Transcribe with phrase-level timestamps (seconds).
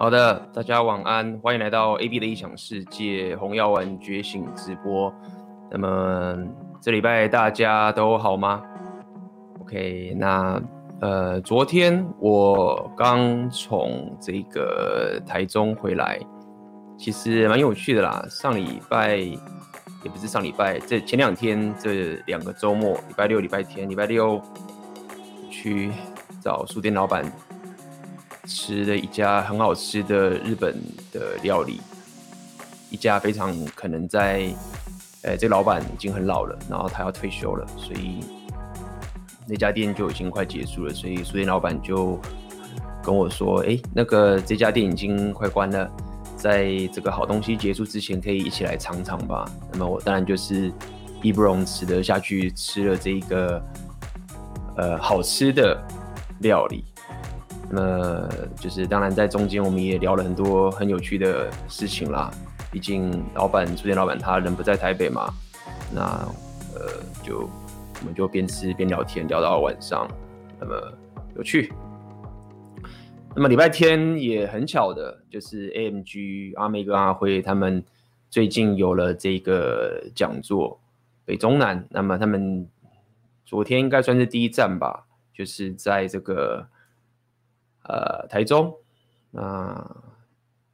[0.00, 5.12] 好的，大家晚安，欢迎来到 AB 的异想世界红药丸觉醒直播。
[5.70, 6.38] 那么
[6.80, 8.62] 这礼拜大家都好吗
[9.60, 10.58] ？OK，那
[11.02, 16.18] 呃，昨天我刚从这个台中回来，
[16.96, 18.24] 其实蛮有趣的啦。
[18.30, 24.40] 上礼拜也不是上礼拜，这前两天这两个周末，礼拜六、礼拜天，礼拜六
[25.50, 25.92] 去
[26.42, 27.30] 找书店老板。
[28.44, 30.74] 吃了一家很好吃的日本
[31.12, 31.80] 的料理，
[32.90, 34.48] 一家非常可能在，
[35.22, 38.20] 呃，这老板已经很老了，然后他要退休了，所以
[39.46, 42.18] 那家店就已经快结束了，所以书店老板就
[43.02, 45.90] 跟我说，哎，那个这家店已经快关了，
[46.36, 49.44] 在这个好东西结束之前，可以一起来尝尝吧。
[49.72, 50.72] 那么我当然就是
[51.22, 53.62] 义不容辞的下去吃了这一个，
[54.76, 55.78] 呃，好吃的
[56.40, 56.84] 料理。
[57.72, 62.28] 那就是当然，在中间我们也聊了很多很有趣的事情啦。
[62.72, 65.32] 毕竟老板书店老板他人不在台北嘛，
[65.94, 66.02] 那
[66.74, 67.48] 呃就
[68.00, 70.08] 我们就边吃边聊天，聊到晚上，
[70.58, 70.92] 那么
[71.36, 71.72] 有趣。
[73.36, 77.84] 那么礼拜天也很巧的，就是 AMG 阿妹跟阿辉他们
[78.28, 80.80] 最近有了这个讲座，
[81.24, 81.86] 北中南。
[81.90, 82.68] 那么他们
[83.46, 86.66] 昨天应该算是第一站吧，就是在这个。
[87.82, 88.76] 呃，台中，
[89.30, 89.96] 那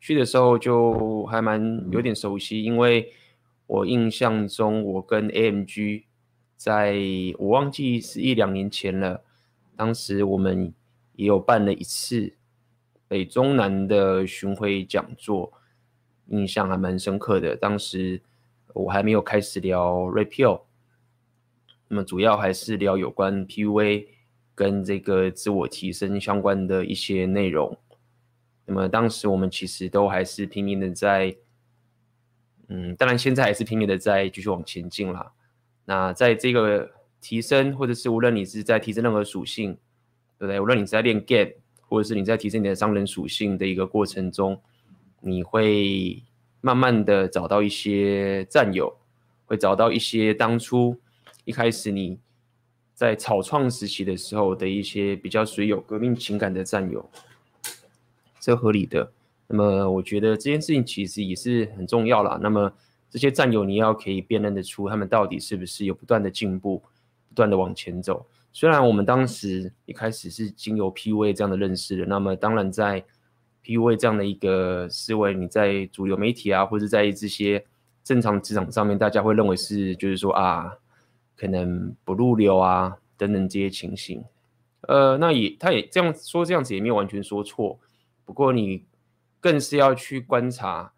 [0.00, 3.12] 去的时候就还蛮有点熟悉，因为
[3.66, 6.04] 我印象中我跟 AMG
[6.56, 6.96] 在
[7.38, 9.22] 我忘记是一两年前了，
[9.76, 10.72] 当时我们
[11.14, 12.34] 也有办了一次
[13.08, 15.52] 北中南的巡回讲座，
[16.28, 17.56] 印象还蛮深刻的。
[17.56, 18.20] 当时
[18.74, 20.60] 我还没有开始聊 Red
[21.88, 24.06] 那么主要还是聊有关 PUA。
[24.56, 27.76] 跟这个自我提升相关的一些内容，
[28.64, 31.36] 那么当时我们其实都还是拼命的在，
[32.68, 35.34] 嗯，当然现在还是拼命的在继续往前进啦。
[35.84, 36.90] 那在这个
[37.20, 39.74] 提升，或者是无论你是在提升任何属性，
[40.38, 40.58] 对不对？
[40.58, 41.52] 无论你是在练 game，
[41.82, 44.58] 或者是你在提升你的商人属性的一个过程中，
[45.20, 46.22] 你会
[46.62, 48.96] 慢慢的找到一些战友，
[49.44, 50.98] 会找到一些当初
[51.44, 52.18] 一开始你。
[52.96, 57.06] 在草创时期的时候的一些比较属于有革命情感的战友，
[58.40, 59.12] 这合理的。
[59.48, 62.38] 那么我觉得这件事情其实也是很重要啦。
[62.40, 62.72] 那么
[63.10, 66.78] 这些战友你要可以辨认得出他们到底是不是有不断的进步，
[67.28, 68.26] 不断的往前走。
[68.50, 73.04] 虽然我们当时一开始是经由 PUA 这样的认识的，那么当然在
[73.62, 77.62] PUA 这样的一个思维，你在主流媒体啊，或者在这些
[78.02, 80.78] 正常职场上面，大家会认为是就是说啊。
[81.36, 84.24] 可能不入流啊，等等这些情形，
[84.80, 87.78] 呃，那也他也这样说，这样子也没有完全说错。
[88.24, 88.84] 不过你
[89.38, 90.92] 更是要去观察，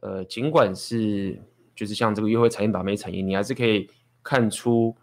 [0.00, 1.38] 呃，尽管是
[1.74, 3.90] 就是像这个约会产业、把妹产业，你还是可以
[4.22, 4.96] 看出，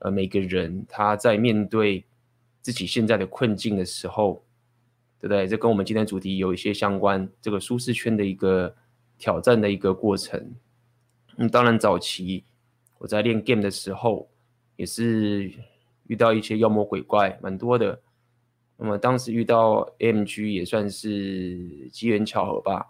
[0.00, 2.04] 呃，每个人他在面对
[2.60, 4.42] 自己现在的困境的时候，
[5.20, 5.46] 对不对？
[5.46, 8.74] 这跟我们今天主题有一些相关，这个舒适圈的一个
[9.16, 10.54] 挑战的一个过程。
[11.36, 12.44] 嗯，当然早期。
[12.98, 14.28] 我在练 game 的时候，
[14.76, 15.50] 也是
[16.08, 18.00] 遇到一些妖魔鬼怪，蛮多的。
[18.76, 22.86] 那么当时遇到 M G 也算是机缘巧合吧。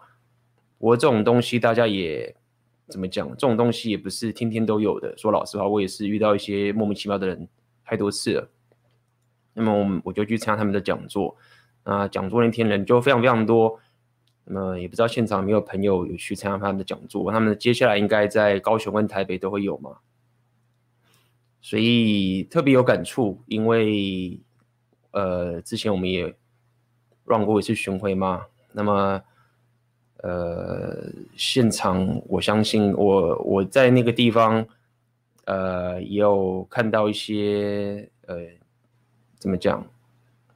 [0.78, 2.34] 不过这种东西大家也
[2.88, 3.28] 怎么讲？
[3.30, 5.16] 这种东西也不是天天都有的。
[5.16, 7.48] 说老实话，我也是遇到一些莫名其妙的人
[7.84, 8.50] 太多次了。
[9.54, 11.36] 那么我我就去参加他们的讲座，
[11.82, 13.80] 啊，讲座那天人就非常非常多。
[14.50, 19.98] 那么也不知道现场有没有朋友有去参加他们的讲座，他们接下来应该在高雄跟台北都会有嘛，
[21.60, 24.40] 所以特别有感触，因为
[25.10, 26.34] 呃之前我们也
[27.26, 29.22] run 过一次巡回嘛，那么
[30.22, 34.66] 呃现场我相信我我在那个地方
[35.44, 38.36] 呃也有看到一些呃
[39.38, 39.86] 怎么讲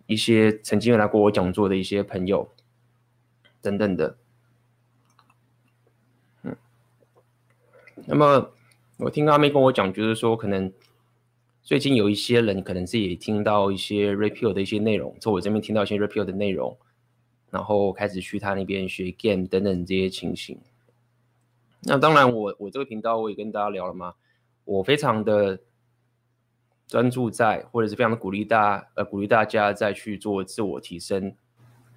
[0.07, 2.49] 一些曾经有来过我讲座的一些朋友。
[3.63, 4.17] 等等的，
[6.43, 6.57] 嗯，
[8.05, 8.51] 那么
[8.99, 10.71] 我听阿妹跟我讲，就是说可能
[11.63, 16.77] 最近有一些人可能自己听到一些 Rapio 的一些内容，从我这边听到一些 Rapio 的内容，
[17.51, 20.59] 然后开始去他那边学 Game 等等这些情形。
[21.85, 24.15] 那当然我，我我这个频道我也跟大家聊了嘛，
[24.65, 25.61] 我非常的
[26.89, 31.35] 专注在，或者是非常的鼓励大呃鼓励大家再去做自我提升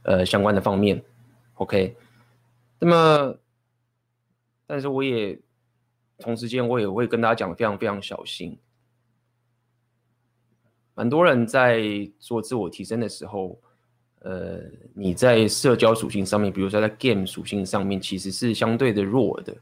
[0.03, 1.03] 呃相关的方面。
[1.55, 1.95] OK，
[2.79, 3.37] 那么，
[4.67, 5.39] 但是我也
[6.17, 8.57] 同时间我也会跟大家讲非常非常小心。
[10.95, 13.59] 很多人在做自我提升的时候，
[14.19, 14.61] 呃，
[14.93, 19.55] 你在社交属性上面，比如说在 game 属性上面，其实是相对的弱的。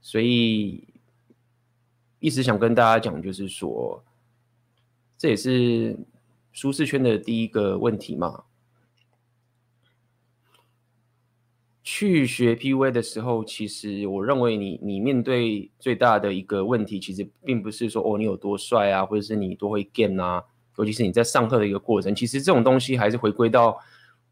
[0.00, 0.86] 所以，
[2.18, 4.02] 一直想跟大家讲，就是说，
[5.16, 5.96] 这也是
[6.52, 8.44] 舒适圈的第一个问题嘛。
[11.86, 20.42] 去学 PUA 的时候，其实我认为你你面对最大的一个问题，其实并不是说哦你有多帅啊，或者是你多会 game 啊，
[20.78, 23.78] 尤其是你在上课的一个过程，其实这种东西还是回归到，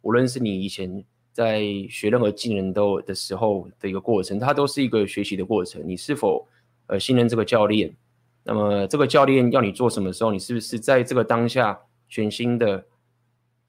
[0.01, 5.83] 无论是你以前在学任何技能都的时候的一个过程，它都是一个学习的过程。
[5.87, 6.49] 你是否
[6.87, 7.95] 呃信任这个教练？
[8.45, 11.79] 那么这个教练要你做什么时候，你是不是在这个当下
[12.09, 12.83] 全新的？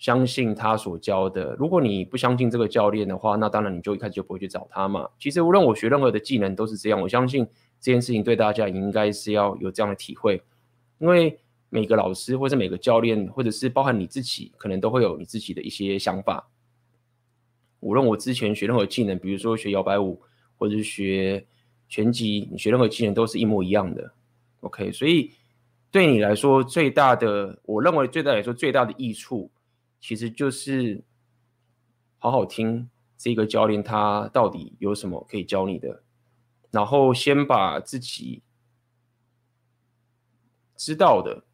[0.04, 1.56] 相信他所教的。
[1.58, 5.08] 如果你不相信这个教练的话，那当然你就一开始就不会去找他嘛。
[5.18, 7.00] 其实无论我学任何的技能都是这样。
[7.00, 7.48] 我相信
[7.80, 10.44] 这件事情对大家应该是要有这样的体会，
[11.00, 11.40] 因为
[11.70, 16.50] 每个老师或者每个教练，或者是包含你自己，可能都会有你自己的一些想法。
[17.80, 20.22] 无论我之前学任何技能，比如说学摇摆舞，
[20.58, 21.46] 或者是学
[21.88, 24.12] 拳击，你学任何技能都是一模一样的。
[24.60, 25.32] OK，所以
[25.92, 29.50] 对你来说最大的，我认为对大来说最大的益处。
[30.04, 31.02] 其实就是
[32.18, 36.04] 好好听这个教练他到底有什么可以教你的，
[36.72, 38.44] 然后先把自己
[40.76, 41.46] 知道的，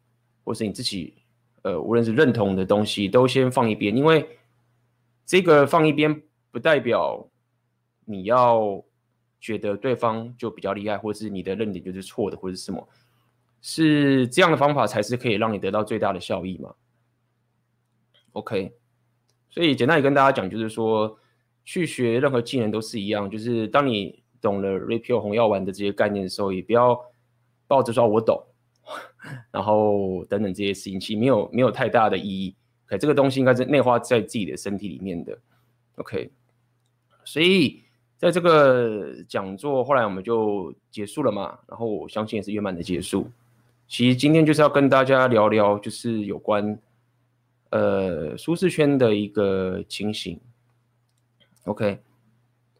[0.42, 1.14] 或是你自己
[1.62, 4.40] 呃无论是认同的东西都先放一边，因为
[5.24, 6.20] 这个放一边
[6.50, 7.28] 不代表
[8.04, 8.84] 你要
[9.38, 12.88] 觉得对方就比较厉害，或是你的认点就是错的，或者是什么，
[13.62, 16.74] 是这样的方法才是可以让你得到最大的效益嘛。
[18.32, 18.72] OK，
[19.50, 21.18] 所以简单也跟大家讲，就是说
[21.64, 26.98] 去学任何技能都是一样，就是当你懂了 Rapio 红药丸的这些概念的时候，也不要
[27.66, 28.42] 抱着说我懂，
[29.50, 32.54] 然后等等这些事情，其实没有没有太大的意义。
[32.86, 35.38] 可这个东西应该是内化在自己的身体里面的。
[35.96, 36.30] OK，
[37.24, 37.82] 所以
[38.16, 43.30] 在这个讲座后来我们就结束了嘛，然后我相信也是圆满的结束。
[43.86, 46.78] 其实今天就是要跟大家聊聊，就是有关。
[47.70, 50.40] 呃，舒适圈的一个情形
[51.66, 52.00] ，OK，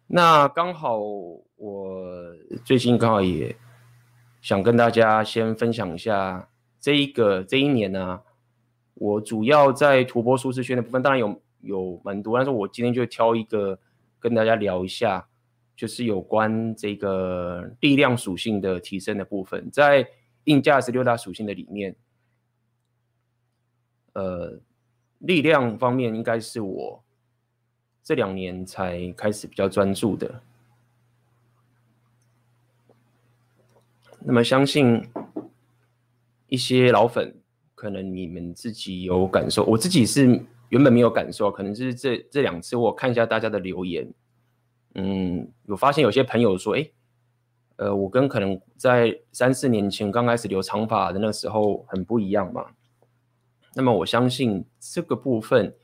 [0.08, 2.34] 那刚好我
[2.64, 3.54] 最近刚好也
[4.40, 6.50] 想跟大家先分享一下
[6.80, 8.20] 这一个这一年呢、
[8.94, 13.78] 我主要在突破舒适圈的部分，当然有有蛮多，但是我今天就挑一个
[14.18, 15.28] 跟大家聊一下，
[15.76, 20.04] 就是有关这个力量属性的提升的部分，在
[20.46, 21.94] 硬价值六大属性的里面，
[24.14, 24.60] 呃。
[25.20, 27.02] 力量方面应该是我
[28.02, 30.42] 这两年才开始比较专注的。
[34.22, 35.02] 那么相信
[36.48, 37.34] 一些老粉，
[37.74, 44.12] 可能你们自己有感受，我自己是原本没有感受，可能是这这两次我看一下大家的留言，
[44.94, 46.90] 嗯，有发现有些朋友说，哎，
[47.76, 52.66] 呃，我跟可能在三四年前刚开始留长发的那时候很不一样嘛。
[53.80, 55.74] 那么我相信这个部分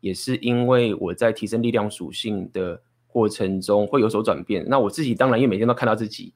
[0.00, 4.62] 也是因为我在提升力量属性的过程中会有所转变。
[4.68, 6.34] 那我自己当然因为每天都看到自己，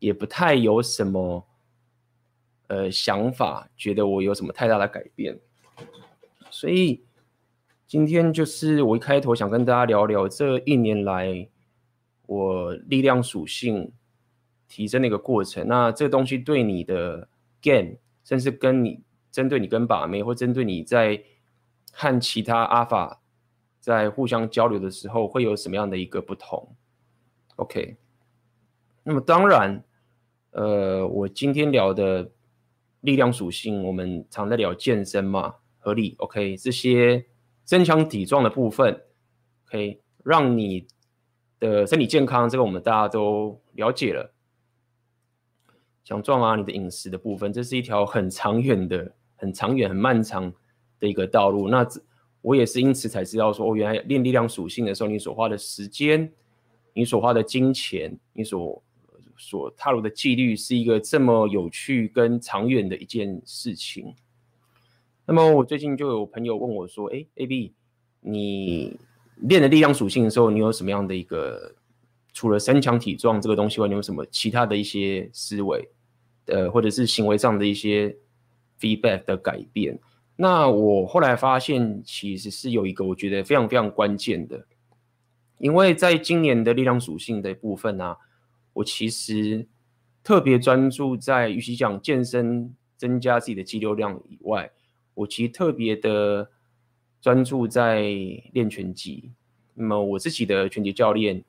[0.00, 1.46] 也不太有什么
[2.66, 5.38] 呃想法，觉得我有什么太大的改变。
[6.50, 7.04] 所以
[7.86, 11.48] 今天就是我一开头想跟大家聊聊这一年来
[12.26, 13.92] 我力量属性
[14.66, 15.68] 提升的一个过程。
[15.68, 17.28] 那这个东西对你的
[17.62, 19.04] game，甚至跟你。
[19.32, 21.20] 针对你跟把妹，或针对你在
[21.90, 23.20] 和其他阿法
[23.80, 26.76] 在互相交流的时候，会有什么样的一个不同
[27.56, 27.96] ？OK，
[29.02, 29.82] 那么当然，
[30.52, 32.30] 呃，我今天聊的
[33.00, 37.26] 力量属性，我们常在聊健身嘛，合理？OK，这些
[37.64, 39.02] 增强体壮的部分，
[39.64, 40.86] 可以让你
[41.58, 44.32] 的身体健康，这个我们大家都了解了。
[46.04, 49.14] 强壮啊，你的饮食的部分，这是一条很长远的。
[49.42, 50.50] 很长远、很漫长
[51.00, 51.68] 的一个道路。
[51.68, 51.84] 那
[52.40, 56.32] 我也是因此才知道说，哦，原来练力量属性的时候，你所花的时间、
[56.94, 58.80] 你所花的金钱、你所
[59.36, 64.14] 所踏入的纪律，是一个这么有趣跟长远的一件事情。
[65.26, 67.72] 那么我最近就有朋友问我说：“哎，AB，
[68.20, 68.96] 你
[69.38, 71.74] 练的力量属性的时候，你有什么样的一个
[72.32, 75.88] 除了身强体壮这个东西外，你有什么其他的一些思维，
[76.46, 78.16] 呃，或者是行为上的一些？”
[78.82, 79.96] Feedback 的改变，
[80.34, 84.66] 那我后来发现，其实是有一个我觉得非常非常关键的，
[85.58, 88.16] 因为在今年的力量属性的部分呢、啊，
[88.72, 89.68] 我其实
[90.24, 94.68] 特别专注在，与其讲健身增加自己的肌肉量以外，
[95.14, 96.50] 我其实特别的
[97.20, 98.02] 专注在
[98.52, 99.30] 练拳击。
[99.74, 101.42] 那么我自己的拳击教练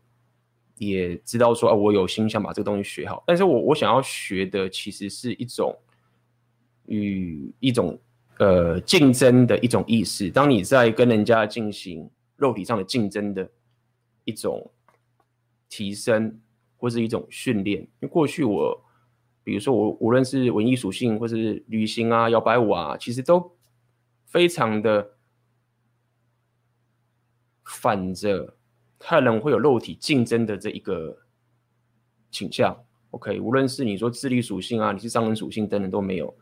[0.77, 3.23] 也知道说，啊，我有心想把这个东西学好。
[3.25, 5.75] 但是我我想要学的其实是一种
[6.85, 7.99] 与一种
[8.39, 10.29] 呃竞争的一种意识。
[10.29, 13.49] 当你在跟人家进行肉体上的竞争的
[14.23, 14.71] 一种
[15.69, 16.39] 提升，
[16.77, 17.81] 或是一种训练。
[17.81, 18.83] 因为过去我，
[19.43, 23.55] 比如说我无论是文艺属性，或是旅行啊、摇摆舞啊，其实都
[24.25, 25.11] 非常的。
[27.65, 28.55] 反着，
[28.97, 31.17] 可能会有肉体竞争的这一个
[32.29, 32.77] 倾向。
[33.11, 36.35] OK，无论是你说智力属性啊，你是商人属性等等都没有。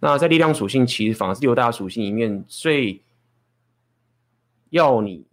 [0.00, 3.02] 那在力量属性，其实反而是六大属性里面最
[4.70, 5.26] 要你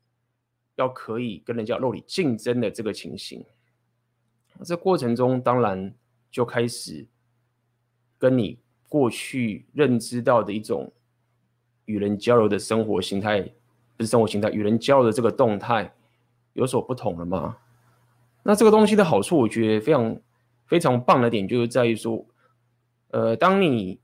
[0.76, 3.44] 要可以跟人家肉体竞争的这个情形。
[4.64, 5.94] 这过程中，当然
[6.32, 7.06] 就开始
[8.18, 10.92] 跟你过去认知到的一种
[11.86, 13.50] 与人交流的生活形态。
[13.96, 15.94] 不是生活形态，与人交流的这个动态
[16.54, 17.56] 有所不同了吗？
[18.42, 20.18] 那这个东西的好处，我觉得非常
[20.66, 22.26] 非常棒的点，就是在于说，
[23.12, 24.00] 呃，当你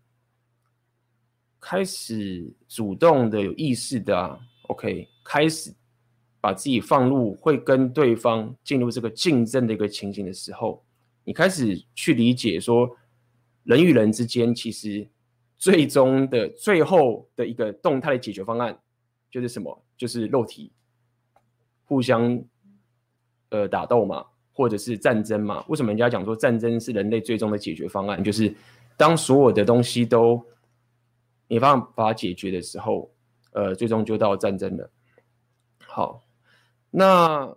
[1.59, 5.73] 开始主动的、有意识的啊，OK，开始
[6.39, 10.83] 把自己放入会跟对方进入这个竞争的一个情形的时候，
[11.23, 12.89] 你开始去理解说，
[13.63, 15.07] 人与人之间其实
[15.57, 18.77] 最终的最后的一个动态的解决方案。
[19.31, 19.85] 就是什么？
[19.95, 20.71] 就是肉体
[21.85, 22.43] 互相
[23.49, 25.63] 呃打斗嘛，或者是战争嘛？
[25.67, 28.23] 为什么人家讲说战争是人类最终的解决方案？
[28.23, 28.51] 就是
[28.97, 30.43] 当所有的东西都
[31.49, 33.11] 没办法解决的时候，
[33.51, 34.89] 呃，最终就到战争了。
[35.85, 36.23] 好，
[36.89, 37.53] 那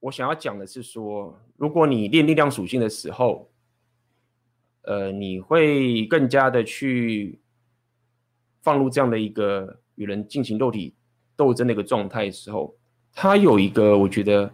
[0.00, 3.48] 我想要讲的是说，如果你练力量属性的时候，
[4.82, 7.40] 呃，你会更加的去
[8.62, 9.80] 放入这样的一个。
[9.96, 10.94] 与人进行肉体
[11.36, 12.76] 斗争的一个状态的时候，
[13.14, 14.52] 它有一个我觉得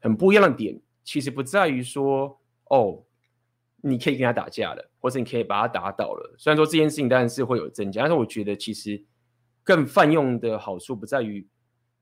[0.00, 3.02] 很不一样的点，其实不在于说哦，
[3.82, 6.34] 你可以跟他打架了，或者你可以把他打倒了。
[6.38, 9.04] 虽然说这件事情当然是会有增加，但是我觉得其实
[9.62, 11.46] 更泛用的好处不在于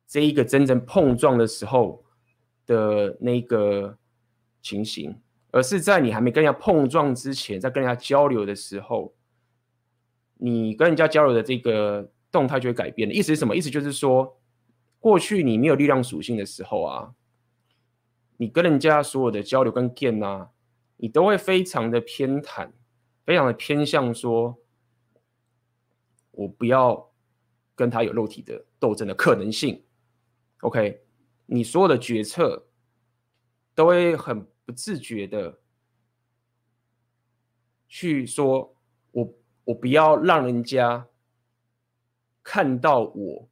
[0.06, 2.04] 这一个真正碰撞的时候
[2.66, 3.97] 的那个
[4.62, 5.20] 情形，
[5.50, 9.14] 而是在你还没跟人家碰撞之前，在跟人家交流的时候。
[10.40, 13.56] 你跟人家交流的这个动态就会改变的，意思是什么？
[13.56, 14.38] 意思就是说，
[15.00, 17.12] 过去你没有力量属性的时候啊，
[18.37, 20.50] 你跟人家所有的交流跟 game 啊，
[20.99, 22.71] 你都会非常的偏袒，
[23.25, 24.62] 非常的偏向说，
[26.31, 27.11] 我不要
[27.75, 29.83] 跟他有肉体的斗争的可能性。
[30.61, 31.02] OK，
[31.47, 32.69] 你所有的决策
[33.75, 35.59] 都会很不自觉的
[37.88, 38.76] 去说，
[39.12, 39.35] 我。
[39.69, 41.07] 我不要让人家
[42.43, 43.50] 看到我，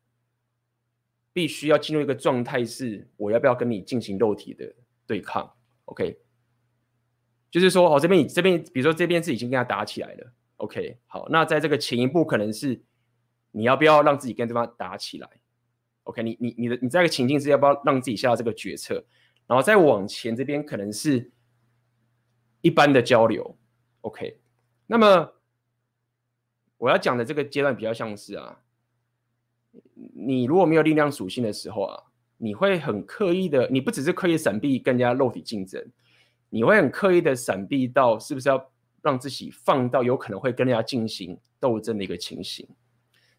[1.31, 4.75] 必须要进入一个状态，是我要不要跟你进行肉体的
[5.07, 6.19] 对抗？OK，
[7.59, 12.83] 就是说，哦，这边你这边，比如说这边是已经跟他打起来了，OK，好，那在这个前一步可能是
[13.53, 15.29] 你要不要让自己跟对方打起来
[16.03, 19.03] ？OK，你你你的你这个情境是要不要让自己下这个决策？
[19.47, 21.31] 然后再往前这边可能是
[22.61, 23.57] 一般的交流
[24.03, 24.39] ，OK，
[24.87, 25.33] 那么。
[26.79, 28.61] 我要讲的这个阶段比较像是啊，
[30.15, 32.03] 你如果没有力量属性的时候啊，
[32.37, 35.83] 你会很刻意的，你不只是刻意闪避跟人家肉体竞争，
[36.49, 38.71] 你会很刻意的闪避到是不是要
[39.03, 42.69] 让自己放到有可能会跟人家进行斗争的一个情形。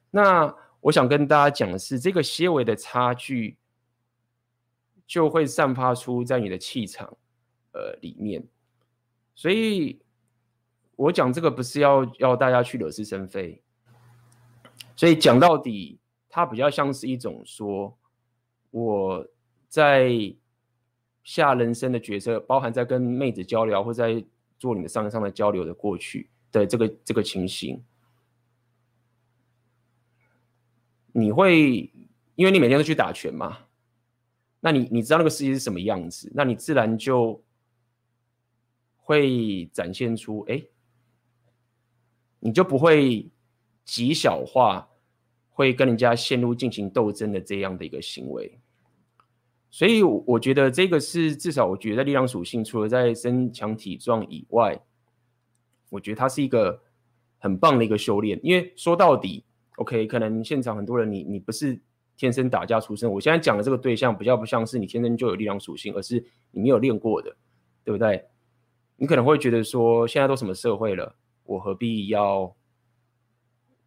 [0.10, 3.58] 那我想跟大家讲的是，这个些微的差距
[5.06, 7.18] 就会散发出在你的气场
[7.74, 8.44] 呃里面，
[9.36, 10.00] 所以。
[11.00, 13.62] 我讲这个不是要要大家去惹是生非，
[14.96, 17.96] 所以讲到底，它比较像是一种说，
[18.72, 19.24] 我
[19.70, 20.10] 在
[21.27, 24.24] 下人生的角色，包含在跟妹子交流，或在
[24.57, 27.84] 做你的上上的交流的过去的这个这个情形，
[31.12, 31.91] 你会
[32.36, 33.57] 因为你每天都去打拳嘛，
[34.62, 37.43] 那你你知道那个世界是什么样子，那你自然就
[38.96, 40.63] 会展现出哎。
[42.39, 43.27] 你就不会
[43.84, 44.88] 极小化，
[45.50, 48.57] 会跟人家陷入进行斗争的这样的一个行为，
[49.77, 54.75] 所以我觉得这个是至少我觉得力量属性，除了在身强体壮以外，
[55.91, 56.81] 我觉得它是一个
[57.38, 58.39] 很棒的一个修炼。
[58.41, 61.79] 因为说到底，OK，可能现场很多人你你不是
[62.15, 67.38] 天生打架出身，我现在讲的这个对象比较不像是你天生就有力量属性，而是你没有练过的，
[67.84, 68.25] 对不对？
[68.96, 71.15] 你可能会觉得说，现在都什么社会了？
[71.43, 72.51] 我何必要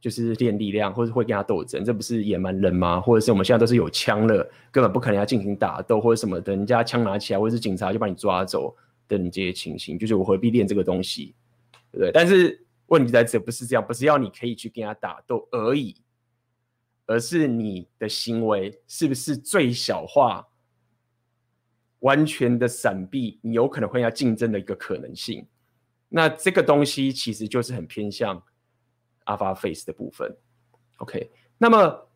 [0.01, 2.99] 就是练力量，或者会跟他斗争，这不是野蛮人吗？
[2.99, 8.75] 或者是我们现在都是有枪了，根本不可能要进行打斗或者什么的，人家枪拿起来，或者是警察就把你抓走
[9.07, 11.35] 的这些情形，就是我何必练这个东西，
[11.93, 12.11] 对不对？
[12.13, 15.95] 但是问题在这不是这样，不是要你可以去跟他打斗而已，
[17.05, 20.49] 而是你的行为是不是最小化，
[21.99, 25.47] 完全的闪避你有可能会要竞争的一个可能性。
[26.09, 28.43] 那这个东西其实就是很偏向。
[29.31, 30.37] Alpha Face 的部分
[30.97, 32.09] ，OK，那么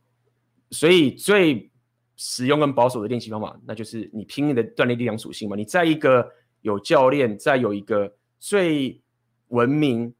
[0.70, 1.70] 所以最
[2.16, 5.54] 实用跟保守的练习方法，那就是你拼命的锻炼力量属性嘛。
[5.54, 6.28] 你在一个
[6.62, 9.00] 有教练，在有一个最
[9.48, 10.12] 文明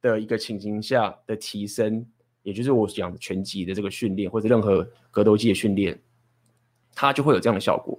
[0.00, 2.04] 的一个情形下的提升，
[2.42, 5.96] 也就是我讲的拳击的这个训练，或者任何格斗技的训练，
[6.94, 7.96] 它就会有这样的效果。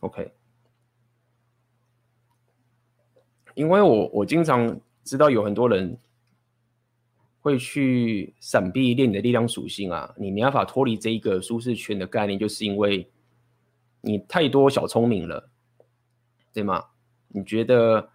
[0.00, 0.32] OK，
[3.54, 5.98] 因为我我经常知道有很多人。
[7.48, 13.08] 会去闪避练你的力量属性啊，你没办法脱离这一个舒适圈的概念，就是因为
[14.02, 15.48] 你太多小聪明了，
[16.52, 16.84] 对吗？
[17.28, 18.10] 你觉得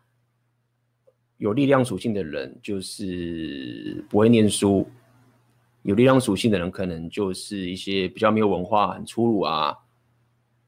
[1.37, 4.87] 有力量属性的人就是不会念书，
[5.81, 9.75] 有力量属性的人可能就是一些比较没有文化、很粗鲁啊、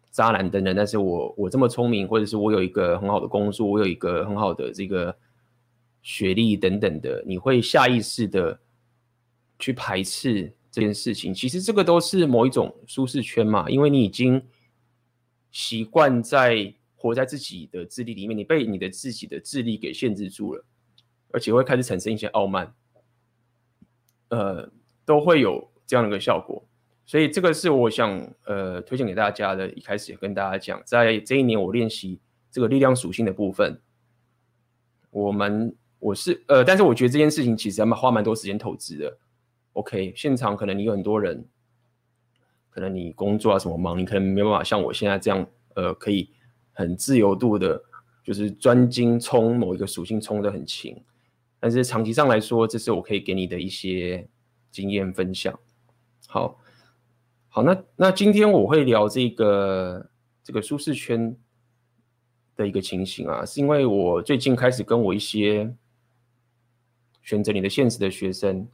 [0.09, 0.75] 渣男等等。
[0.75, 5.15] 但是我我这么聪明，或者是我有一个很好的工作，我有一个很好的这个。
[6.05, 8.59] 学历等等的，你会下意识的
[9.57, 11.33] 去排斥这件事情。
[11.33, 14.39] 其实这个都是某一种舒适圈嘛，因为你已经
[15.49, 20.63] 习惯在活在自己的智力里面，你被你的自己的智力给限制住了，
[21.31, 22.71] 而且会开始产生一些傲慢，
[24.27, 24.71] 呃，
[25.05, 26.63] 都会有这样的一个效果。
[27.07, 29.67] 所以这个是我想呃推荐给大家的。
[29.71, 32.19] 一开始也跟大家讲，在这一年我练习
[32.51, 33.81] 这个力量属性的部分，
[35.09, 35.75] 我们。
[36.05, 39.17] 我是呃，但是我觉得这件事情其实要花蛮多时间投资的。
[39.73, 41.43] OK，现场可能你有很多人，
[42.69, 46.29] 可能你工作啊什么忙，你可能没办法像我现在这样，呃，可以
[46.73, 47.81] 很自由度的，
[48.23, 50.95] 就是专精冲某一个属性冲得很勤。
[51.59, 54.27] 但是长期上来说，这是我可以给你的一些
[54.69, 55.59] 经验分享。
[56.27, 56.59] 好，
[57.49, 60.07] 好，那那今天我会聊这个
[60.43, 61.35] 这个舒适圈
[62.55, 65.75] 的一个情形啊，是因为我最近开始跟我一些。
[67.25, 68.67] 选择你的现实的学生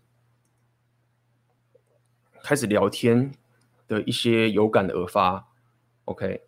[2.43, 3.31] 开始聊天
[3.87, 5.47] 的一些有感而发
[6.03, 6.41] ，OK，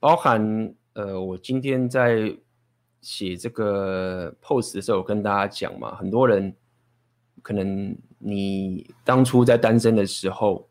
[0.00, 2.34] 包含呃，我今天在
[3.02, 6.56] 写这个 post 的时候，跟大家讲嘛，很多人
[7.42, 10.66] 可能你当初在单身的时候，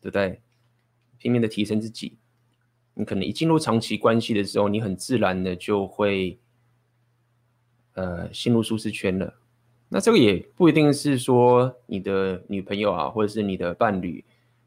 [0.00, 0.40] 对不对？
[1.18, 2.18] 拼命的提升自己，
[2.94, 6.38] 你可能一进入长期关系的时候，你很自然的就会。
[7.94, 9.34] 呃，进入舒适圈了，
[9.88, 14.24] 那这个也不一定是说你的女朋友啊，或者是你的伴侣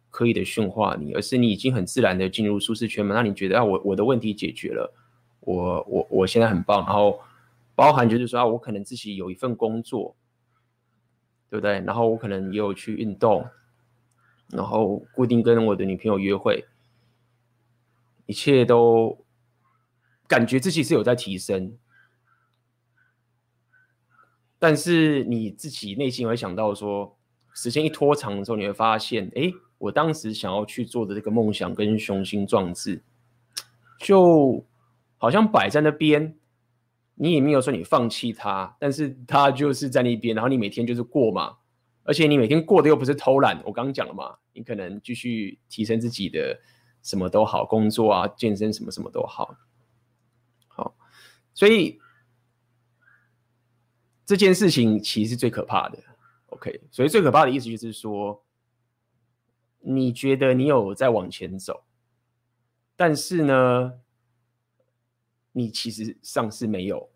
[0.10, 3.14] 刻意的驯化你，而是你已经很自然的进入舒适圈嘛。
[3.14, 4.94] 那你觉得啊，我我的问题解决了，
[5.42, 7.20] 我我我现在很棒，然后
[7.76, 10.16] 包含就是说啊，我可能自己有一份工作，
[11.50, 11.82] 对不对？
[11.82, 13.46] 然后我可能也有去运动，
[14.52, 16.64] 然后固定跟我的女朋友约会，
[18.26, 19.18] 一切都
[20.30, 21.78] 感觉自己是有在提升。
[24.60, 27.16] 但是你自己内心会想到说，
[27.54, 33.04] 时间一拖长的时候，你会发现，哎，我当时想要去做的这个梦想跟雄心壮志，
[34.00, 34.66] 就
[35.18, 36.36] 好像摆在那边，
[37.14, 41.58] 你也没有说你放弃它，但是它就是在那边，然后你每天就是过嘛，
[42.04, 46.60] 而且你每天过的又不是偷懒，我刚刚讲了嘛，你可能继续提升自己的
[47.04, 49.56] 什么都好，工作啊、健身什么什么都好，
[50.68, 50.96] 好，
[51.54, 52.00] 所以。
[54.28, 55.98] 这件事情其实是最可怕的
[56.48, 58.44] ，OK，所以最可怕的意思就是说，
[59.80, 61.86] 你觉得你有在往前走，
[62.98, 63.94] 但是呢，
[65.54, 67.10] 你其实上是没有，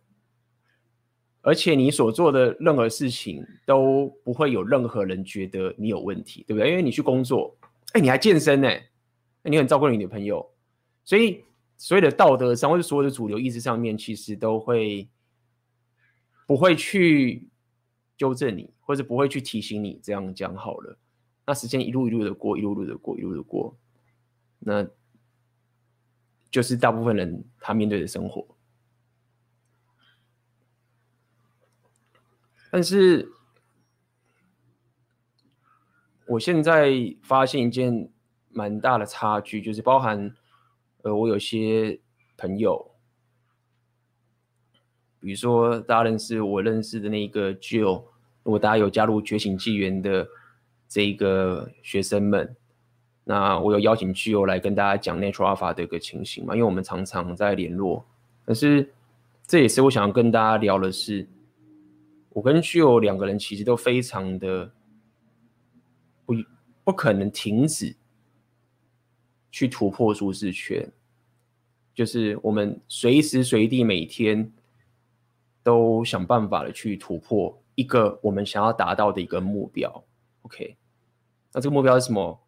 [1.41, 6.69] 而且你所做的任何事情都不会有任何人觉得你有问题，对不对？
[6.69, 7.53] 因为你去工作，
[7.91, 8.69] 哎，你还健身呢，
[9.43, 10.49] 你很照顾你女朋友，
[11.03, 11.43] 所以
[11.75, 15.09] 所有的道德上或者所有的主流意识上面，其实都会。
[16.51, 17.47] 不会去
[18.17, 20.97] 纠正你，或者不会去提醒你，这样讲好了。
[21.47, 23.77] 那时间一路一路的过，一路路的过，一路的过，
[24.59, 24.85] 那
[26.49, 28.45] 就是大部分人他面对的生活。
[32.69, 33.31] 但是，
[36.27, 38.11] 我现在发现一件
[38.49, 40.35] 蛮大的差距，就是包含，
[41.03, 42.01] 呃，我有些
[42.35, 42.90] 朋友。
[45.21, 48.03] 比如说，大家认识我认识的那个 Jill
[48.43, 50.27] 如果大家有加入觉醒纪元的
[50.89, 52.55] 这一个学生们，
[53.23, 58.03] 那我有邀请 Gio 来跟大家讲 Natural Alpha 的一个情形嘛，因为我们常常在联络。
[58.43, 58.91] 可是
[59.45, 61.27] 这也是我想要跟大家聊的是，
[62.29, 64.71] 我跟 Gio 两个人其实都非常的
[66.25, 66.33] 不
[66.83, 67.95] 不可能停止
[69.51, 70.91] 去突破舒适圈，
[71.93, 74.51] 就是我们随时随地每天
[75.63, 80.03] 都想办法的去突破一个我们想要达到的一个目标。
[80.43, 80.77] OK，
[81.53, 82.39] 那这个目标是什么？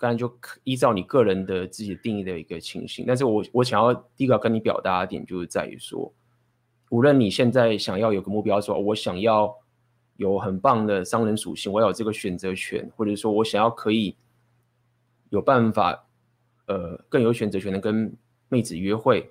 [0.00, 6.14] 当然就依照你个人的自己定义的一个情形，但是我我想要第一个跟你表达的点，就是在于说，
[6.90, 9.52] 无论你现在想要有个目标，说我想要
[10.16, 14.16] 有很棒的商人属性，我有这个选择权，或者说我想要可以
[15.30, 16.06] 有办法，
[16.66, 18.16] 呃，更有选择权的跟
[18.48, 19.22] 妹子约会，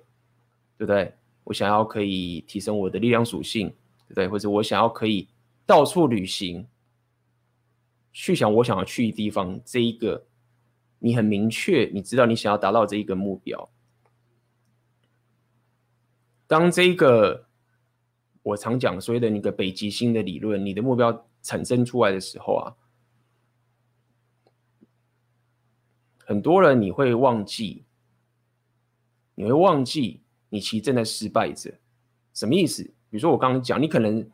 [0.76, 1.14] 对不对？
[1.48, 3.68] 我想要可以提升我的力量属性，
[4.06, 4.28] 对不对？
[4.28, 5.26] 或者我想要可以
[5.64, 6.66] 到处旅行，
[8.12, 10.26] 去想我想要去的地方，这一个。
[11.00, 13.70] 你很明确，你知道你想要达到这一个目标。
[16.48, 17.46] 当这一个
[18.42, 22.74] 我常讲所谓的那个北极星的理论，你的目标产生出来的时候啊，
[26.26, 27.84] 很多人你会忘记，
[29.36, 31.74] 你会忘记你其实正在失败着。
[32.34, 32.82] 什么意思？
[32.82, 34.28] 比如说我刚刚讲，你可能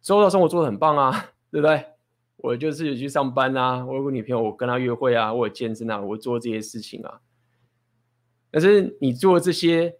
[0.00, 1.84] 周到生活做的很棒啊，对不对？
[2.36, 7.20] 我就是去上班啊，我有个女朋友，我跟她约会啊，我有健身啊，我做这些事情啊。
[8.50, 9.96] 但是你做这些，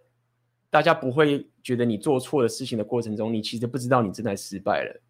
[0.69, 5.01] 大家不会觉得你做错的事情的过程中，你其实不知道你正在失败了，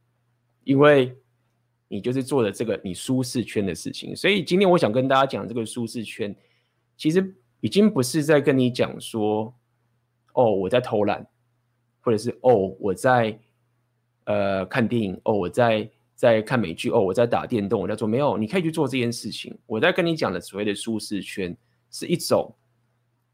[0.63, 1.15] 因为
[1.88, 4.15] 你就是做了这个你舒适圈的事情。
[4.15, 6.36] 所以今天我想跟大家讲这个舒适圈，
[6.97, 9.54] 其实已经不是在跟你讲说，
[10.39, 11.28] 哦，我在偷懒，
[12.02, 13.39] 或者是哦，我在
[14.25, 15.89] 呃看电影，哦，我在。
[16.19, 19.58] 在看美剧哦，我在打电动，我在做没有，你可以去做这件事情。
[19.65, 21.56] 我在跟你讲的所谓的舒适圈，
[21.89, 22.54] 是一种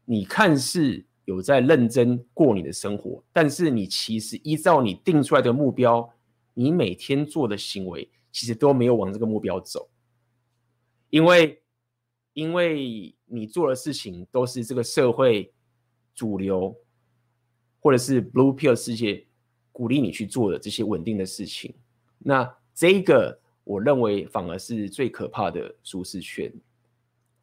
[0.04, 6.08] 你看似有在认真过你的生活，但是你其实依照你定出来的目标，
[6.54, 9.88] 你每天做的行为其实都没有往这个目标走，
[11.10, 11.60] 因为
[12.34, 15.52] 因为你做的事情都是这个社会
[16.14, 16.72] 主流
[17.86, 19.24] 或者是 Blue Pill 世界
[19.70, 21.72] 鼓励你去做的这些稳定的事情，
[22.18, 22.52] 那。
[22.78, 26.52] 这一个我认为反而是最可怕的舒适圈。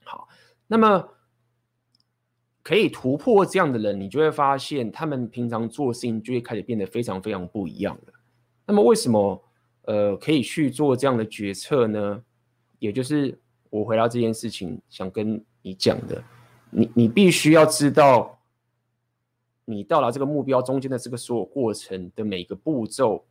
[0.03, 0.27] 好，
[0.67, 1.09] 那么
[2.61, 8.13] 可以突破这样的人，你就会发现他们平常做事情就会开始变得非常非常不一样了。
[8.67, 9.43] 那么为什么
[9.85, 12.23] 呃可以去做这样的决策呢？
[12.77, 13.35] 也就是
[13.71, 16.23] 我回到这件事情想跟你讲的，
[16.69, 18.39] 你你必须要知道，
[19.65, 23.25] 你到达这个目标中间的这个所有过程的每个步骤。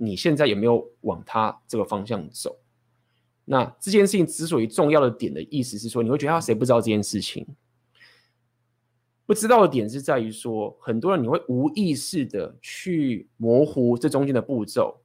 [0.00, 2.56] 你现在有没有往他这个方向走？
[3.44, 7.44] 那这件事情之所以重要的点的意思是说，你会觉得他谁不知道这件事情？
[9.26, 15.00] 不知道的点是在于说，很多人你会无意识的去模糊这中间的步骤，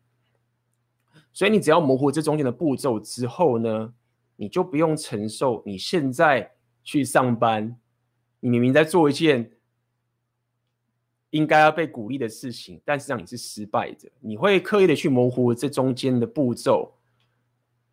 [1.32, 3.92] 所以你只要模糊这中间的步骤之后呢，
[4.36, 6.52] 你就不用承受你现在
[6.84, 7.76] 去上班，
[8.42, 9.53] 你明明在做一件。
[11.34, 16.94] 应该要被鼓励的事情，但是让你是失败的，你会刻意的去模糊这中间的步骤，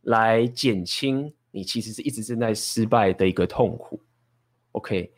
[0.03, 3.99] 来减轻你其实是一直正在失败的一个痛苦。
[4.73, 5.11] OK，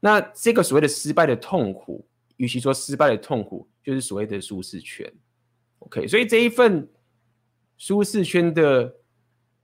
[0.00, 2.06] 那这个所谓的失败的痛苦，
[2.36, 5.10] 与其说失败的痛苦，就是所谓的舒适圈。
[5.78, 6.86] OK，所以这一份
[7.78, 8.94] 舒适圈的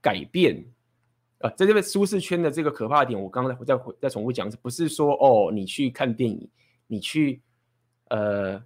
[0.01, 0.65] 改变，
[1.41, 6.49] 啊，在这个舒适圈的这个可怕点，我刚刚再回再重复讲，不是说哦，你去看电影，
[6.87, 7.39] 你去。
[8.09, 8.61] 呃，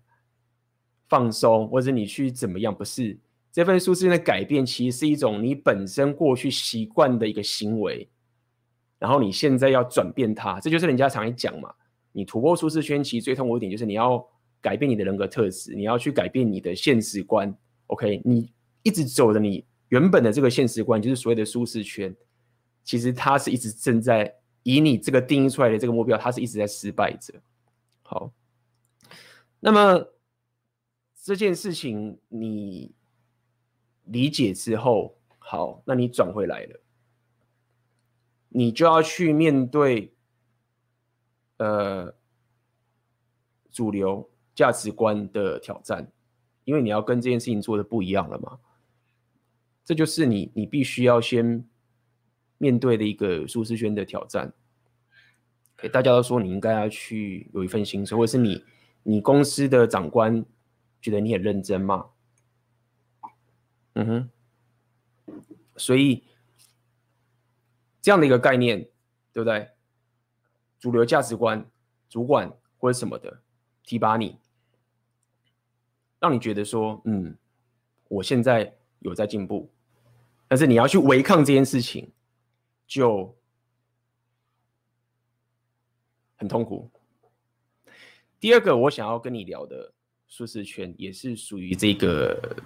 [1.08, 2.74] 放松，或者你去怎么样？
[2.74, 3.18] 不是
[3.52, 8.10] 这份舒适圈的改变，其实是一种你本身过去习惯的一个行为，
[8.98, 11.72] 然后你现在要转变它，这就是人家常讲嘛。
[12.14, 14.26] 你突破舒适圈，其实最痛苦一点就是你要
[14.62, 17.54] 改变你的人格特质，你要去改变你的现实观。
[17.88, 18.52] OK，你
[18.82, 22.16] 一直走的你原本的这个现实观，就是所谓的舒适圈，
[22.84, 27.34] 其实它是一直正在以你这个定义出来的这个目标，它是一直在失败着。
[28.02, 28.32] 好。
[29.66, 30.10] 那么
[31.24, 32.94] 这件事情你
[34.04, 36.82] 理解之后，好，那你转回来了，
[38.50, 40.14] 你就要去面对
[41.60, 42.14] 呃
[43.72, 46.12] 主流价值观的挑战，
[46.66, 48.60] 因为你要跟这件事情做的不一样了嘛。
[49.86, 51.66] 这就是你你必须要先
[52.58, 54.54] 面对的一个舒适圈的挑战。
[55.78, 58.62] 给大家都说你应该要去有一份薪水，或者是你。
[59.04, 60.46] 你公司的长官
[61.02, 62.10] 觉得你很认真吗？
[63.94, 64.30] 嗯
[65.28, 65.42] 哼，
[65.78, 66.24] 所以
[68.02, 68.90] 这样的一个概念，
[69.32, 69.70] 对不对？
[70.80, 71.70] 主流价值观，
[72.10, 73.42] 主管或者什么的
[73.84, 74.38] 提拔你，
[76.20, 77.38] 让你觉得说，嗯，
[78.08, 79.72] 我现在有在进步，
[80.48, 82.12] 但是你要去违抗这件事情，
[82.88, 83.38] 就
[86.36, 86.90] 很痛苦。
[88.44, 89.94] 第二个，我想要跟你聊的
[90.28, 92.58] 舒适圈，也是属于这个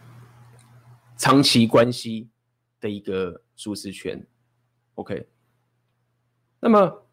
[1.15, 2.27] 长期关系
[2.79, 4.25] 的一个舒适圈。
[4.95, 5.27] OK，
[6.59, 7.05] 那么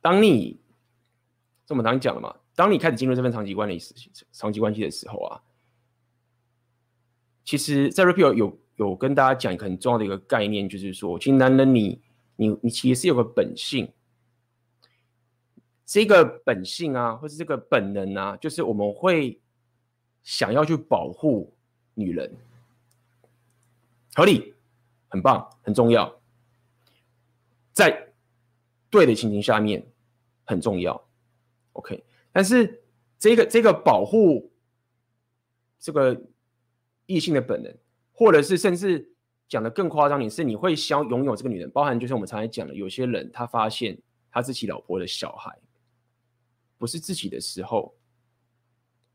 [0.00, 0.58] 当你
[1.64, 5.40] 这么常讲了嘛，当你开始进入这份长期关系、长期关系的时候啊，
[7.44, 12.02] 其实，在 Rapio 有有跟大家讲一个很重要的一个概念，就是说，其实男人你
[12.34, 13.88] 你你其实是有个本性。
[15.88, 19.40] 这个本性啊，或是这个本能啊，就是我们会
[20.22, 21.50] 想要去保护
[21.94, 22.30] 女人，
[24.14, 24.52] 合理，
[25.08, 26.14] 很棒，很重要，
[27.72, 28.12] 在
[28.90, 29.82] 对的情形下面
[30.44, 31.02] 很重要
[31.72, 32.04] ，OK。
[32.32, 32.82] 但是
[33.18, 34.52] 这个这个保护
[35.78, 36.20] 这个
[37.06, 37.74] 异性的本能，
[38.12, 39.10] 或者是甚至
[39.48, 43.98] 讲的更夸张，点是你会想拥有这个女人，包含就是我们常才讲的，有些人他发现
[44.30, 45.58] 他自己老婆的小孩。
[46.78, 47.94] 不是自己的时候，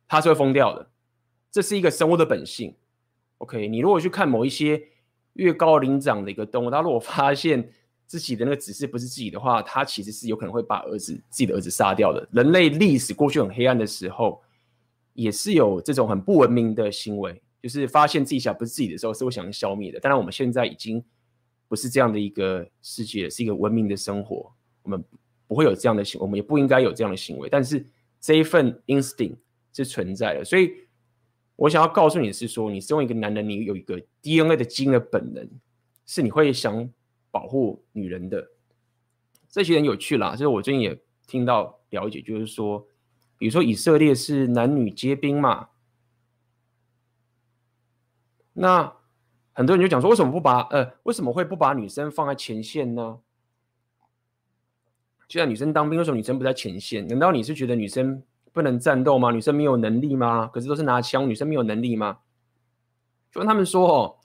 [0.07, 0.91] 他是会疯掉的。
[1.49, 2.75] 这是一个生物的本性。
[3.37, 4.81] OK，你如果去看某一些
[5.33, 7.71] 越高灵长的一个动物，他如果发现
[8.05, 12.27] 自己的那个指示不是自己的话，他其实是有可能会把儿子自己的儿子杀掉的。
[12.31, 14.41] 人类历史过去很黑暗的时候，
[15.13, 19.99] 也是有这种很不文明的行为，就是发现自己小不是自己的时候，是会想要消灭的。
[19.99, 21.03] 当然，我们现在已经
[21.67, 24.51] 不是这样的一个世界，是一个文明的生活。
[24.81, 25.03] 我们。
[25.47, 27.49] 不会有这样的行，我们也不应该有这样的行为。
[27.49, 27.85] 但是
[28.19, 29.37] 这一份 instinct
[29.73, 30.71] 是存在的，所以
[31.55, 35.47] 我想要告诉你是说，你身为一个男人，你有一个 DNA 的基因的本能，
[36.05, 36.89] 是你会想
[37.31, 38.49] 保护女人的。
[39.49, 42.87] 这些人有趣啦，就是我最近也听到了解，就是说，
[43.37, 45.69] 比如说以色列是男女皆兵嘛，
[48.53, 48.95] 那
[49.51, 53.19] 很多人就讲说，为什么不把呃，为什么会不把女生放在前线呢？
[55.33, 59.31] 就像女生当兵的时候，女生不在前线，难道你是觉得女生不能战斗吗？
[59.31, 60.45] 女生没有能力吗？
[60.53, 62.19] 可是都是拿枪，女生没有能力吗？
[63.31, 64.19] 就跟他们说哦，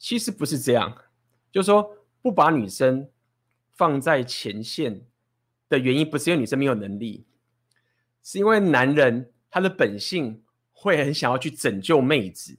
[0.00, 0.92] 其实不是这样，
[1.52, 1.88] 就是说
[2.20, 3.08] 不把女生
[3.76, 5.02] 放在前线
[5.68, 7.24] 的原因，不是因为女生没有能力，
[8.20, 12.58] 是因为男人他的本性会很想要去拯救妹子，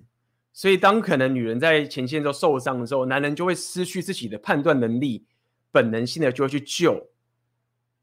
[0.54, 5.26] 所以当可能女人在前线都受伤的时候，男人就会失去自己的判断能力，
[5.70, 7.10] 本能性的就会去救。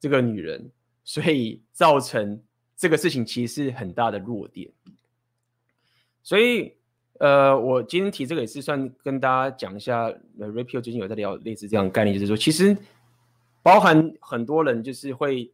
[0.00, 0.70] 这个女人，
[1.04, 2.42] 所以造成
[2.74, 4.72] 这个事情其实是很大的弱点。
[6.22, 6.74] 所以，
[7.18, 10.04] 呃，我今天提这个也是算跟大家讲一下。
[10.38, 12.74] 呃，Rapio 最近有在聊类似这样的概念，就是说，其实
[13.62, 15.52] 包含很多人就是会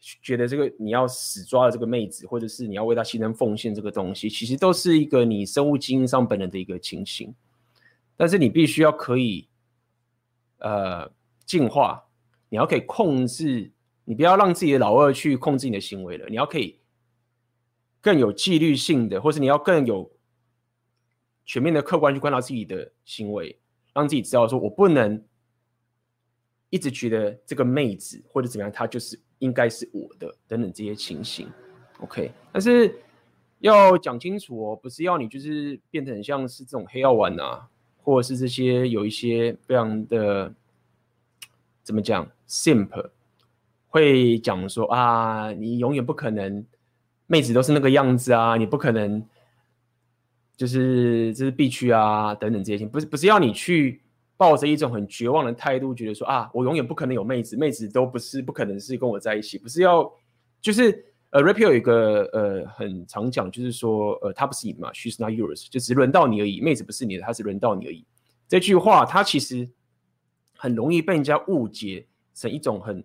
[0.00, 7.34] 觉得这个你要死抓了这个妹子，或者是你要为她牺牲奉献这个东西，其实都是一个你生物基因上本能的一个情形。
[8.16, 9.48] 但是你必须要可以，
[10.60, 11.10] 呃，
[11.44, 12.05] 进化。
[12.48, 13.72] 你要可以控制，
[14.04, 16.28] 你不要让自己的老二去控制你的行为了。
[16.28, 16.78] 你要可以
[18.00, 20.08] 更有纪律性的，或是你要更有
[21.44, 23.58] 全面的客观去观察自己的行为，
[23.92, 25.20] 让自己知道说，我不能
[26.70, 31.50] 一直觉得这个妹子或者怎么样，她就是应该是我的等等这些情形。
[31.98, 32.96] OK，但是
[33.58, 37.68] 要讲清楚哦，不是要你就是变成像是这种黑药丸啊，
[38.04, 40.54] 或者是这些有一些非常的。
[41.86, 43.10] 怎么讲？Simp
[43.86, 46.66] 会讲说啊，你永远不可能，
[47.28, 49.24] 妹子都是那个样子啊，你不可能，
[50.56, 54.02] 就是这是必须啊，等等这些，不是不是要你去
[54.36, 60.12] 抱着一种很绝望的态度，觉得说啊，我永远不可能有妹子，妹子都不是不可能是跟我在一起，不是要，
[60.60, 68.04] 就是呃，Rapio 有一个呃很常讲，就是说呃，她不是你嘛，She's not yours，就只轮到你而已，妹子不是你的，她是轮到你而已。
[68.48, 69.70] 这句话，它其实。
[70.56, 73.04] 很容易被人家误解成一种很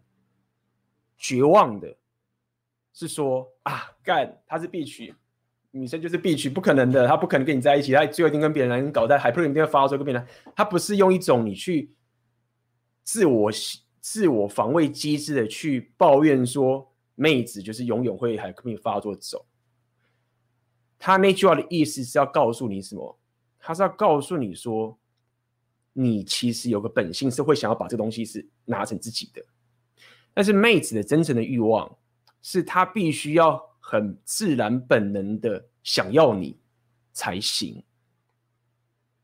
[1.18, 1.96] 绝望的，
[2.94, 5.14] 是说啊，干他是必娶，
[5.72, 11.94] 女生就是必娶，不可能的，他不可能跟你在一起，他最后一定跟别人搞在，还不一定会发作跟别人，他不是用一种你去
[13.04, 13.52] 自我
[14.00, 19.46] 自我防卫机制的去抱怨说妹子就是永远会还跟你发作走，
[20.98, 23.20] 他那句话的意思是要告诉你什么？
[23.60, 24.98] 他是要告诉你说。
[25.94, 29.44] 你其实有个本性是会想要把这个东西是拿成自己的，
[30.34, 31.98] 但是妹子的真诚的欲望
[32.42, 36.58] 是她必须要很自然本能的想要你
[37.12, 37.84] 才行，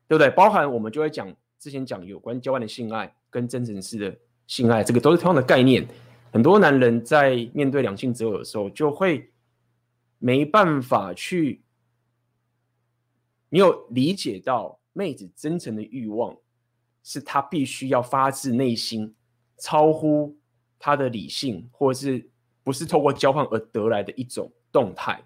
[0.08, 0.30] 对不对？
[0.32, 5.88] 包含我们就会讲之前讲有关交换的性爱跟真诚式的性爱，这个都是同样的概念。
[6.34, 9.32] 很多男人在面对两性择偶的时候，就会
[10.19, 11.62] 没办法去，
[13.49, 16.36] 你有理解到妹子真诚的欲望
[17.07, 19.15] 是他必须要发自内心，
[19.59, 20.37] 超乎
[20.77, 22.29] 他的理性，或者是
[22.65, 25.23] 不是透过交换而得来的一种动态。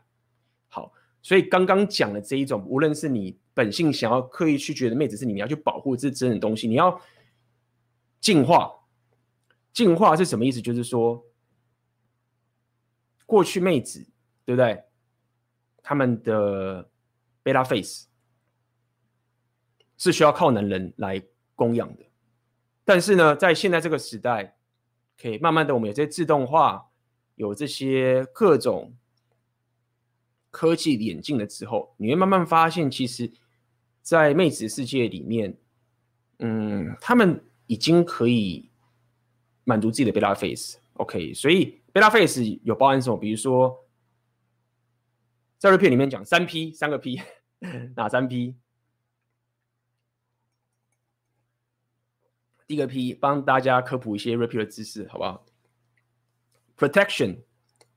[0.69, 7.01] 好，所以刚刚讲的这一种，无论是你本性想要刻意去觉得妹子是你，你要去保护这真的东西，你要
[8.19, 8.71] 进化。
[9.73, 10.61] 进化是什么意思？
[10.61, 11.25] 就是说，
[13.25, 14.05] 过去妹子
[14.45, 14.83] 对不对？
[15.81, 16.87] 他们的
[17.41, 18.05] 贝拉 face
[19.97, 21.19] 是需要靠男人来
[21.61, 22.03] 供养的，
[22.83, 24.57] 但是呢，在现在这个时代，
[25.21, 26.89] 可以慢慢的，我们有这些自动化，
[27.35, 28.95] 有这些各种
[30.49, 33.31] 科技演进了之后，你会慢慢发现，其实，
[34.01, 35.55] 在妹子世界里面，
[36.39, 38.67] 嗯，他们已经可以。
[39.63, 43.15] 满足自己的贝拉 face，OK，所以贝拉 face 有包含什么？
[43.15, 43.85] 比如说，
[45.59, 47.21] 在这篇里面讲三 P，三个 P，
[47.95, 48.55] 哪三 P？
[52.71, 55.45] 第一个 P，帮大家科普一些 Rapier 的知识，好不好
[56.77, 57.39] ？Protection，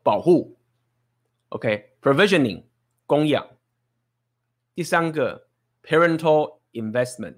[0.02, 0.58] 保护
[1.50, 2.64] ，OK，Provisioning，
[3.06, 3.48] 供养。
[4.74, 5.46] 第三个
[5.84, 7.37] ，Parental Investment，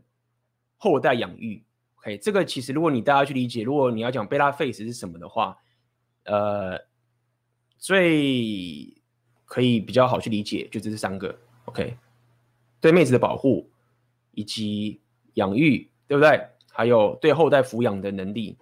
[0.79, 1.63] 后代养育。
[1.97, 5.59] ，OK，，这个其实如果你大家去理解，如果你要讲贝拉 face 是什么的话，
[6.25, 6.87] 呃，
[7.77, 8.97] 最
[9.45, 11.99] 可以比较好去理解，就这是三个，OK，
[12.81, 13.71] 对妹子的保护
[14.31, 15.03] 以及
[15.35, 16.49] 养育，对不对？
[16.77, 18.59] 还有对后代抚养的能力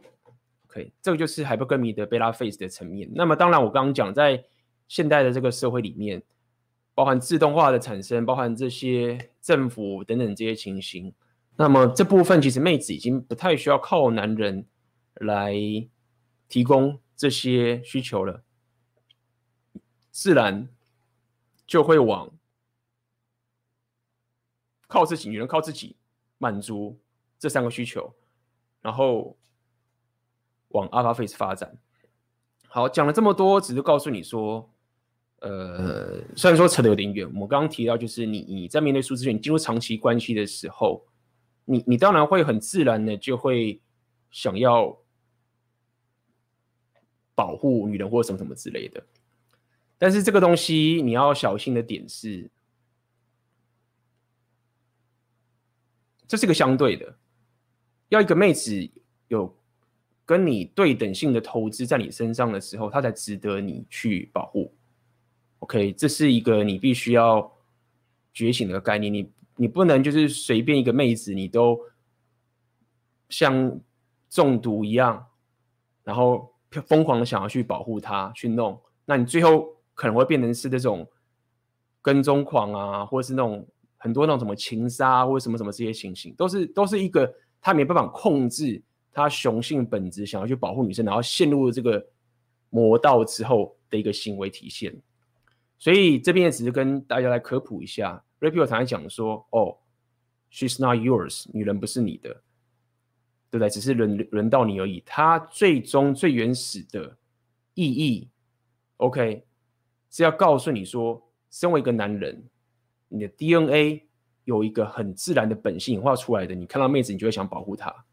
[0.69, 3.11] ，OK，这个就是 hypergamy 的贝拉 face 的层面。
[3.13, 4.45] 那么当然，我刚刚讲在
[4.87, 6.23] 现代的这个社会里面，
[6.95, 11.13] 包含自动化的产生，包含这些政府等等这些情形。
[11.57, 14.65] 那么这部分其实妹子已经不太需要靠男人
[15.15, 15.53] 来
[16.49, 18.45] 提供这些需求了，
[20.13, 20.69] 自然
[21.67, 22.31] 就会往
[24.87, 25.97] 靠自己，女人靠自己
[26.39, 27.01] 满足
[27.45, 28.11] 这三个需求，
[28.81, 29.37] 然后
[30.69, 31.77] 往 Alpha Face 发展。
[32.69, 34.73] 好，讲了这么多，只是告诉你说，
[35.41, 41.07] 呃，虽然说扯得有点远，我刚刚提到就是你你在面对舒适圈，你进入长期关系的时候。
[41.67, 43.81] 你你当然会很自然的就会
[44.31, 44.99] 想要
[47.35, 49.03] 保护女人或什么什么之类的，
[49.97, 52.51] 但是这个东西你要小心的点是，
[56.29, 57.17] 这是个相对的，
[58.09, 58.91] 要一个妹子
[59.29, 59.57] 有
[60.25, 64.75] 跟你对等性的投资在你身上的时候，她才值得你去保护。
[65.61, 67.53] OK，这是一个你必须要
[68.33, 69.31] 觉醒的概念，你。
[69.57, 71.81] 你不能就是随便一个妹子，你都
[73.29, 73.81] 像
[74.29, 75.29] 中毒一样，
[76.03, 76.53] 然后
[76.89, 81.09] 疯狂的想要去保护她，去弄，那你最后可能会变成是这种
[82.03, 83.65] 跟踪狂啊，或者是那种
[83.97, 87.33] 很多那种什么情杀或者什么什么这些情形，都是都是一个
[87.65, 92.07] 他没办法控制他雄性本质，想要去保护女生，然后陷入了这个
[92.69, 94.95] 魔道之后的一个行为体现。
[95.79, 98.23] 所以这边也只是跟大家来科普一下。
[98.39, 99.79] Rapio 常常讲说：“哦
[100.53, 102.29] ，she's not yours，女人不是你的，
[103.51, 103.71] 对不对？
[103.71, 105.03] 只是轮轮到你而已。
[105.07, 107.17] 它最终最原始的
[107.73, 108.29] 意义
[108.99, 109.47] ，OK，
[110.11, 112.45] 是要告诉你说，身为一个男人，
[113.09, 114.07] 你的 DNA
[114.45, 116.55] 有一个很自然的本性演化出来的。
[116.55, 118.05] 你看到妹子，你就会想保护她。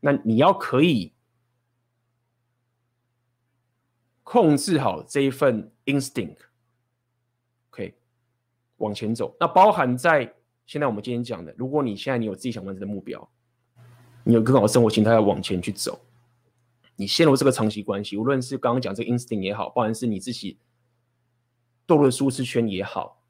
[0.00, 1.12] 那你要可以
[4.22, 7.94] 控制好这一份 instinct，OK，。”
[8.78, 10.34] 往前走，那包含在
[10.66, 13.30] 现在我们今天讲的，如果你现在你有自己想完成的目标，
[14.24, 16.00] 你有更好的生活形态要往前去走，
[16.96, 20.58] 你陷入这个长期关系，无论是刚刚讲这个 instinct 也好，包含是你自己
[21.86, 23.23] 堕入舒适圈也好，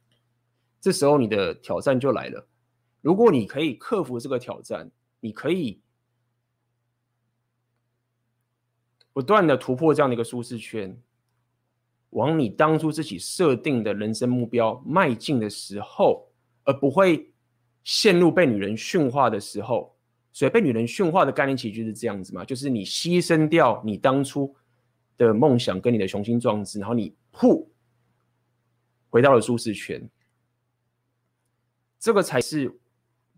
[0.84, 2.46] 这时候你的挑战就来了。
[3.00, 5.80] 如果你可以克服这个挑战，你可以
[9.10, 10.94] 不断的突破这样的一个舒适圈。
[12.10, 16.28] 往你当初自己设定的人生目标迈进的时候，
[16.64, 17.32] 而不会
[17.82, 19.96] 陷入被女人驯化的时候。
[20.34, 24.54] 所以被女人驯化的概念其实就是这样子嘛，就是你牺牲掉你当初
[25.16, 27.66] 的梦想跟你的雄心壮志，然后你噗
[29.08, 30.06] 回到了舒适圈。
[32.04, 32.70] 这个才是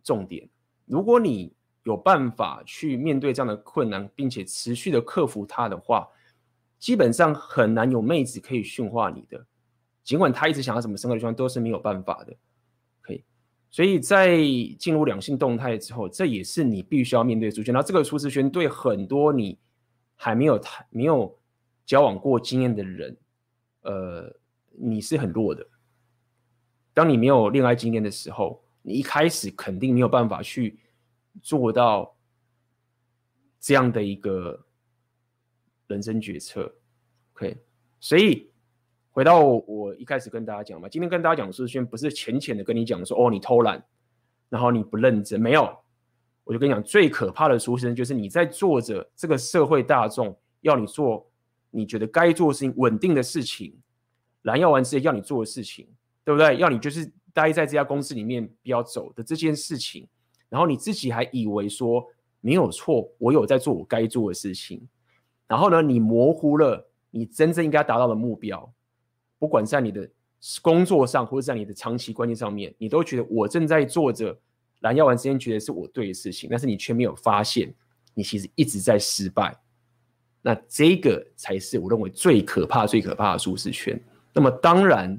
[0.02, 0.48] 重点。
[0.86, 1.54] 如果你
[1.84, 6.08] 有办法去面对这样的困难，并且持续的克服它的话，
[6.76, 9.46] 基本上很难有妹子可以驯化你的，
[10.02, 12.36] 尽管她一直想要什么生活习惯，都是没有办法的。
[13.02, 13.22] 可以，
[13.70, 14.36] 所以在
[14.80, 17.72] 进入两性动态之后，这也是你必须要面对的舒适圈。
[17.72, 19.60] 然后这个舒适圈对很多你
[20.16, 21.38] 还没有谈、没有
[21.84, 23.16] 交往过经验的人，
[23.82, 24.36] 呃，
[24.76, 25.64] 你是很弱的。
[26.96, 30.78] 当你没有恋爱经验的时候，你一开始肯定没有办法去
[31.42, 32.16] 做到
[33.60, 34.62] 这样的一个。
[35.88, 36.74] 人生决策
[37.32, 37.56] ，OK，
[38.00, 38.50] 所以
[39.12, 43.80] 回到我一开始跟大家讲嘛，今天跟大家讲的舒适圈不是浅浅的跟你讲说，哦，你偷懒，
[44.48, 45.78] 然后你不认真，没有，
[46.42, 51.24] 我就跟你讲，最可怕的舒适圈就是你在做着这个社会大众要你做
[51.70, 53.80] 你觉得该做的事情，稳定的事情，
[54.42, 55.86] 蓝药丸直接要你做的事情，
[56.26, 56.56] 对不对？
[56.56, 60.08] 要你就是待在这家公司里面不要走的这件事情，
[60.48, 62.04] 然后你自己还以为说
[62.40, 64.82] 没有错，我有在做我该做的事情。
[65.46, 68.68] 然后呢，你模糊了你真正应该达到的目标，
[69.38, 70.10] 不管在你的
[70.60, 74.36] 工作上，或者在你的长期关系上面，你都觉得我正在做着
[74.80, 77.72] 蓝药丸之间觉得是我对的事情，但是你却没有发现，
[78.14, 79.56] 你其实一直在失败。
[80.42, 83.96] 那这个才是我认为最可怕、最可怕的舒适圈。
[84.32, 85.16] 那么当然，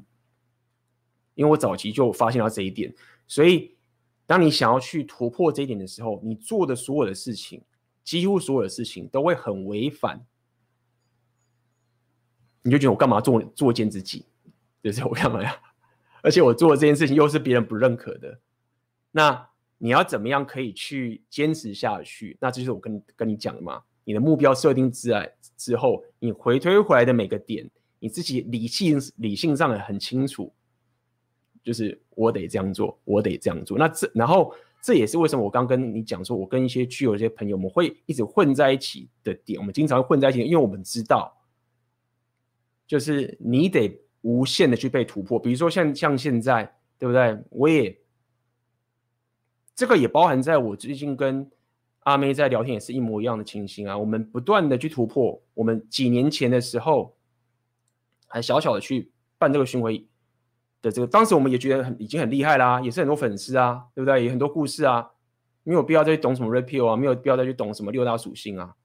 [1.38, 2.94] 因为我早期就发现到这一点，
[3.26, 3.78] 所以
[4.26, 7.64] 当你想要去突破这一点的时候，你做的所有的事情。
[8.04, 10.26] 几乎所有的事情都会很违反，
[12.62, 14.26] 你就觉得我干嘛做作践自己？
[14.82, 15.54] 就是我干嘛呀？
[16.24, 18.40] 而且我做的这件事情又是别人不认可的，
[19.12, 22.38] 那你要怎么样可以去坚持下去？
[22.40, 23.84] 那这就是我跟跟你讲的嘛。
[24.06, 27.70] 你的目标设定之来之后，你回推回来的每个点，
[28.00, 30.54] 你自己理性理性上也很清楚，
[31.68, 33.78] 就是我得这样做，我得这样做。
[33.78, 34.55] 那这然后。
[34.80, 39.59] 这也是为什么我刚跟你讲说，我跟一些具有一些朋友，我们会一直混在一起的点。
[39.59, 41.36] 我们经常混在一起，因为我们知道，
[42.86, 45.38] 就是你得无限的去被突破。
[45.38, 47.38] 比如说像像现在，对不对？
[47.49, 47.99] 我也
[49.76, 51.49] 这个也包含在我最近跟
[52.01, 53.97] 阿妹在聊天，也是一模一样的情形啊。
[53.97, 55.41] 我们不断的去突破。
[55.55, 57.18] 我们几年前的时候，
[58.28, 60.05] 还小小的去办这个巡回。
[60.92, 64.24] 这个，当时我们也觉得很已经很厉害啦，也是很多粉丝啊，对不对？
[64.24, 65.10] 也很多故事啊，
[65.64, 68.76] 没有必要再去懂什么 repeal 啊，没有必要再去懂什么六大属性啊。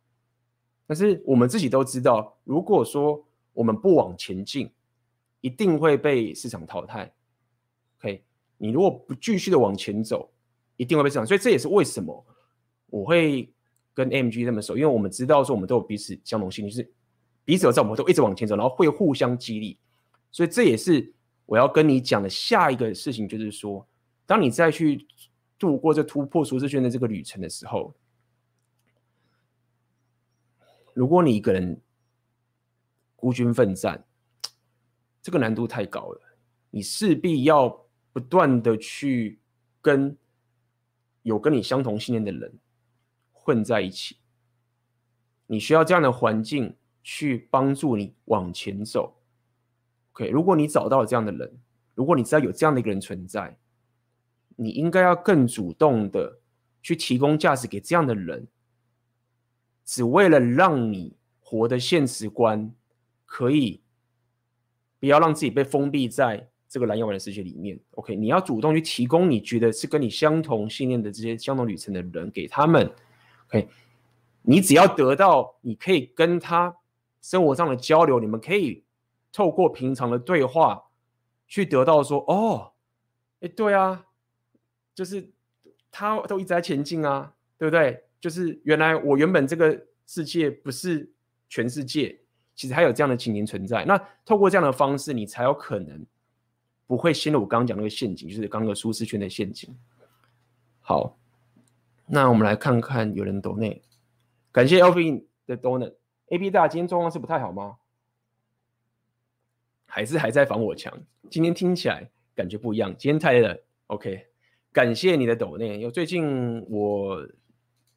[0.87, 4.71] 但是我们自己都知道，如果说我们不往前进，
[5.41, 7.13] 一定会被市场淘汰。
[7.99, 8.25] OK，
[8.59, 10.31] 你如果不继续的往前走，
[10.77, 11.27] 一定会被市场。
[11.27, 12.25] 所以这也是为什么
[12.87, 13.53] 我会
[13.95, 16.93] 跟 MG 那么熟，因为我们知道说我们都有彼此相同性，就是
[17.45, 19.79] 彼此有在，我们都一直往前走，然后会互相激励。
[20.31, 21.13] 所以这也是。
[21.53, 23.87] 我要跟你讲的下一个事情就是说，
[24.25, 25.07] 当你再去
[25.59, 27.95] 度过这突破舒适圈的这个旅程的时候，
[30.95, 31.79] 如果你一个人
[33.15, 34.03] 孤军奋战，
[35.21, 36.21] 这个难度太高了。
[36.71, 37.69] 你势必要
[38.15, 39.39] 不断的去
[39.83, 40.17] 跟
[41.21, 42.59] 有跟你相同信念的人
[43.31, 44.17] 混在一起，
[45.47, 49.19] 你需要这样的环境去帮助你往前走。
[50.13, 51.59] OK，如果你找到了这样的人，
[51.95, 53.57] 如果你知道有这样的一个人存在，
[54.57, 56.39] 你应该要更主动的
[56.83, 58.47] 去提供价值给这样的人，
[59.87, 62.71] 只为了让你活的现实观
[63.25, 63.83] 可以
[65.01, 67.81] 不要让自己被封闭在这个蓝药丸的世界里面。
[67.93, 72.91] OK，你要主动去提供你觉得是跟你相同信念的这些相同旅程的人给他们。
[73.49, 73.67] OK，
[74.43, 76.77] 你只要得到你可以跟他
[77.23, 78.85] 生活上的交流，你们可以。
[79.33, 80.85] 透过平常的对话，
[81.49, 82.73] 去得到说哦，
[83.41, 84.07] 哎，对啊，
[84.95, 85.31] 就是
[85.91, 88.05] 他都一直在前进啊，对不对？
[88.21, 91.11] 就是原来我原本这个世界不是
[91.49, 92.21] 全世界，
[92.55, 93.85] 其实还有这样的情形存在。
[93.85, 96.07] 那透过这样的方式，你才有可能
[96.87, 99.75] 不会陷入我刚刚讲那个陷阱，就是刚刚的舒适圈的陷阱。
[100.81, 101.17] 好，
[102.07, 103.81] 那我们来看看有人 donate，
[104.53, 105.95] 感谢 LV 的 donate。
[106.29, 107.77] AB 大今天状况是不太好吗？
[109.95, 110.91] 还是还在防火墙。
[111.29, 112.95] 今天听起来感觉不一样。
[112.97, 113.59] 今天太冷。
[113.89, 114.25] OK，
[114.73, 115.81] 感谢你的抖内。
[115.81, 117.29] 有最近我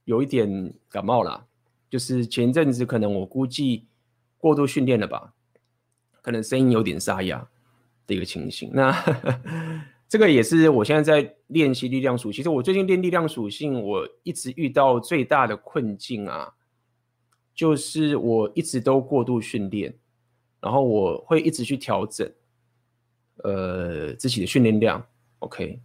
[0.04, 1.46] 有一点感冒啦，
[1.90, 3.86] 就是前阵子可能我估计
[4.38, 5.34] 过度训练了吧，
[6.22, 7.48] 可能声音有点沙哑
[8.06, 8.72] 的一个情形。
[8.74, 8.94] 那
[10.10, 12.40] 这个也是我现在在练习力量属性。
[12.40, 16.56] 其实我最近练力量属性，我一直遇到最大的困境啊，
[17.54, 19.98] 就是我一直都过度训练。
[20.66, 22.28] 然后我会一直去调整，
[23.44, 25.06] 呃，自己的训练量。
[25.38, 25.80] OK，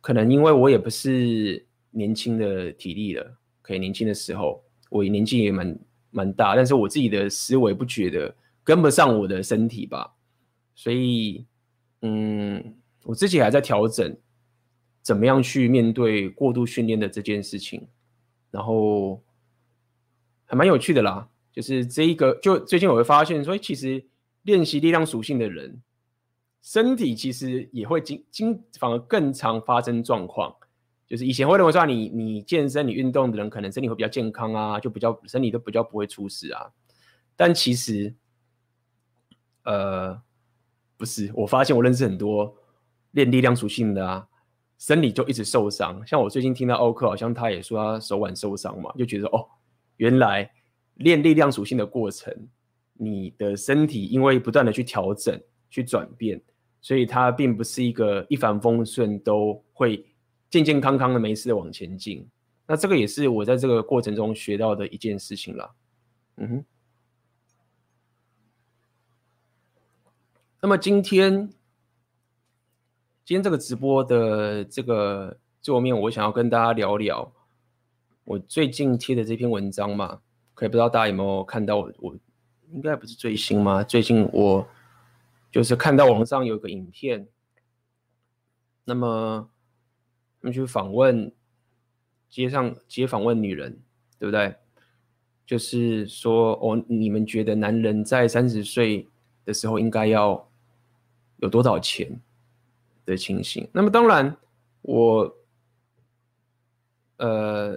[0.00, 5.78] 可能因为我也不是年轻的体力了，可以年轻的时候，我年纪也蛮
[6.10, 8.34] 蛮大，但是我自己的思维不觉得
[8.64, 10.14] 跟不上我的身体吧，
[10.74, 11.44] 所以
[12.00, 14.16] 嗯，我自己还在调整
[15.02, 17.86] 怎么样去面对过度训练的这件事情，
[18.50, 19.22] 然后
[20.46, 21.28] 还蛮有趣的啦，
[21.58, 24.06] 就是这一个就最近我会发现说，其实
[24.42, 25.82] 练习力量属性的人，
[26.62, 30.54] 身体其实也会经经反而更常发生状况。
[31.04, 36.70] 就是以前会认为说你你健身你运动的人可能身体会比较健康啊，就比较身体都比较不会出事啊。
[37.34, 38.14] 但其实，
[39.64, 40.22] 呃，
[40.96, 42.56] 不是，我发现我认识很多
[43.10, 44.28] 练力量属性的啊，
[44.78, 46.06] 身体就一直受伤。
[46.06, 49.44] 像我最近听到奥克，好像他也说他手腕受伤嘛，就觉得哦，
[49.96, 50.48] 原来
[50.98, 52.32] 练力量属性的过程，
[52.92, 55.36] 你的身体因为不断的去调整
[55.68, 56.40] 去转变，
[56.80, 60.04] 所以它并不是一个一帆风顺都会。
[60.50, 62.26] 健健康康的没事的往前进，
[62.66, 65.74] 那这个也是我在这个过程中学到的一件事情了。
[66.38, 66.64] 嗯哼。
[70.62, 71.50] 那么今天，
[73.26, 77.30] 今天这个直播的这个桌面，我想要跟大家聊聊
[78.24, 80.22] 我最近贴的这篇文章嘛，
[80.58, 81.92] 可以不知道大家有没有看到我？
[82.00, 82.16] 我
[82.72, 83.84] 应该不是最新吗？
[83.84, 84.66] 最近我
[85.52, 87.28] 就是看到网上有个影片，
[88.84, 89.48] 那么。
[90.40, 91.32] 他们去访问
[92.28, 93.82] 街上街访问女人，
[94.20, 94.54] 对不对？
[95.44, 99.08] 就是说，哦，你们觉得男人在三十岁
[99.44, 100.48] 的时候应该要
[101.38, 102.20] 有多少钱
[103.04, 103.68] 的情形？
[103.72, 104.36] 那么当然，
[104.82, 105.36] 我
[107.16, 107.76] 呃，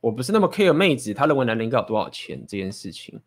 [0.00, 3.20] 我不是那么 care 妹子，她认为男人应该有多少钱这件事情。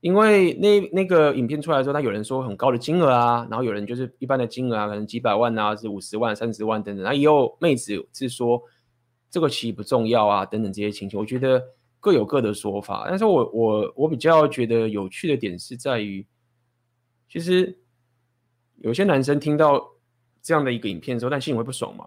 [0.00, 7.02] 因为那那个影片出来的时候，他有人说很高的金额啊，然后有人就是一般的金额啊，可能几百万啊，是五十万、三十万等等。
[7.04, 8.62] 那也有妹子是说
[9.30, 11.60] 这个其实不重要啊，等等这些情形，我觉得
[11.98, 13.06] 各有各的说法。
[13.08, 16.24] 但是我我我比较觉得有趣的点是在于，
[17.28, 17.76] 其实
[18.76, 19.82] 有些男生听到
[20.40, 22.06] 这样的一个影片的时候，但心里会不爽嘛。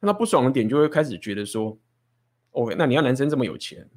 [0.00, 1.76] 那不爽的点就会开始觉得说
[2.52, 3.88] ，OK，那你要男生这么有钱，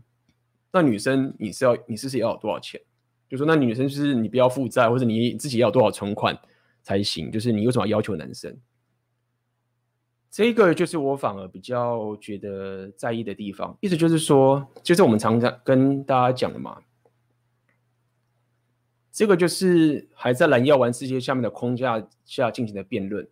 [0.71, 2.79] 那女生你是要你是不是也要有多少钱？
[3.29, 6.37] 就说那女生就是你不要负债，或者你自己要有多少存款
[6.83, 7.31] 才行？
[7.31, 8.57] 就是你为什么要要求男生？
[10.29, 13.77] 这个就是我反而比较觉得在意的地方。
[13.81, 16.81] 意思就是说，就是我们常常跟大家讲的嘛，
[19.11, 23.27] 这个就是还在蓝药丸世界下面的框架下进行的辩论。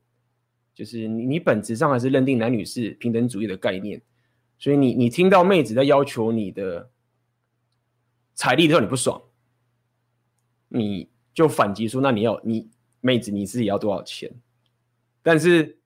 [0.74, 4.02] 就是你你本质上还是认定男女是平等主义的概念，
[4.60, 6.91] 所以你你听到妹子在要求你的
[8.36, 9.20] 财力的时候，你不爽。
[10.68, 12.70] 你就反击说，那你要你
[13.01, 14.32] 妹子你自己要多少钱？
[15.24, 15.80] 但是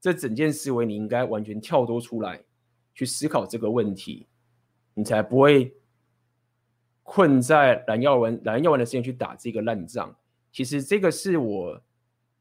[0.00, 2.42] 这整件思维你应该完全跳脱出来
[2.94, 4.26] 去思考这个问题，
[4.92, 5.74] 你才不会
[7.02, 10.14] 困在蓝药丸蓝药丸的时间去打这个烂仗。
[10.52, 11.80] 其实这个是我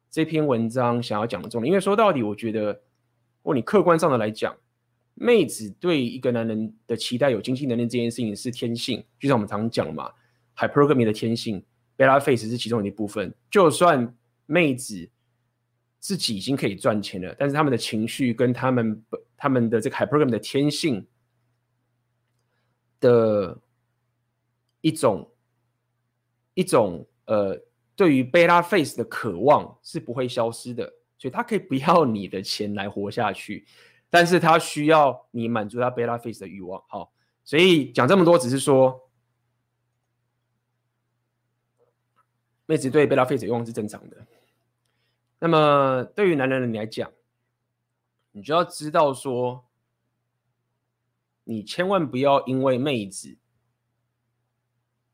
[0.09, 2.81] 这篇文章想要讲的重点，因为说到底，我觉得，
[3.43, 4.55] 哦，你客观上的来讲，
[5.15, 10.11] 妹子对一个男人的期待有经济能力这件事情是天性，就像我们常讲嘛。
[10.55, 11.63] Hypergamy 的天性
[11.97, 13.33] ，Beta Face 是其中的一部分。
[13.49, 15.09] 就算妹子
[15.99, 19.03] 自己已经可以赚钱了，但是他们的情绪跟他们
[19.35, 21.07] 他们的这个 Hypergamy 的天性
[22.99, 23.59] 的
[24.81, 25.31] 一种
[26.53, 27.59] 一种呃，
[27.95, 30.91] 对于 Beta Face 的渴望是不会消失的。
[31.17, 33.65] 所以他可以不要你的钱来活下去，
[34.13, 36.83] 但是他需要你满足他 Beta Face 的欲望。
[36.87, 37.11] 好，
[37.43, 39.09] 所以讲这么多，只是说。
[42.65, 44.25] 妹子对贝拉菲斯欲望是正常的。
[45.39, 47.11] 那么对于男人的你来讲，
[48.31, 49.65] 你就要知道说，
[51.43, 53.37] 你千万不要因为妹子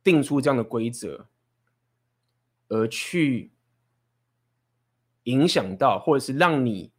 [0.03, 1.27] 定出这样的规则，
[2.67, 3.51] 而去
[5.23, 6.91] 影响到或者是让你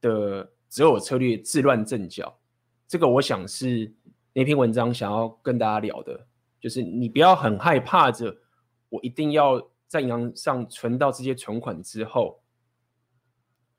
[0.00, 2.38] 的只有策略自乱阵脚。
[2.88, 3.92] 这个我想是
[4.32, 6.26] 那篇文章想要跟大家聊的，
[6.58, 8.34] 就是你不要很害怕着，
[8.88, 9.68] 我一定要。
[9.90, 12.40] 在银行上存到这些存款之后，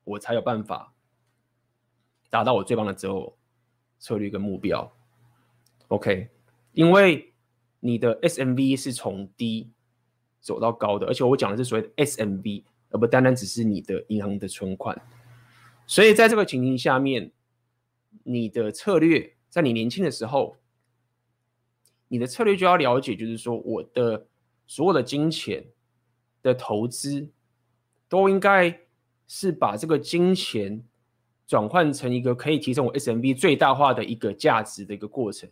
[0.04, 0.92] 我才有办法
[2.28, 3.38] 达到我最棒的择偶
[3.98, 4.92] 策略跟目标。
[5.88, 6.28] OK，
[6.72, 7.32] 因为
[7.80, 9.72] 你的 SMV 是从低
[10.42, 14.94] 走到高的，而且我讲的是所谓的 SMV，而不单单只是你的银行的存款。
[15.92, 17.32] 所以在这个情形下面，
[18.22, 20.56] 你的策略在你年轻的时候，
[22.08, 24.26] 你的策略就要了解，就是说我的
[24.66, 25.66] 所有的金钱。
[26.42, 27.30] 的投资
[28.08, 28.80] 都应该
[29.28, 30.82] 是把这个金钱
[31.46, 35.48] 转换成一个可以提升我 SMB 最大化的一个价值的一个过程。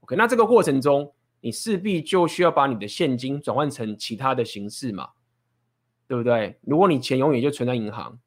[0.00, 1.12] OK，那这个过程中
[1.42, 5.10] 你势必就需要把你的现金转换成其他的形式嘛，
[6.08, 6.58] 对不对？
[6.62, 8.18] 如果你钱永远就存在银行，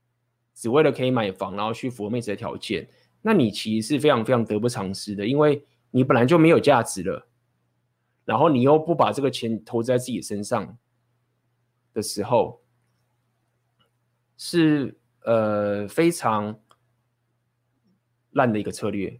[0.53, 2.87] 只为了可以买房，然后去符合妹子的条件，
[3.21, 7.27] 那你其实是非常非常得不偿失的，因为你本来就没有价值了，
[8.25, 10.77] 然后你又不把这个钱投资在自己身上
[11.93, 12.61] 的时候，
[14.37, 16.59] 是呃非常
[18.31, 19.19] 烂的一个策略，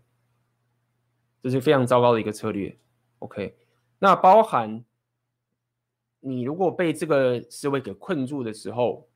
[1.41, 2.77] 这是非常糟糕的一个策略。
[3.19, 3.57] OK。
[3.99, 4.83] 那包含
[6.19, 9.07] 你如果被这个思维给困住的时候，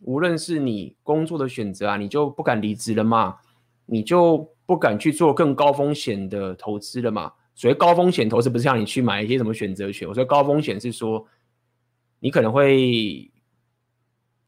[0.00, 3.36] 无论是你工作的选择啊，你就不敢离职了嘛，
[3.86, 7.32] 你就不敢去做更高风险的投资了嘛。
[7.54, 10.08] 所谓高风险投资，不是像你去买一些什么选择权。
[10.08, 11.26] 我说高风险是说，
[12.20, 13.30] 你可能会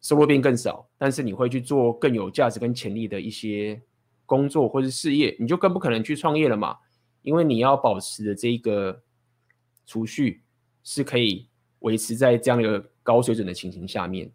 [0.01, 3.81] 收入变更少，但是你会去做更有价值跟潜力的一些
[4.27, 6.77] 工作或是事业，你就更不可能去创业了嘛，
[7.23, 9.03] 因为你要保持的这个。
[9.91, 10.43] 储蓄
[10.85, 14.31] 是可以维持在这样一个高水准的情形下面，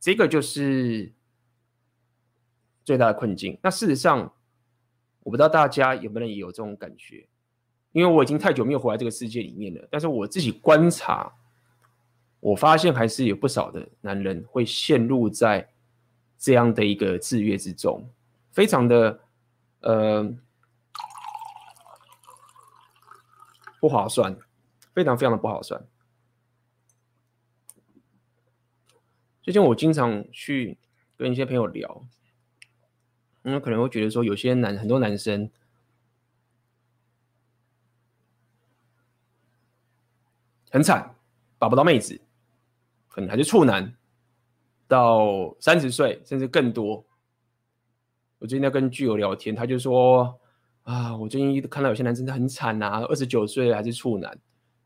[0.00, 1.12] 这个就是
[2.84, 3.58] 最大的困境。
[3.62, 4.32] 那事实上，
[5.20, 7.28] 我不知道大家有没有也有这种感觉，
[7.92, 9.86] 因为我已经太久没有活在这个世界里面了。
[9.90, 11.32] 但是我自己观察，
[12.40, 15.68] 我发现还是有不少的男人会陷入在
[16.38, 18.10] 这样的一个制约之中，
[18.50, 19.20] 非常的
[19.80, 20.34] 呃。
[23.80, 24.36] 不划算，
[24.92, 25.82] 非常非常的不划算。
[29.42, 30.78] 最近我经常去
[31.16, 32.06] 跟一些朋友聊，
[33.42, 35.50] 因为，可能会觉得说，有些男很多男生
[40.70, 41.14] 很惨，
[41.60, 42.20] 找不到妹子，
[43.08, 43.94] 可能还是处男，
[44.86, 47.04] 到三十岁甚至更多。
[48.38, 50.38] 我最近在跟剧友聊天，他就说。
[50.84, 51.14] 啊！
[51.14, 54.36] 我最近看到有些男生真的很惨啊，二十九岁还是处男，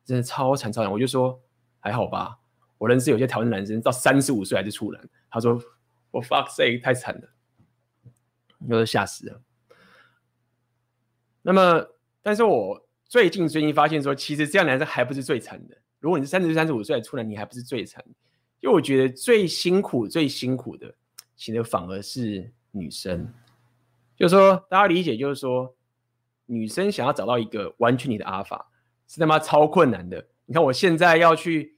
[0.04, 0.90] 真的超惨超惨。
[0.90, 1.40] 我就说
[1.78, 2.36] 还好吧，
[2.78, 5.08] 我认识有些台湾男生到三十五岁还是处男。
[5.30, 5.60] 他说
[6.10, 7.28] 我 fuck say 太惨了，
[8.68, 9.40] 我都吓死了。
[11.42, 11.86] 那么，
[12.22, 15.76] 但是我最近最近发现说，其实这样男生还不是最惨的。
[16.00, 18.04] 如果你是三十岁、三十五岁的处男，你还不是最惨。
[18.60, 20.94] 因为我觉得最辛苦、最辛苦的，
[21.36, 23.32] 其实反而是女生。
[24.16, 25.74] 就是说，大家理解，就是说。
[26.46, 28.70] 女生想要找到一个完全你的阿法，
[29.08, 30.28] 是他妈超困难的。
[30.44, 31.73] 你看我现在要去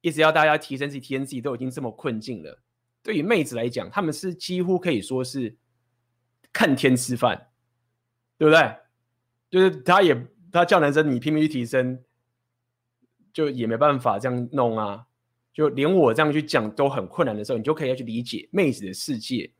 [0.00, 2.60] 一直要大家提升自己，提升自己都已经这么困境了。
[3.02, 5.56] 对于妹子来讲，他们是几乎可以说是
[6.52, 7.48] 看天吃饭，
[8.36, 8.76] 对不对？
[9.50, 12.02] 就是他也他叫男生你拼命去提升，
[13.32, 15.06] 就也没办法这样弄啊。
[15.52, 19.50] 就连我这样去讲都很困难的时候，你就可以要去理解妹子的世界。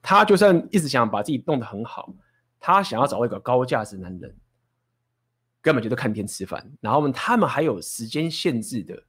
[0.00, 2.14] 她就算一直想把自己弄得很好。
[2.58, 4.34] 她想要找一个高价值男人，
[5.60, 6.72] 根本就是看天吃饭。
[6.80, 9.02] 然后他们还有时间限制的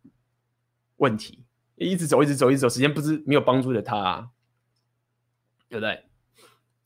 [0.98, 1.44] 问题，
[1.76, 4.30] 一直走，一直走，一直走，时间不是没有帮助的他啊，
[5.70, 6.04] 对不对？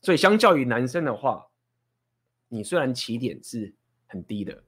[0.00, 1.46] 所以相较于男生的话，
[2.48, 3.74] 你虽然起点是
[4.06, 4.64] 很低的，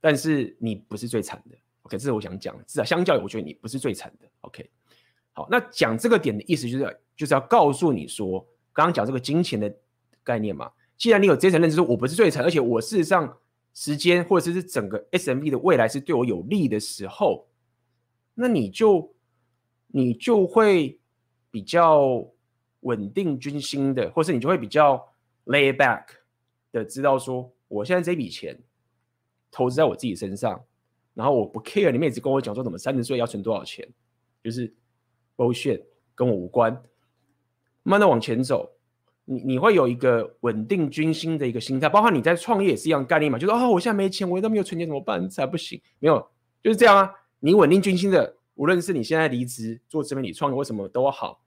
[0.00, 1.56] 但是你不是最惨的。
[1.82, 2.62] OK，这是我想讲的。
[2.64, 4.28] 至少相较于，我觉得你不是最惨的。
[4.40, 4.70] OK，
[5.32, 8.46] 好，那讲这个点的意思就是，就是要告诉你说。
[8.76, 9.72] 刚刚讲这个金钱的
[10.24, 13.38] 概念嘛，既然你有这层认知，说我不是最惨，而且我事实上
[13.74, 17.48] 时间或者是整个 SMB 的未来是对我有利的时候，
[18.34, 19.14] 那你就
[19.88, 20.98] 你就会
[21.50, 22.24] 比较
[22.80, 24.96] 稳定军心的，或是你就会比较
[25.46, 26.06] lay back
[26.72, 28.58] 的知道说，我现在这笔钱
[29.50, 30.64] 投资在我自己身上，
[31.12, 33.88] 然后我不 care 你们一直跟我讲说怎么三十岁要存多少钱，
[34.42, 34.72] 就是
[35.36, 35.82] bullshit
[36.14, 36.72] 跟我无关。
[37.82, 38.73] 慢慢往前走，
[39.26, 45.26] 你你会有一个稳定军心的一个心态，包括你在创业也是一样概念嘛，就是哦，我现在没钱，我都没有存钱，怎么办？
[45.30, 46.28] 才不行，没有，
[46.62, 47.10] 就是这样啊。
[47.40, 51.42] 你稳定军心的，无论是你现在离职做自媒体创业，为什么都好，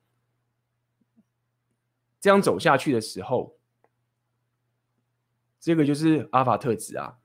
[2.19, 3.55] 这样走下去的时候，
[5.59, 7.17] 这个就是阿法特质啊。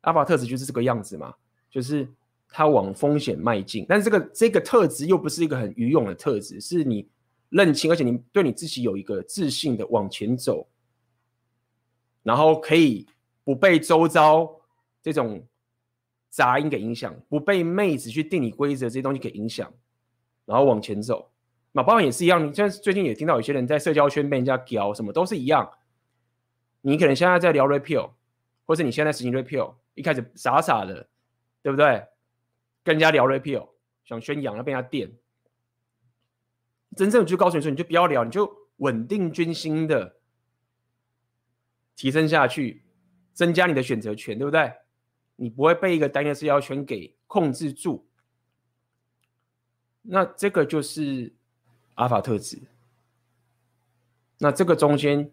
[0.00, 1.34] 阿法特质就是这个样子嘛，
[1.70, 2.08] 就是
[2.48, 7.08] 他往风险迈进，但是这个这个特质又不是一个很愚勇的特质，是你。
[7.52, 10.66] 认清，而且你对你自己有一个自信的往前走，
[12.22, 13.06] 然后可以
[13.44, 14.50] 不被周遭
[15.02, 15.46] 这种
[16.30, 19.70] 杂音给影响，不被妹子去定你规则这些东西给影响，
[20.46, 21.30] 然后往前走。
[21.72, 25.70] 那包括也是一样，你像最近也听到有些人在社交圈被人家屌，什么都是一样。
[26.80, 28.10] 你可能现在在聊 repeal，
[28.64, 31.06] 或是你现在实行 repeal，一开始傻傻的，
[31.62, 32.02] 对不对？
[32.82, 33.68] 跟人家聊 repeal，
[34.04, 35.10] 想宣扬要被人家电。
[36.96, 40.16] 真正就告诉你说，你就不要聊，你就稳定军心的
[41.96, 42.82] 提升下去，
[43.32, 44.72] 增加你的选择权，对不对？
[45.36, 48.06] 你不会被一个单一的社交圈给控制住。
[50.02, 51.32] 那这个就是
[51.94, 52.58] 阿法特质。
[54.38, 55.30] 那这个中间，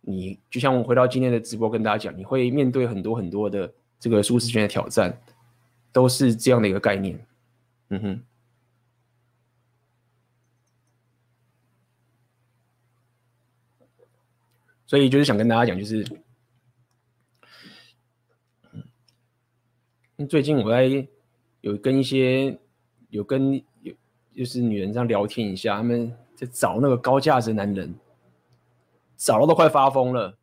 [0.00, 5.20] 你就像我回到今天的直播跟大家讲，你会面对很多很多的这个舒适圈的挑战，
[5.92, 7.26] 都是这样的一个概念。
[7.90, 8.22] 嗯哼。
[14.86, 16.06] 所以就是想跟大家讲，就是，
[20.28, 21.08] 最近我在
[21.60, 22.58] 有跟一些
[23.08, 23.94] 有跟有
[24.34, 27.94] 就是女人这样聊天一下，他们在找那个高价值男人，
[29.16, 30.38] 找到都快发疯了。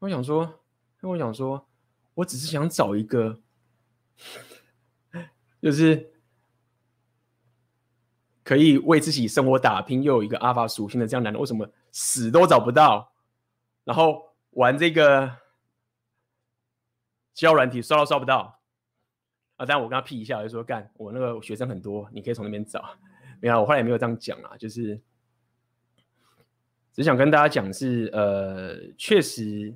[0.00, 0.60] 我想说，
[1.00, 1.66] 我想说，
[2.14, 3.40] 我只是想找一个，
[5.62, 6.12] 就是
[8.48, 11.68] 可以为自己生活打拼，又有一个阿法属性的这样男人，为什么？
[11.92, 13.12] 死都找不到，
[13.84, 14.22] 然后
[14.52, 15.30] 玩这个
[17.34, 18.58] 交软体刷都刷不到
[19.56, 19.66] 啊！
[19.66, 22.82] 但我跟他 P 一下，我就说干，我那个学生很多，你可以从那边找。
[23.38, 24.98] 没有，我后来也没有这样讲啊，就是
[26.94, 29.74] 只想跟大家讲是，呃，确实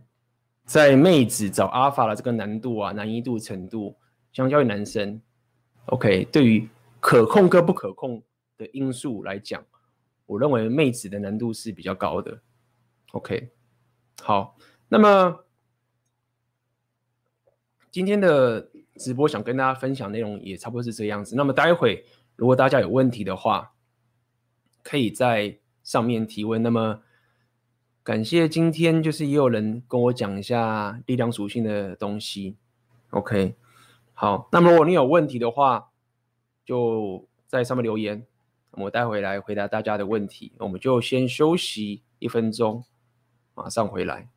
[0.64, 3.94] 在妹子找阿法的这个难度啊、难易度程度，
[4.32, 5.20] 相较于男生
[5.88, 6.66] ，OK，对于
[7.00, 8.22] 可控跟不可控
[8.62, 9.64] 的因素来讲。
[10.24, 12.40] 我认为妹子的难度是比较高的
[13.10, 13.50] ，OK，
[14.22, 14.56] 好，
[14.88, 15.44] 那么
[17.90, 21.36] 今天的直播想跟大家分享内容也差不多是这样子。
[21.36, 22.06] 那么待会
[22.36, 23.74] 如果大家有问题的话，
[24.82, 26.62] 可以在上面提问。
[26.62, 27.02] 那么
[28.02, 32.56] 感谢今天就是也有人跟我讲一下力量属性的东西
[33.10, 33.56] ，OK，
[34.14, 35.90] 好，那么如果你有问题的话，
[36.64, 38.26] 就在上面留言。
[38.72, 42.84] 我待会来回答大家的问题，我们就先休息一分钟，
[43.54, 44.31] 马上回来。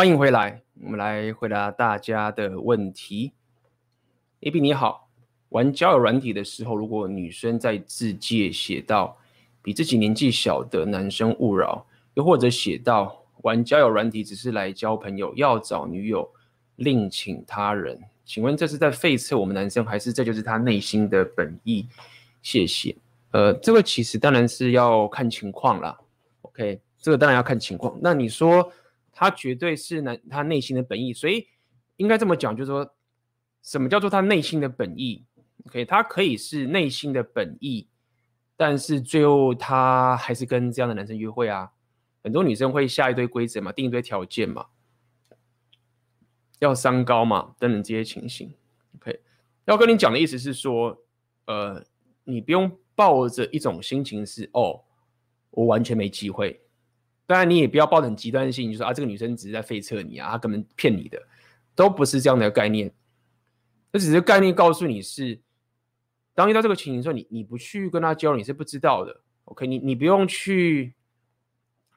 [0.00, 0.62] 欢迎回来。
[0.82, 3.34] 我们来回答大家的问题。
[4.40, 5.10] AB 你好，
[5.50, 9.14] 玩交友软体的时候，如果女生在自介写到
[9.60, 11.84] 比自己年纪小的男生勿扰，
[12.14, 16.26] 又或者写到玩交友软体只是来交朋友，要找女友
[16.76, 21.86] 另请他人，请问这是在废测我们男生，还是这就是他内心的本意？
[22.40, 22.96] 谢谢。
[23.32, 25.98] 呃，这个其实当然是要看情况啦。
[26.40, 27.98] OK，这个当然要看情况。
[28.00, 28.72] 那你说？
[29.20, 31.46] 他绝对是男，他内心的本意，所以
[31.98, 32.94] 应该这么讲，就是说，
[33.60, 35.26] 什么叫做他内心的本意
[35.66, 37.86] ？OK，他可以是内心的本意，
[38.56, 41.70] 但是最后他还是跟这样的男生约会啊。
[42.24, 44.68] 很多女生会下一堆规则嘛，定一堆条件嘛，
[46.60, 48.54] 要三高嘛，等等这些情形。
[48.96, 49.20] OK，
[49.66, 50.96] 要跟你讲的意思是说，
[51.44, 51.84] 呃，
[52.24, 54.82] 你不用抱着一种心情是哦，
[55.50, 56.58] 我完全没机会。
[57.30, 61.16] 当然，你也不要抱很极端性，就说啊，这个女生只是在废测你啊，她根本骗你的，
[61.76, 62.92] 都不是这样的概念。
[63.92, 65.40] 这只是概念告诉你是，
[66.34, 69.20] 当遇到这个情形的时候，你你不去跟她交流，你是不知道的。
[69.44, 70.92] OK，你你不用去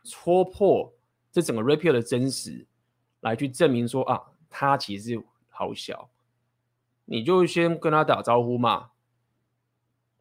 [0.04, 0.94] 戳破
[1.32, 2.68] 这整个 rapio 的真实，
[3.22, 4.22] 来去证明说啊，
[4.52, 5.20] 他其实
[5.50, 6.12] 好小，
[7.06, 8.92] 你就先跟他打招呼嘛，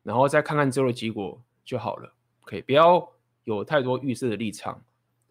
[0.03, 2.15] 然后再看看之后的结果就好了。
[2.45, 3.13] OK，不要。
[3.45, 4.81] 有太多预设的立场，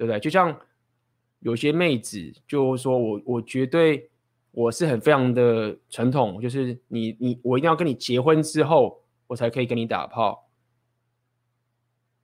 [0.01, 0.19] 对不对？
[0.19, 0.59] 就像
[1.41, 4.09] 有些妹子就说我我绝对
[4.49, 10.49] 我是很非常的传统，就是你你我一定要跟你结婚之后，我才可以跟你打炮，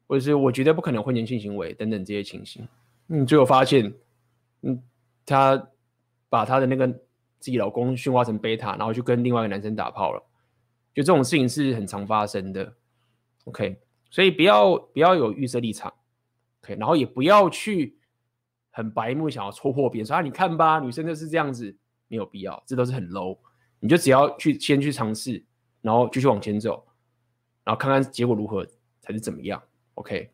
[0.08, 2.68] 或者是我绝对不可能婚前性行为等等这些情形。
[3.06, 3.94] 你最后发现，
[4.64, 4.82] 嗯，
[5.24, 5.70] 她
[6.30, 10.24] 把她的那个自己老公驯化成贝塔，然后去跟另外一个男生打炮了，
[10.96, 12.74] 就这种事情是很常发生的。
[13.44, 13.80] OK。
[14.10, 15.94] 所以不要不要有预设立场
[16.76, 17.98] 然后也不要去
[18.72, 21.76] 很白目想要戳破别人说啊，你看吧，女生就是这样子，
[22.08, 23.38] 没有必要，这都是很 low。
[23.80, 25.46] 你就只要去先去尝试，
[25.82, 26.86] 然后继续往前走，
[27.64, 28.66] 然后看看结果如何
[29.00, 29.62] 才是怎么样
[29.94, 30.32] ，OK。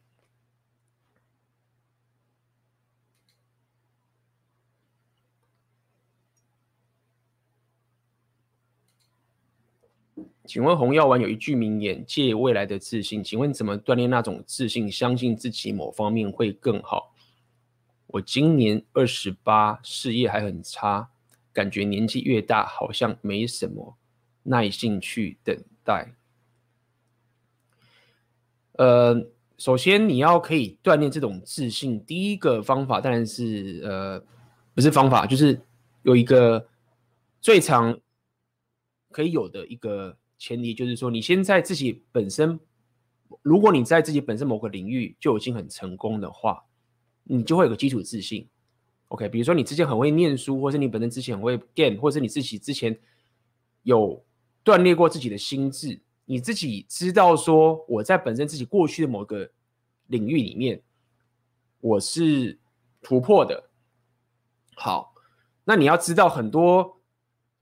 [10.45, 13.23] 请问红药丸有一句名言：借未来的自信。
[13.23, 14.91] 请问怎么锻炼那种自信？
[14.91, 17.13] 相信自己某方面会更好。
[18.07, 21.09] 我今年二十八，事业还很差，
[21.53, 23.97] 感觉年纪越大好像没什么
[24.43, 26.13] 耐性去等待。
[28.73, 29.25] 呃，
[29.57, 34.21] 首先你要可以锻炼这种自信，第一个方法当然是呃，
[34.75, 35.61] 不是方法，就是
[36.01, 36.67] 有一个
[37.39, 37.97] 最常
[39.09, 40.17] 可以有的一个。
[40.37, 42.59] 前提就是说，你先在自己本身，
[43.41, 46.63] 如果你在自己本身某个领域就已经很成功的话，
[47.23, 48.49] 你就会有个基础自信。
[49.07, 52.99] OK，比如说你之前很会念书，或是你本身之前很会 game，或是你自己之前
[53.83, 54.25] 有
[54.65, 59.49] 锻炼过自己的心智，你自己知道说我在本身自己过去的某个
[60.07, 60.81] 领域里面，
[61.79, 62.59] 我是
[63.01, 63.69] 突破的。
[64.75, 65.13] 好，
[65.63, 66.99] 那你要知道很多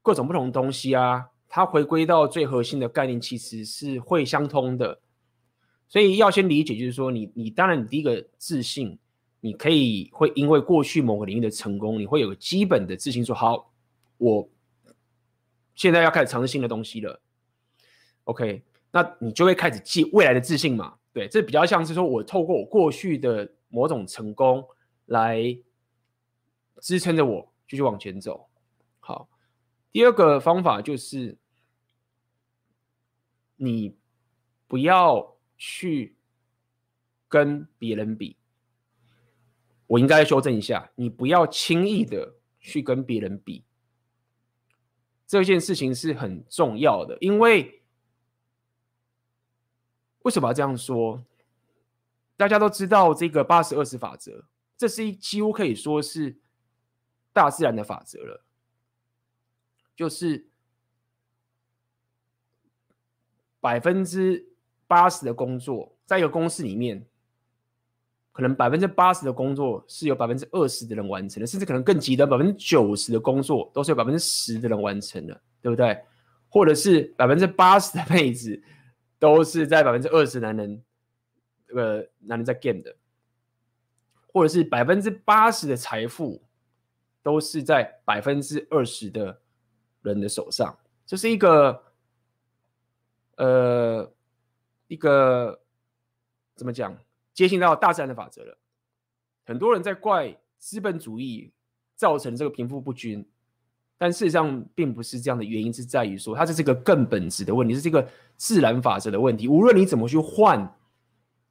[0.01, 1.27] 各种不同的东西啊。
[1.53, 5.01] 它回归到最核心的概念，其实是会相通的，
[5.89, 8.97] 所以要先理解，就是说你，你当然你第一个自信，
[9.41, 13.69] 你可以会因为过去某个领域的成功，你会有个基本的自信，说好，
[14.17, 14.49] 我
[15.75, 17.21] 现在要开始尝试新的东西了
[18.23, 24.65] ，OK，那你就会开始记未来的自信嘛，对，这比较像是说我透过我过去的某种成功
[25.07, 25.53] 来
[26.79, 28.47] 支撑着我继续往前走，
[29.01, 29.27] 好，
[29.91, 31.37] 第二个方法就是。
[33.63, 33.95] 你
[34.65, 36.15] 不要去
[37.27, 38.35] 跟别人比，
[39.85, 43.63] 我应该修正一下，你不要轻易的去跟别人比，
[45.27, 47.83] 这件事情是很重要的，因为
[50.23, 51.23] 为什么要这样说？
[52.35, 54.45] 大家都知道这个八十二十法则，
[54.75, 56.39] 这是一几乎可以说是
[57.31, 58.43] 大自然的法则了，
[59.95, 60.47] 就是。
[63.61, 64.45] 百分之
[64.87, 67.05] 八十的工作，在一个公司里面，
[68.31, 75.97] 可能百分之八十的工作是由百分之二十的人完成的，甚至可能更极端，百分之九十的工作都是由百分之十的人完成的，对不对？
[76.49, 78.61] 或者是百分之八十的妹子
[79.19, 80.83] 都是在百分之二十男人，
[81.67, 82.93] 这个男人在 game 的，
[84.33, 86.41] 或者是百分之八十的财富
[87.21, 89.39] 都是在百分之二十的
[90.01, 91.83] 人的手上，这是一个。
[93.41, 94.07] 呃，
[94.87, 95.59] 一个
[96.55, 96.95] 怎么讲？
[97.33, 98.55] 接近到大自然的法则了。
[99.45, 101.51] 很多人在怪资本主义
[101.95, 103.27] 造成这个贫富不均，
[103.97, 105.43] 但事实上并不是这样的。
[105.43, 109.47] 原因是在于说，它这是一个更本质的问题，是这个自然法则的问题。
[109.47, 110.71] 无论你怎么去换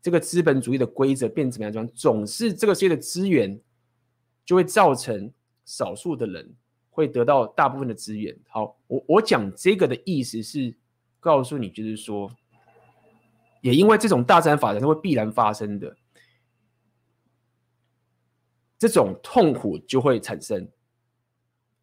[0.00, 3.60] 这个资本主义的规则，变怎么样讲，总是这个世界的资源
[4.44, 5.28] 就会造成
[5.64, 6.54] 少数的人
[6.88, 8.38] 会得到大部分的资源。
[8.48, 10.72] 好，我我讲这个的意思是。
[11.20, 12.30] 告诉你，就是说，
[13.60, 15.96] 也因为这种大自然法则它会必然发生的，
[18.78, 20.66] 这种痛苦就会产生。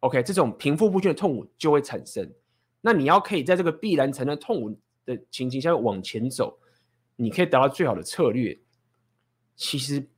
[0.00, 2.32] OK，这种贫富不均的痛苦就会产生。
[2.80, 6.58] 那你要可以在这个必然产生痛苦的情形下往前走，
[7.16, 8.60] 你可以达到最好的策略，
[9.56, 10.08] 其实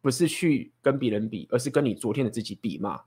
[0.00, 3.02] 不是去跟别人比，而是跟你昨天的自己比嘛。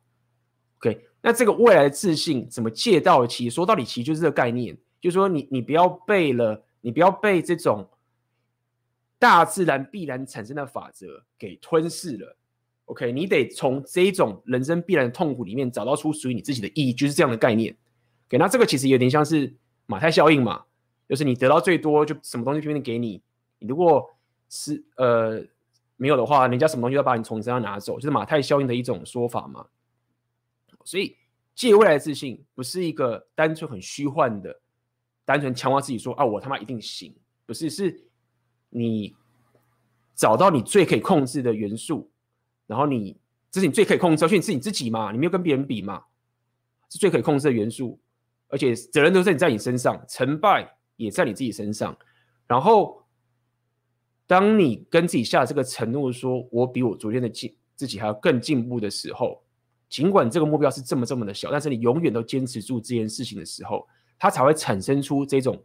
[0.78, 3.26] OK，那这个未来的自信怎么借到？
[3.26, 4.78] 其实说到底，其实就是这个概念。
[5.00, 7.88] 就说你，你不要被了，你不要被这种
[9.20, 12.36] 大自然必然产生的法则给吞噬了。
[12.86, 17.76] OK，你得从这种人生必然的痛苦里面找到出属于你自己的意义，就是这样的概念。
[18.28, 19.54] OK，那这个其实有点像是
[19.86, 20.64] 马太效应嘛，
[21.08, 23.22] 就是你得到最多就什么东西拼命给你，
[23.60, 24.10] 你如果
[24.50, 25.44] 是呃
[25.98, 29.66] 没有的话，人家什么东西要把你从你身上拿走，就是马太效应的一种说法嘛。
[30.86, 31.18] 所以
[31.54, 34.62] 借未来的自信不是一个单纯很虚幻的。
[35.28, 37.14] 单纯强化自己说啊，我他妈一定行，
[37.46, 38.08] 不是，是
[38.70, 39.14] 你
[40.16, 42.10] 找到你最可以控制的元素，
[42.66, 43.20] 然后你
[43.52, 46.02] 这是你最可以控制，而且你是你自己嘛，你没有跟别人比嘛，
[46.90, 48.00] 是最可以控制的元素，
[48.48, 51.98] 而且责任都在你在你身上，成败也在你自己身上。
[52.48, 53.06] 然后，
[54.28, 59.44] 当你跟自己下这个承诺，说我比我昨天的进自己还要更进步的时候，
[59.90, 63.86] 尽管这个目标是这么这么的小，但是你永远都坚持住这件事情的时候，
[64.18, 65.64] 它才会产生出这种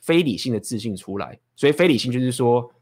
[0.00, 1.38] 非理性的自信出来。
[1.56, 2.72] 所以，非理性就是说。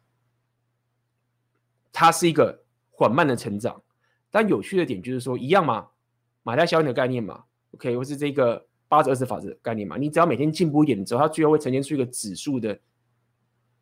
[1.93, 3.83] 它是一个缓慢的成长，
[4.31, 5.89] 但有趣的点就是说，一样嘛，
[6.45, 7.43] 马太效应的概念嘛
[7.73, 12.79] ，OK，或是这个八十二十法则的概念嘛，你只要每天进步一点之后，它最后会呈现出一个指数的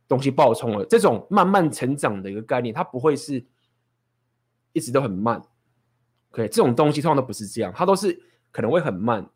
[0.09, 0.87] 东西爆冲了。
[0.87, 3.45] 这种慢慢成长的一个概念，它不会是
[4.73, 5.41] 一直都很慢
[6.31, 8.19] ，OK，这种东西通常都不是这样，它都是
[8.51, 9.29] 可能会很慢，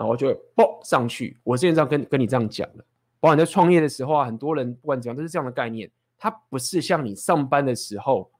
[0.00, 1.38] 然后就会爆上去。
[1.44, 2.82] 我之前这样跟跟你这样讲的，
[3.20, 5.90] 包括你在创业的时候啊，很多人不管怎样都是这样的概念。
[6.16, 8.30] 它不是像你上班的时候，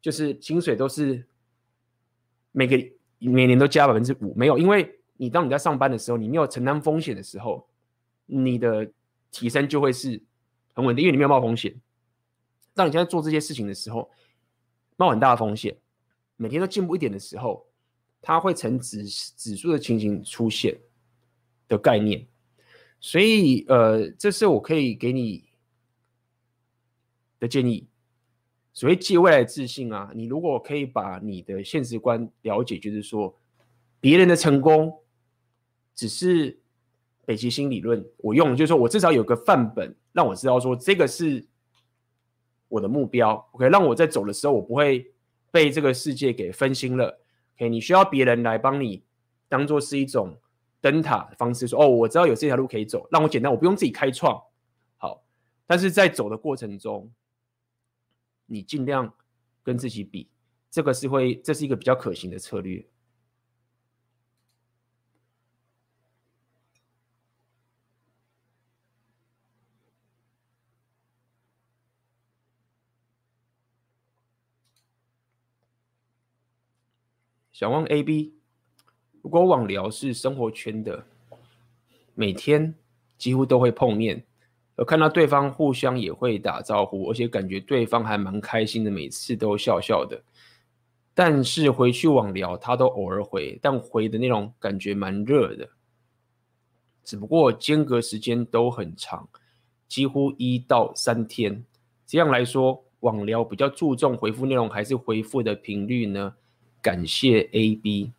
[0.00, 1.26] 就是薪水都是
[2.50, 2.76] 每个
[3.18, 7.68] 每年都加百分之五，没有，因为你当你在上班的时候，你没有承担风险的时候，
[8.24, 8.90] 你的
[9.30, 10.22] 提升就会是
[10.72, 11.78] 很稳定，因为你没有冒风险。
[12.74, 14.10] 当你现在做这些事情的时候，
[14.96, 15.76] 冒很大的风险，
[16.36, 17.66] 每天都进步一点的时候，
[18.22, 20.78] 它会呈指指数的情形出现
[21.68, 22.26] 的概念。
[23.00, 25.44] 所以，呃，这是我可以给你。
[27.40, 27.88] 的建议，
[28.72, 33.36] 所谓借未来自信啊，你如果可以把你的现实观了解，就是说
[33.98, 34.96] 别人的成功
[35.92, 36.56] 只是
[37.24, 41.44] 北极星理论，我用就是说我至少有个范本，让我知道说这个是
[42.68, 45.12] 我的目标，OK，让我在走的时候我不会
[45.50, 47.21] 被这个世界给分心了
[47.56, 49.02] ，OK，你需要别人来帮你
[49.48, 50.38] 当做是一种
[50.80, 54.42] 灯塔的方式，说哦，我知道有这条路可以走，让我简单，我不用自己开创，
[54.98, 55.24] 好，
[55.66, 57.12] 但是在走的过程中。
[58.46, 59.14] 你尽量
[59.62, 60.28] 跟自己比，
[60.68, 62.84] 这个是会，这是一个比较可行的策略。
[77.62, 78.32] 想问 AB，
[79.22, 81.06] 如果网聊是生活圈的，
[82.12, 82.74] 每天
[83.16, 84.24] 几乎都会碰面。
[84.78, 90.20] 有看到对方互相也会打招呼，而且感觉对方还蛮开心的，每次都笑笑的。
[91.14, 95.68] 但是回去网聊，他都偶尔回，但回的内容感觉蛮热的。
[97.04, 99.28] 只不过间隔时间都很长，
[99.86, 101.64] 几乎一到三天。
[102.08, 106.34] 这样来说，网聊比较注重回复内容，还是回复的频率呢？
[106.82, 108.12] 感谢 AB。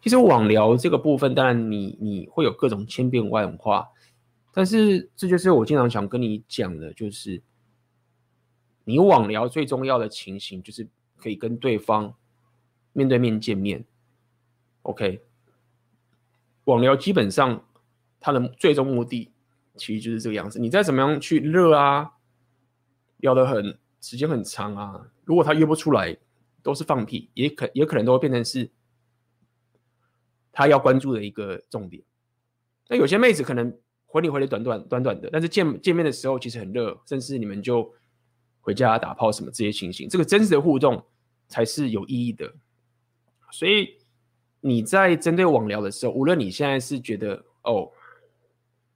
[0.00, 3.90] 其实网聊这个部分，当然你你会有各种千变万化。
[4.52, 7.40] 但是这就是我经常想跟你讲的，就是
[8.84, 12.14] 你网聊最重要的情形，就是可以跟对方
[12.92, 13.84] 面对面见面。
[14.82, 15.22] OK，
[16.64, 17.64] 网聊基本上
[18.18, 19.30] 它的最终目的
[19.76, 20.58] 其实就是这个样子。
[20.58, 22.12] 你再怎么样去热啊，
[23.18, 26.16] 聊得很时间很长啊，如果他约不出来，
[26.62, 28.70] 都是放屁，也可也可能都会变成是
[30.50, 32.02] 他要关注的一个重点。
[32.88, 33.76] 那有些妹子可能。
[34.04, 37.90] 回你回的短短短短的，但是见见面的时候其实很热，甚至你们就
[38.60, 41.02] 回家打炮什么这些情形，这个真实的互动
[41.48, 42.52] 才是有意义的。
[43.52, 43.96] 所以
[44.60, 47.90] 你在针对网聊的时候，无论你现在是觉得哦，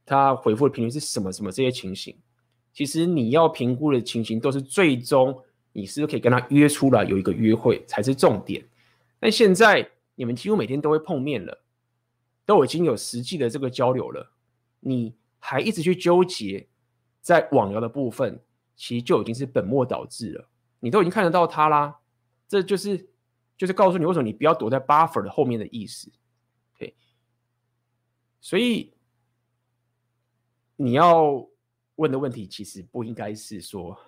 [0.05, 2.15] 他回复的频率是什么什么这些情形，
[2.75, 5.43] 其实你要评估的情形都是最终
[5.77, 8.67] 你是不是可以跟他约出来有一个约会才是重点。
[9.21, 11.63] 但现在你们几乎每天都会碰面了，
[12.47, 14.33] 都已经有实际的这个交流了。
[14.81, 16.67] 你还一直去纠结
[17.21, 18.41] 在网聊的部分，
[18.75, 20.49] 其实就已经是本末倒置了。
[20.81, 21.95] 你都已经看得到他啦，
[22.49, 23.11] 这就是
[23.59, 26.11] 就是告诉你为什么你不要躲在 buffer 的后面的意思。
[26.79, 26.97] 对，
[28.41, 28.95] 所以
[30.77, 31.47] 你要
[31.97, 33.99] 问的问题其实不应该是说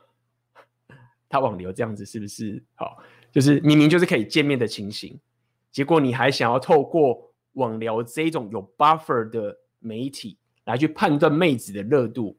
[1.28, 2.98] 他网聊这样子是不是好，
[3.30, 5.18] 就是明明就是可以见面的情形，
[5.70, 10.38] 结果你还想要透过网聊这种有 buffer 的媒体。
[10.64, 12.36] 来去判断妹子的热度，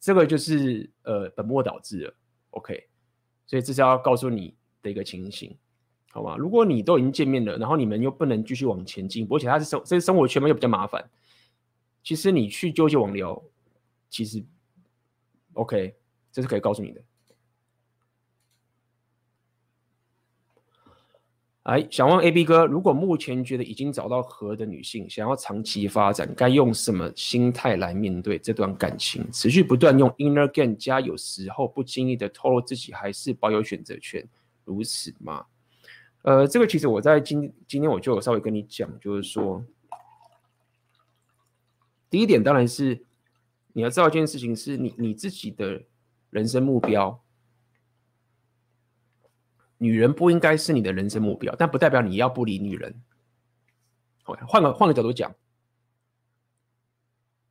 [0.00, 2.14] 这个就是呃本末倒置了。
[2.52, 2.88] OK，
[3.46, 5.54] 所以这是要告诉你的一个情形，
[6.10, 6.34] 好吗？
[6.38, 11.10] 如果你都已经见面了，然后你们又不能继续往前进，而且他是生这生活圈嘛又比较麻烦，
[12.02, 13.38] 其实你去纠结网聊，
[14.08, 14.42] 其实
[15.52, 15.94] OK，
[16.32, 17.02] 这是可以告诉你的。
[21.68, 29.30] 哎，想问 AB 哥，如果目前觉得已经找到合的女性，想要长期发展，该用什么心态来面对这段感情？
[29.30, 34.26] 持续不断用 inner game 加，有时候不经意的透露自己还是保有选择权，
[34.64, 35.44] 如此吗？
[36.22, 39.62] 呃，这个其实我在今今天我就有稍微跟你讲，就是说，
[42.08, 43.04] 第一点当然是
[43.74, 45.82] 你要知道一件事情，是你你自己的
[46.30, 47.20] 人生目标。
[49.78, 53.02] 女人不应该是你的人生目标，但不代表你要不理女人。
[54.24, 55.34] 换个换个角度讲，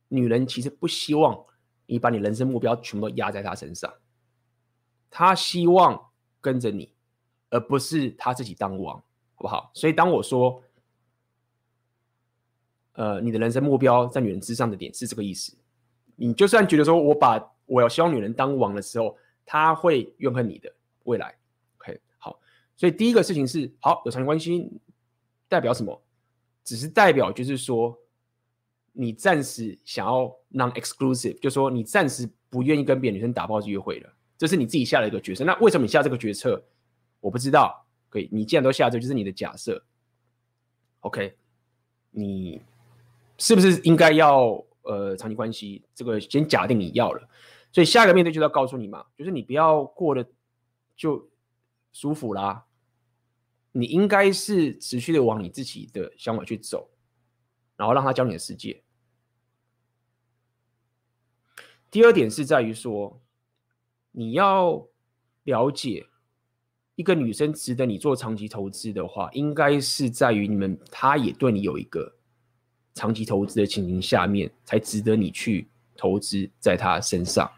[0.08, 1.44] 女人其实不希望
[1.86, 3.92] 你把你人生目标全部都压在她身上，
[5.10, 6.10] 她希望
[6.40, 6.94] 跟着你，
[7.50, 8.96] 而不是她自己当王，
[9.34, 9.70] 好不好？
[9.74, 10.62] 所以当我说，
[12.92, 15.56] 呃，你的人生目标在女人之上的点是这个意思。
[16.14, 19.16] 你就算觉得说我把我要希望女人当王的时候，
[19.46, 20.72] 她会怨恨你的
[21.04, 21.37] 未来。
[22.78, 24.70] 所以第一个事情是，好，有长期关系
[25.48, 26.00] 代表什么？
[26.64, 27.98] 只是代表就是说，
[28.92, 35.44] 你暂时想要 non-exclusive，就是说你暂时不愿意跟别的女生打炮约会了，这是你自己下的一个决策。
[35.44, 36.62] 那为什么你下这个决策？
[37.20, 37.84] 我不知道。
[38.10, 39.84] 可以，你既然都下这，就是你的假设。
[41.00, 41.36] OK，
[42.10, 42.60] 你
[43.38, 45.82] 是不是应该要呃长期关系？
[45.94, 47.28] 这个先假定你要了。
[47.70, 50.26] 所以下一个面对就要告诉你嘛，就是你不要过得
[50.96, 51.28] 就
[51.92, 52.64] 舒服啦。
[53.78, 56.90] 你应该是持续的往你自己的想法去走，
[57.76, 58.82] 然后让他教你的世界。
[61.88, 63.22] 第二点是在于说，
[64.10, 64.84] 你要
[65.44, 66.04] 了解
[66.96, 72.12] 一个女生值得你做长期投资的话，应该是在于你们她也对你有一个
[72.94, 77.48] 长期投资的情形下面，才值得你去投资在她身上。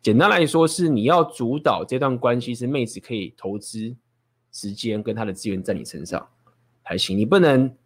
[0.00, 3.96] 简单来说，是你要主导这段关系，是妹子可以投资。
[4.50, 6.28] 时间跟他的资源在你身上
[6.82, 7.76] 还行，你不能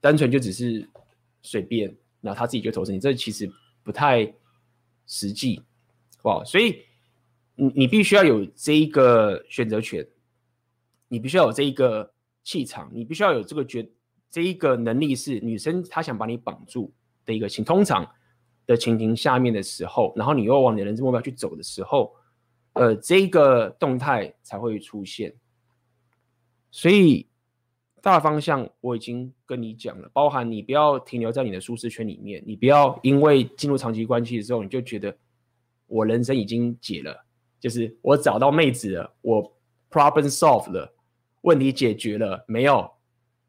[0.00, 0.88] 单纯就只是
[1.42, 3.50] 随便，然后他自己就投资你，这其实
[3.82, 4.32] 不太
[5.06, 5.62] 实际，
[6.22, 6.82] 好，所以
[7.54, 10.06] 你你必须要有这一个选择权，
[11.08, 12.12] 你必须要有这一个
[12.44, 13.88] 气场，你必须要有这个决
[14.30, 16.92] 这一个能力，是女生她想把你绑住
[17.24, 18.06] 的一个情，通常
[18.66, 22.14] 的情形下面的时候，然后你又往你的人生目标去走的时候。
[22.76, 25.34] 呃，这个动态才会出现，
[26.70, 27.26] 所以
[28.02, 35.16] 大方向我已经跟你讲了，包含你不要停留在你的舒适圈里面，你不要因为进入长期关系的时候，你就觉得
[35.86, 37.24] 我人生已经解了，
[37.58, 39.56] 就是我找到妹子了，我
[39.90, 40.94] problem solved 了，
[41.40, 42.90] 问题解决了，没有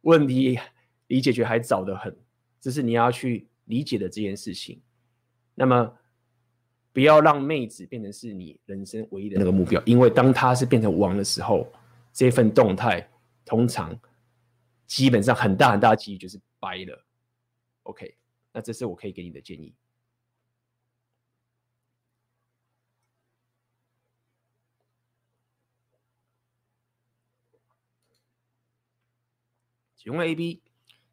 [0.04, 0.58] 问题
[1.08, 2.18] 离解决还早得很，
[2.62, 4.82] 这是你要去理解的这件事情。
[5.54, 5.94] 那么。
[6.98, 11.72] 不要让妹子变成是你人生唯一的那个目标，因为当她是变成王的时候，
[12.12, 13.08] 这份动态
[13.46, 13.96] 通常
[14.88, 17.06] 基本上很大很大的几率就是掰了。
[17.84, 18.18] OK，
[18.52, 19.76] 那这是我可以给你的建议。
[29.96, 30.64] 请问 AB，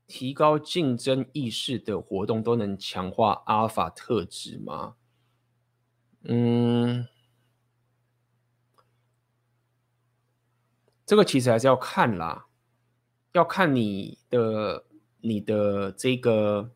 [0.07, 4.97] 提高竞争意识的活动都能强化阿尔法特质吗？
[6.27, 7.07] 嗯，
[11.05, 12.47] 这个其实还是要看啦，
[13.33, 14.87] 要看你的
[15.21, 16.71] 你的这个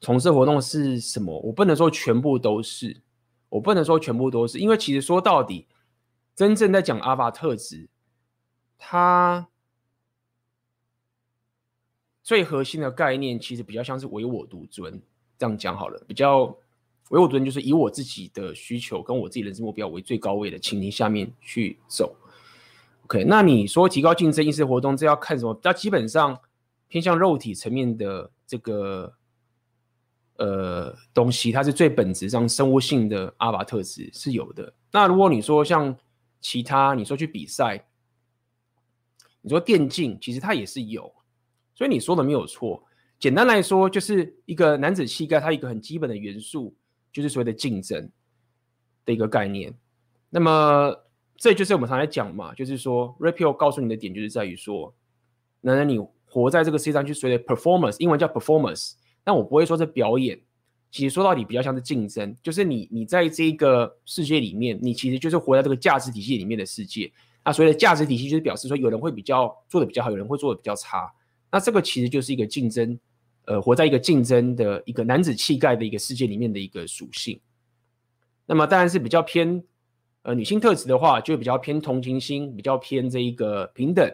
[0.00, 1.38] 从事活动是什么。
[1.40, 3.00] 我不能说全部都是，
[3.48, 5.66] 我不能说全部都是，因为其实说到底，
[6.34, 7.88] 真正在讲阿法特质，
[8.76, 9.48] 它
[12.22, 15.02] 最核心的概念其实比较像是唯我独尊，
[15.38, 16.54] 这样讲好了，比较。
[17.12, 22.16] 唯我独尊就是以我自己的需求跟我自己人生目标为最高位的情形下面去走。
[23.04, 25.52] OK，那你说提高竞争意识活动，这要看什么？
[25.62, 26.40] 它基本上
[26.88, 29.12] 偏向肉体层面的这个
[30.36, 34.72] 呃东西，它是最本质上生物性的阿法特质是有的。
[34.90, 35.94] 那如果你说像
[36.40, 37.88] 其他，你说去比赛，
[39.42, 41.12] 你说电竞，其实它也是有，
[41.74, 42.82] 所以你说的没有错。
[43.18, 46.74] 简单来说，就是一个男子气概，它一个很基本的元素。
[47.12, 48.08] 就是所谓的竞争
[49.04, 49.74] 的一个概念，
[50.30, 50.96] 那么
[51.36, 54.94] 这就是我们常来讲嘛，就是说，Rapio 告诉你的点就是在于说，
[55.60, 60.40] 男人你活在这个世界上，就所谓的 performance，英文叫 performance，但我不会说是表演，
[60.90, 67.12] 其实说到底比较像是竞争，就是你你在这个世界里面，你其实就是活在这个价值体系里面的世界。
[67.44, 71.12] 那所谓的价值体系就是表示说，有人会比较做的比较好，有人会做的比较差，
[71.50, 72.98] 那这个其实就是一个竞争。
[73.44, 77.40] 呃，活在一个竞争的一个男子气概的一个世界里面的一个属性，
[78.46, 79.62] 那么当然是比较偏
[80.22, 84.08] 呃，女性特质的话，就比较偏同情心，比较偏这一个平等。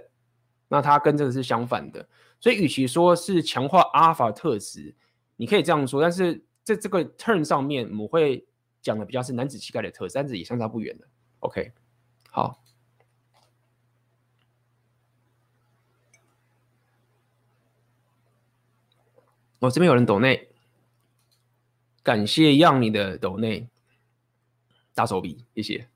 [0.69, 2.07] 那它跟这个是相反的，
[2.41, 4.95] 所以与其说是强化阿尔法特质，
[5.37, 8.47] 你可以这样说，但是在这个 turn 上面，我们会
[8.81, 11.07] 讲的比较是男子气概的特质，但是也相差不远的。
[11.41, 11.73] OK，
[12.31, 12.63] 好。
[19.61, 20.49] 哦、这边有人抖内，
[22.03, 23.67] 感谢让你的抖内，
[24.95, 25.89] 大手笔，谢谢。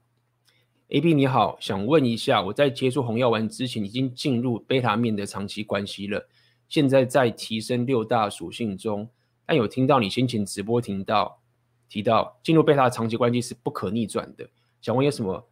[0.89, 6.29] A B 你好，想问一下，我在接触红药丸之前已经进入贝塔面的长期关系了，
[6.69, 9.09] 现在在提升六大属性中，
[9.47, 11.41] 但有听到你先前直播听到
[11.89, 15.49] 提到进入贝塔长期关系是不可逆转的，想问有什么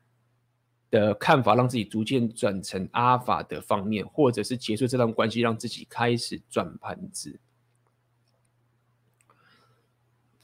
[0.91, 7.39] 的看法，让自己逐渐转成阿法的方面，或者是结束这段关系，让自己开始转盘子？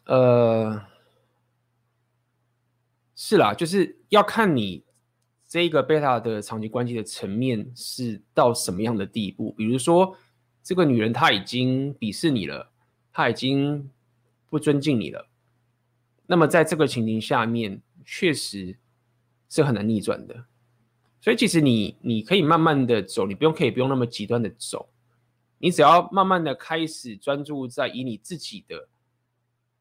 [0.06, 0.82] 呃，
[3.14, 4.84] 是啦，就是要看你。
[5.48, 9.52] 这个贝塔的长期关系的层面是到什么样的地步？
[9.52, 10.16] 比如说，
[10.60, 12.72] 这个女人她已经鄙视你了，
[13.12, 13.88] 她已经
[14.50, 15.28] 不尊敬你了。
[16.26, 18.76] 那么在这个情形下面，确实
[19.48, 20.46] 是很难逆转的。
[21.20, 24.88] 所以其实你你可以慢慢的走，你不用可以不用那么极端的走，
[25.58, 28.88] 你只要慢慢的开始专注在以你自己的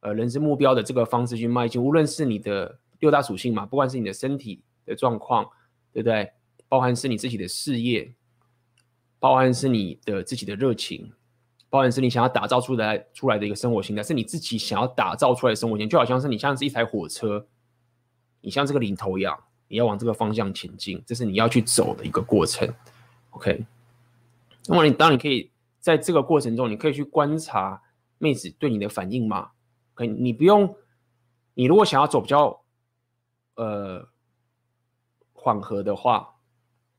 [0.06, 4.64] 呃人生目标的这个方式去迈进，无论是你的六大属性嘛，不管是你的身体。
[4.88, 5.44] 的状况，
[5.91, 6.32] 对不对？
[6.69, 8.14] 包含是你自己的事业，
[9.18, 11.11] 包含是你的自己的热情，
[11.72, 17.48] 包含是你想要打造出来出来的一个生活形态，是你自己想要打造出来的生活形态，就好像是你像是一台火车，
[18.41, 19.36] 你像这个领头羊，
[19.68, 22.72] 你要往这个方向前进，这是你要去走的一个过程。
[23.32, 23.65] OK，
[24.68, 25.49] 那么你当你可以
[25.80, 27.82] 在这个过程中，你可以去观察
[28.19, 29.49] 妹子对你的反应嘛
[29.95, 30.77] 可以你不用，
[31.55, 32.63] 你如果想要走比较，
[33.55, 34.07] 呃。
[35.38, 36.38] 缓和的话，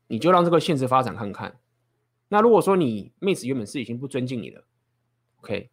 [0.06, 1.58] 你就让这个现实发展看看。
[2.28, 4.64] 那如果说你妹子原本是已经不尊敬你了
[5.40, 5.68] ，OK，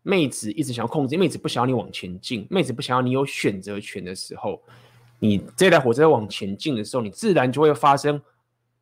[0.00, 4.62] 妹子一直想要控制，妹子不想要你往前进，妹子不想要你有选择权的时候，
[5.18, 8.22] 你这台火车往前进的时候，你自然就会发生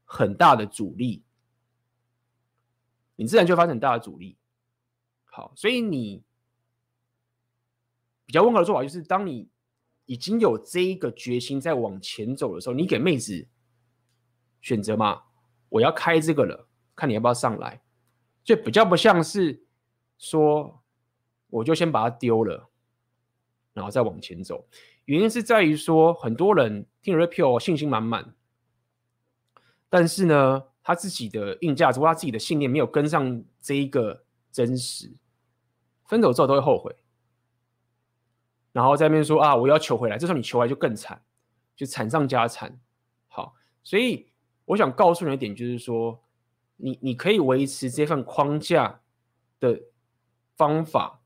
[0.05, 1.25] 很大的阻力，
[3.17, 4.37] 你自然就发生很大的阻力。
[5.25, 6.23] 好，所以你
[8.27, 9.49] 比较温和的做法就是，当你。
[10.09, 13.49] 已经有这一个决心在往前走的时候，你给妹子
[14.61, 15.21] 选择嘛？
[15.69, 17.83] 我要开这个了，看你要不要上来。
[18.45, 19.65] 就比较不像是
[20.17, 20.81] 说，
[21.49, 22.71] 我就先把它丢了，
[23.73, 24.69] 然后再往前走。
[25.07, 28.33] 原因是在于说，很多人听了 Repeal 信心满满，
[29.89, 34.23] 但是呢，他自己的硬价值或他自己的信念没有跟上这一个
[34.53, 35.13] 真实，
[36.05, 36.95] 分手之后都会后悔。
[38.77, 41.19] 然后在那边说啊，我要求回来，这时候你求回来就更惨，
[41.75, 42.79] 就惨上加惨。
[43.27, 44.29] 好，所以
[44.67, 46.23] 我想告诉你一点，就是说，
[46.77, 49.01] 你你可以维持这份框架
[49.59, 49.81] 的
[50.59, 51.23] 方法，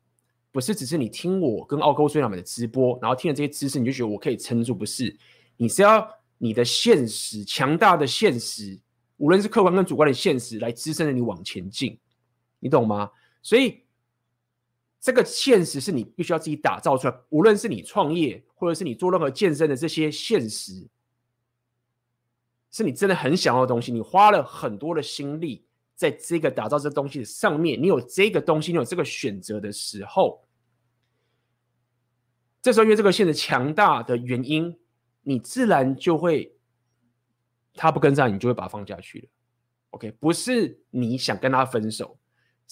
[0.52, 5.18] 不是只是你听我跟奥勾最两美的直播，然后听了这些知识，你就觉得我可以撑住，不是？
[5.56, 6.08] 你是要
[6.38, 8.80] 你的现实，强大的现实，
[9.16, 11.98] 无论是客观跟主观的现实，来支撑着你往前进，
[12.60, 13.10] 你懂吗？
[13.42, 13.82] 所以。
[15.00, 20.86] 这个现实是你必须要自己打造出来，无论是你创业，或者是你做任何健身的这些现实，
[22.70, 23.90] 是你真的很想要的东西。
[23.90, 25.64] 你花了很多的心力
[25.94, 30.46] 在这个打造这东西的上面，你有这个东西，你有这个选择的时候，
[32.60, 34.78] 这时候因为这个现实强大的原因，
[35.22, 36.54] 你自然就会，
[37.72, 39.28] 他不跟上，你就会把他放下去了。
[39.92, 42.19] OK，不是你想跟他分手。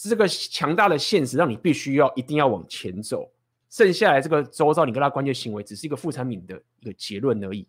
[0.01, 3.29] 是这个强大的现实，让你必须要一定要往前走。
[3.69, 7.67] 剩下来这个周遭你跟他关键行为，只是一个副产品的一个结论而已。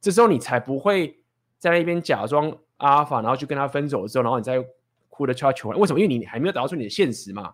[0.00, 1.18] 这时候你才不会
[1.58, 4.64] 在那边假装阿尔法，然后去跟他分手之后，然后你再
[5.08, 5.78] 哭着求他求来。
[5.78, 5.98] 为什么？
[5.98, 7.52] 因为你还没有打造出你的现实嘛，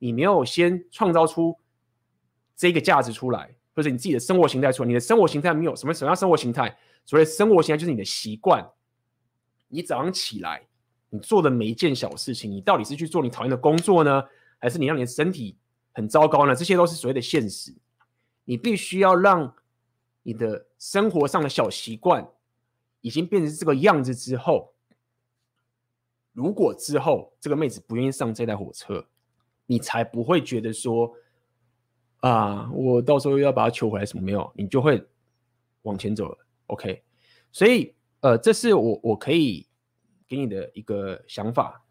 [0.00, 1.56] 你没有先创造出
[2.56, 4.88] 这个价值出来，或者你自己的生活形态出来。
[4.88, 6.76] 你的生活形态没有什么什么样生活形态？
[7.06, 8.68] 所谓生活形态就是你的习惯。
[9.68, 10.66] 你早上起来。
[11.14, 14.24] 你做的每一件小事情，你到底是去做你讨厌的工作呢，
[14.58, 15.58] 还是你让你的身体
[15.92, 16.54] 很糟糕呢？
[16.54, 17.70] 这些都是所谓的现实。
[18.44, 19.54] 你必须要让
[20.22, 22.26] 你的生活上的小习惯
[23.02, 24.72] 已经变成这个样子之后，
[26.32, 29.06] 如果之后这个妹子不愿意上这台火车，
[29.66, 31.12] 你才不会觉得说
[32.20, 35.06] 啊，我到时候又要把她求回来什么没有，你就会
[35.82, 36.38] 往前走了。
[36.68, 37.02] OK，
[37.50, 39.66] 所以呃，这是我我可以。
[40.32, 41.84] 给你的一个想法，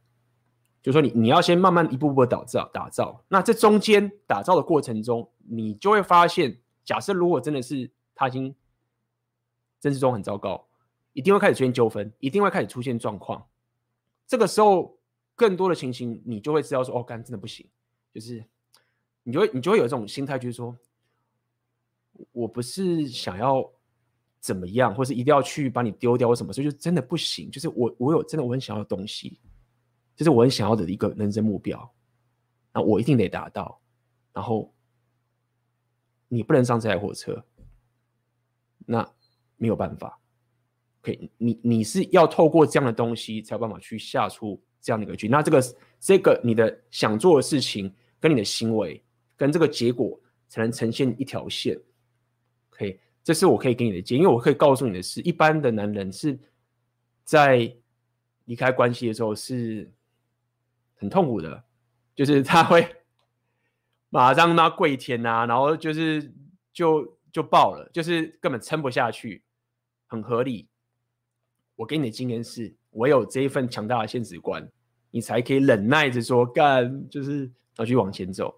[0.81, 3.23] 就是说你你要先慢慢一步步打造打造。
[3.27, 8.55] 那这中间打造的过程中，你就会发现，假设如果真的是他已经
[9.79, 10.67] 真实中很糟糕，
[11.13, 13.45] 一定会开始出现纠纷，一定会开始出现状况。
[14.25, 14.97] 这个时候，
[15.35, 17.69] 更多的情形，你就会知道说，哦，干真的不行，
[18.11, 18.43] 就是
[19.21, 20.75] 你就会你就会有这种心态，就是说，
[22.31, 23.71] 我不是想要
[24.41, 27.49] 怎么样，或是一定要去把你丢掉或什么，所以就真的不行。
[27.49, 29.39] 就是我我有真的我很想要的东西，
[30.15, 31.89] 就是我很想要的一个人生目标，
[32.73, 33.79] 那我一定得达到，
[34.33, 34.73] 然后
[36.27, 37.41] 你不能上这台火车。
[38.83, 39.07] 那
[39.57, 40.19] 没有办法
[41.01, 45.27] ，OK，你你是要透过这样的东西才有办法去下出这样的一个局。
[45.29, 45.63] 那这个
[45.99, 49.01] 这个你的想做的事情跟你的行为
[49.37, 50.19] 跟这个结果
[50.49, 51.79] 才能呈现一条线。
[52.71, 56.39] OK，这是我可以给你的建议，因为我可以告诉你的是，一般的男人是
[57.23, 57.75] 在
[58.45, 59.91] 离开关系的时候是
[60.95, 61.63] 很痛苦的，
[62.15, 62.87] 就是他会
[64.09, 66.33] 马上他跪天啊，然后就是
[66.73, 67.17] 就。
[67.33, 69.41] 就爆了，就是根本撑不下去，
[70.05, 70.67] 很合理。
[71.77, 74.69] 我给你的经验是，唯有这一份强大的现实观，
[75.11, 78.53] 你才可以忍耐着说干，就是要去往前走，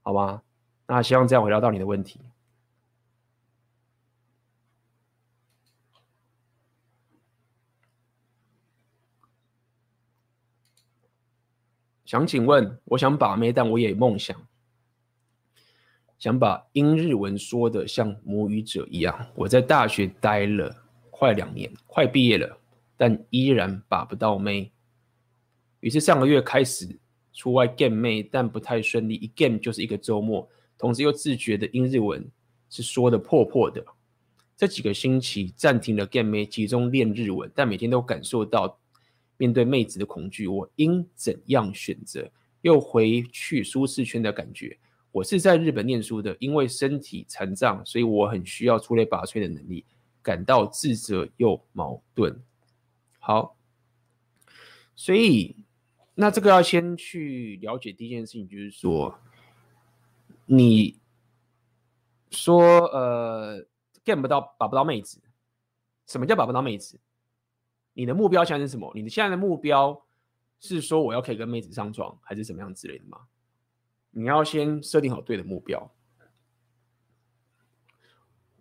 [0.00, 0.40] 好吗？
[0.86, 2.18] 那希望这样回答到你的问题。
[12.14, 14.40] 想请问，我想把妹，但我也有梦想。
[16.16, 19.26] 想把英日文说的像母语者一样。
[19.34, 20.72] 我在大学待了
[21.10, 22.56] 快两年，快毕业了，
[22.96, 24.70] 但依然把不到妹。
[25.80, 26.96] 于是上个月开始
[27.32, 30.48] 出外 game 妹，但不太顺利，一 game 就是一个周末。
[30.78, 32.24] 同时又自觉的英日文
[32.70, 33.84] 是说的破破的。
[34.56, 38.78] 这几个星期暂停了 game 妹，集中练日文，但每天都感受到
[39.44, 40.46] 面对妹子的恐惧。
[40.48, 42.26] 我应怎样选择
[42.62, 44.78] 又回去舒适圈的感觉？
[45.12, 49.84] 我是在日本念书的，因为身体残障，所以我很需要出类拔萃的能力，
[50.22, 52.42] 感到自责又矛盾。
[53.18, 53.56] 好，
[54.96, 55.56] 所以
[56.14, 59.18] 那这个要先去了解第一件事情，就是说，
[60.46, 60.98] 你
[62.30, 63.64] 说呃
[64.04, 65.20] ，get 不到，把不到妹子，
[66.06, 66.98] 什么叫把不到妹子？
[67.94, 68.92] 你的目标现在是什么？
[68.94, 70.04] 你的现在的目标
[70.60, 73.18] 是说我要可以跟妹子上床，还是怎么样之类的吗？
[74.10, 75.90] 你要先设定好对的目标。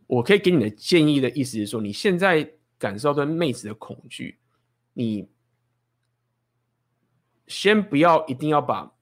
[0.07, 4.39] 我可以给你的建议的意思是说，你现在感受到对妹子的恐惧，
[4.93, 5.29] 你
[7.47, 8.93] 先不要一定要把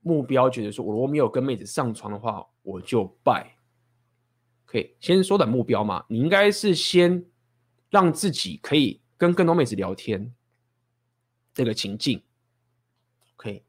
[0.00, 3.56] 目标觉得说，我如果没有跟妹子上床的话，我就败。
[4.64, 6.04] 可以先缩短目标嘛？
[6.08, 7.24] 你应该是先
[7.88, 10.34] 让自己可以跟更多妹子聊天，
[11.54, 12.22] 这个情境。
[13.36, 13.64] OK，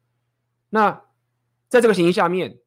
[0.69, 1.03] 那。
[1.69, 2.57] 在这个情形下面，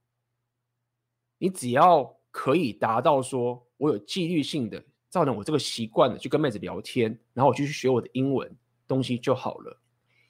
[1.38, 8.54] 你只要可以达到说，我有纪律性的造成我这个习惯的去跟妹子聊天，然后我就去学我的英文
[8.86, 9.74] 东西就好了。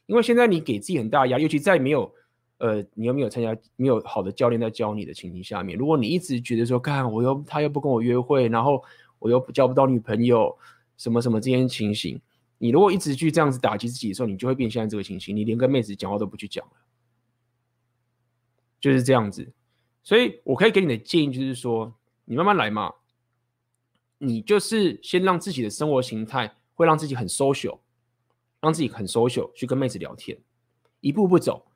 [0.06, 2.14] 因为现在你给自己很大压力，尤其在没有
[2.58, 8.80] 呃，你又没有参加没有好的教练在教你的情形下面，如果你一直觉得说，看我又他又不跟我约会，然后
[9.18, 10.56] 我又交不到女朋友，
[10.96, 12.20] 什么什么这些情形，
[12.62, 16.72] 你如果一直去这样子打击自己的时候，你就会变现在这个情形，你连跟妹子讲话都不去讲了。
[18.78, 19.50] 就是这样子，
[20.02, 21.94] 所以我可以给你的建议就是说，
[22.26, 22.92] 你慢慢来嘛。
[24.18, 27.78] 你就是先让自己的生活形态会让自己很 social，
[28.60, 30.38] 让自己很 social 去跟妹子聊天，
[31.00, 31.66] 一步步走。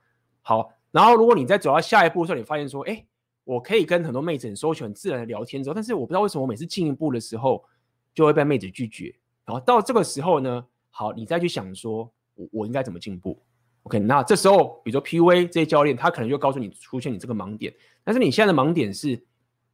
[0.43, 3.03] 好，然后如果你再走到下一步的时候，你发现说，哎，
[3.45, 7.65] 我可以跟很多妹子很 social 很自然的聊天之后，但是我不知道为什么我每次进一步的时候
[8.13, 9.15] 就会被妹子拒绝。
[9.47, 13.43] 然后到这个时候呢，好，你再去想说，我我应该怎么进步
[13.83, 17.75] ？OK，那这时候，比如说 PUA 这些教练，他可能就告诉你出现你这个盲点。
[18.05, 19.21] 但是你现在的盲点是，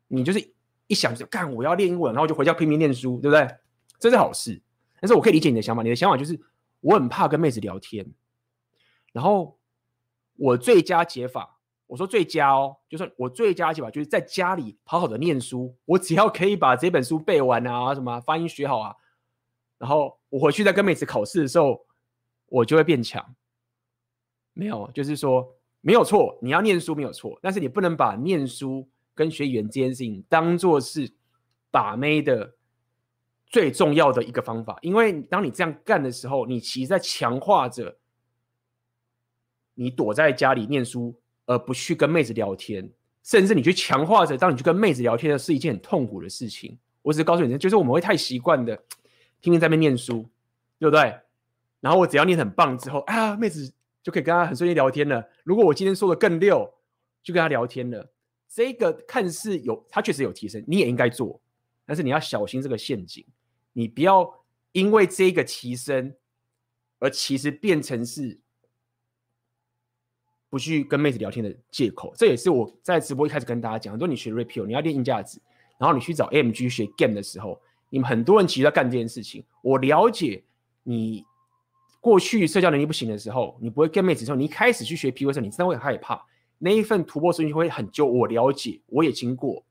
[0.08, 0.54] 你就是
[0.86, 3.46] 一想就干，我要练英文，然后就回家拼命念书，对不对？
[3.98, 4.62] 这是好事。
[4.98, 6.40] 但是我可以理解你的想法，你的想法就是
[6.80, 8.10] 我很怕跟妹子聊天。
[9.12, 9.58] 然后
[10.36, 15.76] 我最佳解法，我说最佳哦，就是我最佳解法就是在家里好好的念书。
[15.84, 18.96] 我只要可以把这本书背完啊，什么发音学好啊，
[19.80, 21.84] 然后我回去再跟妹子考试的时候，
[22.46, 23.34] 我就会变强。
[24.52, 31.10] 没有，就是说没有错，你要念书没有错，但是你不能把念书跟学语言这件事情当做是
[31.70, 32.54] 把妹的
[33.46, 37.96] 最重要的一个方法，因为当你这样干的时候，你其实在强化着
[39.72, 42.86] 你躲在家里念书，而不去跟妹子聊天，
[43.22, 46.78] 甚至你去强化着当你去跟妹子聊天的是一件很痛苦的事情。
[47.00, 48.78] 我只是告诉你，就是我们会太习惯的
[49.40, 50.28] 天天在那边念书，
[50.78, 51.18] 对不对？
[51.80, 53.72] 然后我只要念很棒之后啊，妹子。
[54.02, 55.22] 就可以跟他很顺利聊天了。
[55.44, 56.66] 如果我今天说的更溜，
[57.22, 58.10] 就跟他聊天了。
[58.48, 61.38] 这个看似有，他确实有提升，你也应该做，
[61.84, 63.22] 但是你要小心这个陷阱。
[63.74, 64.42] 你不要
[64.72, 66.14] 因为这个提升，
[66.98, 68.40] 而其实变成是
[70.48, 72.14] 不去跟妹子聊天的借口。
[72.16, 75.38] 这也是我在直播一开始跟大家讲，很多你学 Rapio，你要练硬价值，
[75.78, 77.60] 然后你去找 mg 学 Game 的时候，
[77.90, 79.44] 你们很多人其实在干这件事情。
[79.62, 80.42] 我了解
[80.82, 81.24] 你
[82.00, 86.24] 过去社交能力不行的时候，你不会 get 妹子的时候，你一开始去学 P 的时候，你真的会很害怕，
[86.58, 88.06] 那一份突破顺序会很久。
[88.06, 89.62] 我了解，我也经过。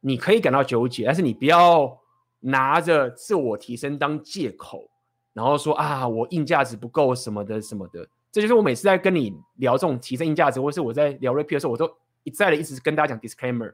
[0.00, 1.98] 你可以感到纠结，但是你不要
[2.40, 4.88] 拿着自我提升当借口，
[5.32, 8.06] 然后说啊，我硬价值不够什么的什么的。
[8.30, 11.90] 这就是我每次在跟你聊这种提升硬价值，或是我在聊 rap 的时候，我都
[12.22, 13.72] 一再的一直跟大家讲 disclaimer，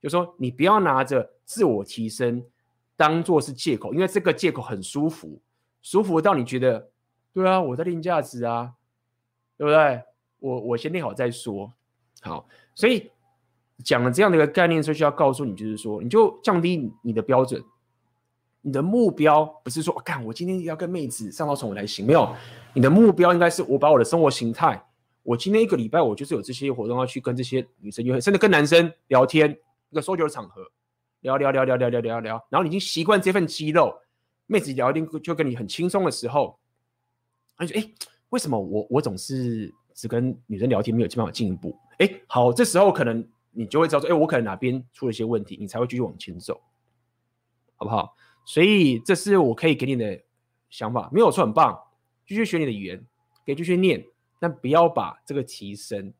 [0.00, 2.42] 就是说你不要拿着自我提升
[2.96, 5.40] 当做是借口，因为这个借口很舒服，
[5.82, 6.90] 舒服到你觉得，
[7.32, 8.72] 对啊，我在练价值啊，
[9.56, 10.02] 对不对？
[10.38, 11.72] 我我先练好再说。
[12.20, 13.10] 好，所以。
[13.82, 17.60] 讲了这样的一个概念，所以需要告诉你，就是说，你就降低你的标准，
[18.60, 22.32] 你的目标不是说，干，我今天要跟妹子上到床我才行，没有，
[22.72, 24.80] 你的目标应该是我把我的生活形态，
[25.24, 29.50] 我今天一个礼拜我就是有这些活动要去跟这些女生约会，甚至跟男生聊天，
[29.90, 30.62] 一个社交的场合，
[31.24, 33.92] 聊聊聊聊聊聊聊聊，然后你已经习惯这份肌肉，
[34.46, 36.58] 妹子聊天就跟你很轻松的时候，
[37.58, 37.90] 你说，哎，
[38.28, 41.76] 为什么我我总是只跟女生聊天，没有办法进一步？
[41.98, 43.28] 哎，好，这时候可能。
[43.56, 46.60] 你就会知道说，哎，我可能哪边出了一些问题，你才会继续往前走，
[47.76, 48.16] 好不好？
[48.44, 50.20] 所以这是我可以给你的
[50.70, 51.80] 想法，没有错，很棒，
[52.26, 53.06] 继续学你的语言，
[53.46, 54.04] 可以继续念，
[54.40, 56.12] 但不要把这个提升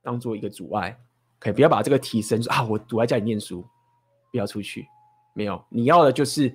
[0.00, 0.98] 当做一个阻碍，
[1.38, 3.62] 可以不要把这个提升说啊，我躲在家里念书，
[4.36, 4.86] 不要出去，
[5.34, 6.54] 没有，你要的就是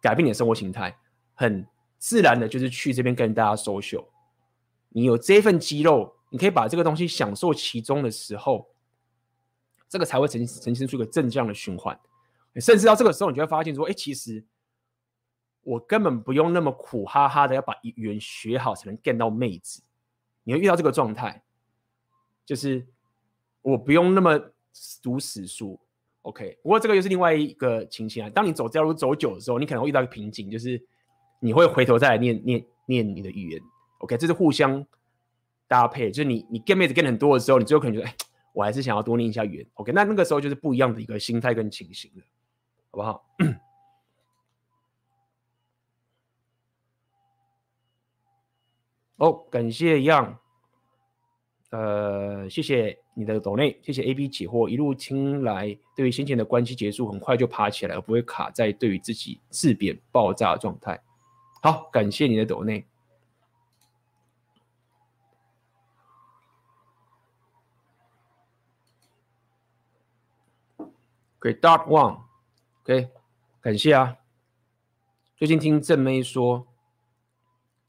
[0.00, 0.96] 改变你的生活形态，
[1.34, 1.66] 很
[1.98, 4.06] 自然的就是去这边跟大家 social，
[4.90, 8.68] 你有这份肌肉，你可以把这个东西享受其中的时候。
[9.88, 11.96] 这个才会呈呈现出一个正向的循环，
[12.56, 14.44] 甚至到这个时候，你就会发现说，哎，其实
[15.62, 19.84] 我根本不用那么苦哈哈的要把语言学好才能 get 到妹子。
[20.42, 21.44] 你会遇到这个状态，
[22.44, 22.84] 就是
[23.62, 24.36] 我不用那么
[25.00, 25.78] 读死书
[26.26, 26.58] ，OK。
[26.62, 28.30] 不过这个又是另外一个情形啊。
[28.30, 30.80] 当你走这条路走久的时候，你可能会遇到一个瓶颈，就是
[31.40, 33.60] 你会回头再来念念念你的语言
[33.98, 34.16] ，OK。
[34.16, 34.84] 这是互相
[35.66, 38.14] 搭配，就是你你 get 妹子 get 很多的时候，你最后可能觉得，哎。
[38.56, 39.92] 我还是想要多念一下语言，OK？
[39.92, 42.22] 那那个时候就是不一样的一个心态跟情形了，
[42.90, 43.28] 好不好？
[49.16, 50.36] 哦，感谢 Young，
[51.70, 61.02] 呃，谢谢你的抖内，谢谢 AB 解惑，一路听来，对于先前的关系结束，很快就爬起来，而不会卡在对于自己自贬爆炸状态。
[61.62, 62.86] 好，感谢你的抖内。
[71.60, 73.08] Dot one，OK，
[73.60, 74.16] 感谢啊。
[75.36, 76.66] 最近听正妹说，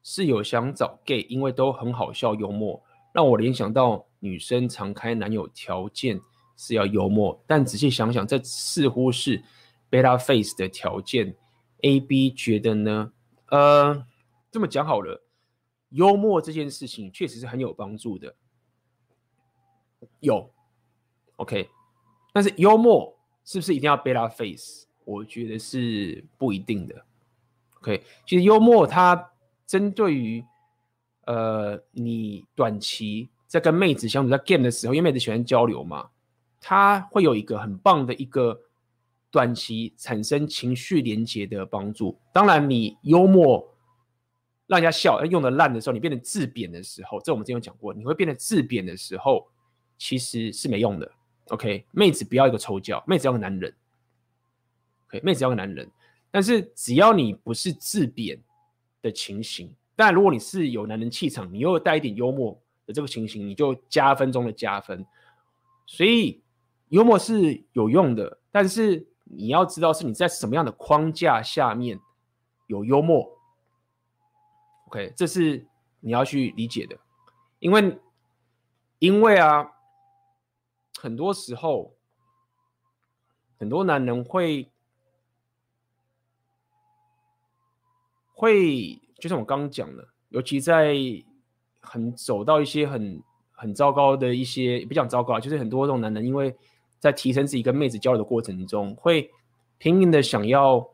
[0.03, 2.83] 室友想找 gay，因为都很好笑幽默，
[3.17, 6.21] 让我联想到女生常开男友条件
[6.55, 9.43] 是要幽默，但仔细想想，这似乎是
[9.89, 11.35] beta face 的条件。
[11.81, 13.11] A B 觉得呢？
[13.47, 14.05] 呃，
[14.51, 15.23] 这么讲好了，
[15.89, 18.35] 幽默这件事情确实是很有帮助的，
[20.19, 20.53] 有
[21.37, 21.71] ，OK，
[22.31, 23.17] 但是幽默。
[23.43, 24.85] 是不是一定要 beta face？
[25.05, 27.05] 我觉得是不一定的。
[27.77, 29.31] OK，其实幽默它
[29.65, 30.43] 针对于
[31.27, 36.09] 呃你短期在跟妹子相处在 game 的时候，因为妹子喜欢交流嘛，
[36.59, 38.59] 她会有一个很棒的一个
[39.29, 42.17] 短期产生情绪连接的帮助。
[42.33, 43.73] 当然，你幽默
[44.67, 49.47] 让人家笑，用的烂的时候，你变得自贬的时候，这我们之前有讲过，你会变得自贬的时候，
[49.97, 51.11] 其实是没用的。
[51.49, 53.73] OK，妹子不要一个臭叫，妹子要个男人。
[55.07, 55.89] OK，妹子要个男人。
[56.29, 58.37] 但是只要你不是自贬
[59.01, 65.05] 的情形，但如果你是有男人气场，你又带一点幽默的这个情形，你就加分中的加分。
[65.85, 66.41] 所以
[66.87, 71.99] 幽默是有用的，但是你要知道是你在什么样的框架下面
[72.67, 73.37] 有幽默。
[74.87, 75.67] OK，这是
[75.99, 76.97] 你要去理解的，
[77.59, 77.99] 因为
[78.99, 79.73] 因为啊。
[80.99, 81.95] 很多时候，
[83.59, 84.71] 很多男人会
[88.33, 90.95] 会，就像我刚刚讲的，尤其在
[91.79, 93.21] 很走到一些很
[93.51, 96.55] 很糟糕的一些，不讲糟糕，就是很多这种男人，因为
[96.99, 99.31] 在提升自己跟妹子交流的过程中，会
[99.77, 100.89] 拼命的想要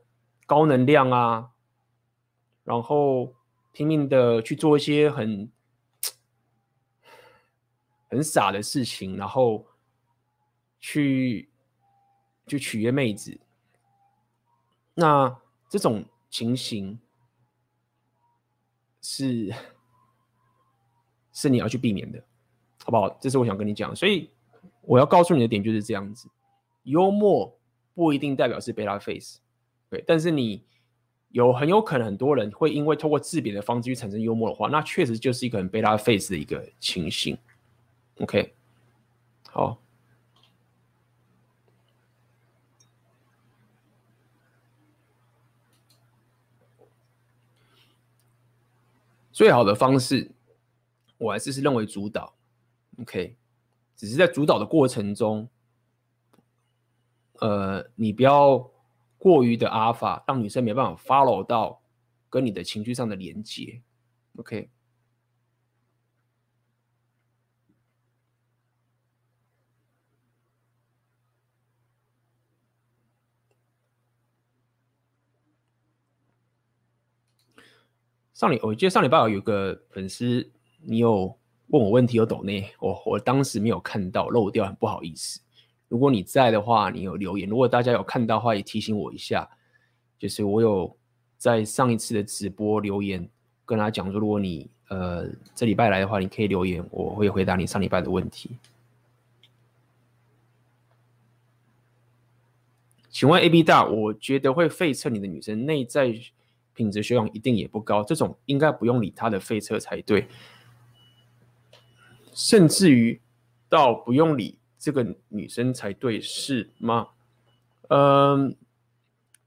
[0.46, 1.50] 高能量啊，
[2.64, 3.34] 然后
[3.72, 5.52] 拼命的去做一些很
[8.10, 9.66] 很傻的事情，然后。
[10.86, 11.50] 去
[12.46, 13.40] 去取悦妹子，
[14.96, 15.34] 那
[15.70, 17.00] 这种情形
[19.04, 19.54] 是
[21.32, 22.20] 是你要去避免的，
[22.84, 23.08] 好不好？
[23.22, 24.32] 这是我想跟你讲，所以
[24.82, 26.28] 我要告诉你的点就是这样子，
[26.82, 27.56] 幽默
[27.94, 29.38] 不一定代表是 beta face，
[29.92, 30.66] 对，但是你。
[31.34, 37.36] 有很有可能很多人会因为透过自贬的方式去产生幽默的话，那确实就是一个很 beta face 的一个情形。
[38.20, 38.54] OK，
[39.50, 39.82] 好，
[49.34, 50.32] 最好的方式，
[51.18, 52.34] 我还是是认为主导。
[53.02, 53.36] OK，
[53.98, 55.50] 只是在主导的过程中，
[57.42, 58.72] 呃，你不要。
[59.16, 61.82] 过于的阿法，让女生没办法 follow 到
[62.30, 63.82] 跟你的情绪上的连接。
[64.36, 64.70] OK，
[78.44, 80.46] 上礼我记得上礼拜有个粉丝，
[80.82, 81.34] 你有
[81.68, 85.40] 问我问题有抖内，我我当时没有看到漏掉，很不好意思。
[85.88, 87.48] 如果你在的话，你有留言。
[87.48, 89.50] 如果大家有看到的话，也提醒我一下。
[90.20, 90.94] 就是我有
[91.38, 93.30] 在上一次的直播留言，
[93.64, 95.26] 跟他讲说，如果你呃
[95.56, 98.58] 这礼拜来的话，你可以留言，我会回答你上礼拜的问题。
[103.10, 106.14] 请问 AB 大，我觉得会废车你的女生内在
[106.74, 110.28] 品质修养一定也不高，这种应该不用理他的废车才对，
[112.34, 113.22] 甚至于
[113.70, 114.60] 到不用理。
[114.84, 117.08] 这个女生才对，是吗？
[117.88, 118.54] 嗯，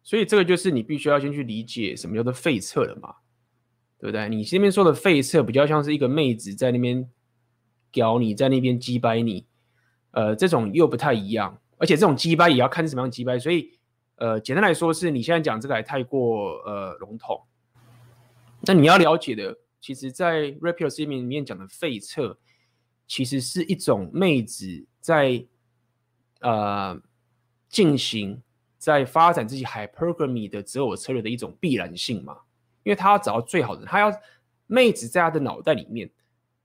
[0.03, 3.16] 所以这个就是你必须要先去理解什么叫做废厕了嘛，
[3.98, 4.31] 对不对？
[4.31, 7.07] 你这边说的废厕比较像是一个妹子在那边
[7.93, 9.47] 屌你，在那边击败你，
[10.12, 13.76] 呃，这种又不太一样，而且这种击败也要看是什么样击败，所以
[14.16, 17.43] 呃，简单来说是你现在讲这个还太过呃笼统。
[18.60, 22.38] 那你要了解的，其实在 Rapio 里面里面讲的废厕，
[23.06, 24.86] 其实是一种妹子。
[25.01, 25.47] 在
[26.40, 27.01] 呃
[27.68, 28.43] 进行
[28.76, 32.36] 在发展自己 hypergamy 的择偶策略的一种必然性嘛，
[32.82, 34.12] 因为他要找到最好的，他要
[34.66, 36.10] 妹子在他的脑袋里面，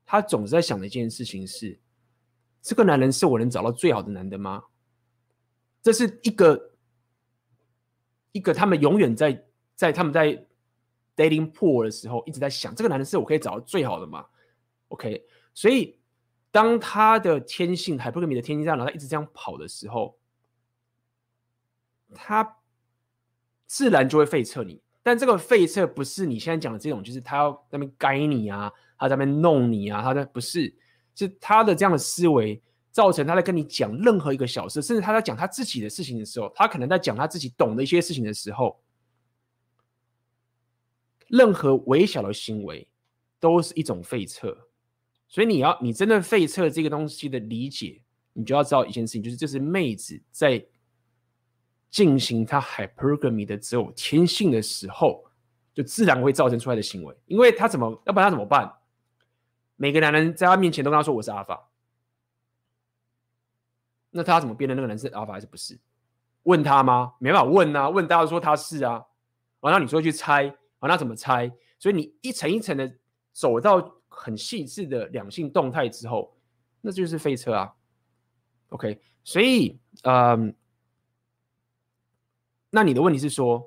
[0.04, 1.80] 他总是在想的一件事情是：
[2.64, 4.64] 这个男人是我能找到最好的男的吗？
[5.84, 6.71] 这是一个
[8.32, 9.44] 一个他们永远在
[9.76, 10.46] 在他们在
[11.16, 14.26] dating pool 的时候一直在想，这个男人是我可以找到最好的吗
[14.90, 15.98] ？OK，所以。
[16.54, 20.20] 当他的天性还不跟你的天性这样，他一直这样跑的时候，
[22.14, 22.58] 他
[23.68, 24.82] 自然就会废撤你。
[25.02, 30.76] 但这个废撤不是你现在讲的这种，就是他要那边该你啊，他在那边弄你啊，他在不是，
[31.16, 32.62] 是他的这样的思维
[32.92, 38.82] 造成他在跟你讲任何一个小事，甚至他在讲他自己的事情的时候，他可能在讲他自己懂的一些事情的时候，
[41.28, 42.88] 任何微小的行为
[43.40, 44.56] 都是一种废撤。
[45.28, 48.02] 所以你要，你真的废撤这个东西的理解，
[48.34, 50.62] 你就要知道一件事情，就是这是妹子在
[51.90, 55.24] 进行她 hypergamy 的择偶天性的时候，
[55.74, 57.16] 就自然会造成出来的行为。
[57.28, 58.70] 因为她怎么，要不然她怎么办？
[59.78, 61.71] 每个男人在她面前都跟她说我是阿法，
[64.12, 65.80] 那他怎么辨认那个人是阿尔法还是不是？
[66.44, 67.16] 问他吗？
[67.20, 69.04] 没办法问啊，问大家说他是啊，
[69.62, 71.52] 完了你说去猜，完了怎么猜？
[71.80, 72.98] 所以你一层一层的
[73.32, 73.98] 走到。
[74.14, 76.38] 很细致的两性动态之后，
[76.82, 77.74] 那就是废车啊。
[78.68, 80.54] OK，所以，嗯，
[82.70, 83.66] 那你的问题是说，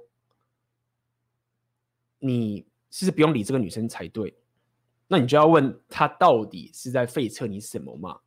[2.18, 4.36] 你是不是不用理这个女生才对？
[5.08, 8.20] 那你就要问她到底是在废车你什么嘛？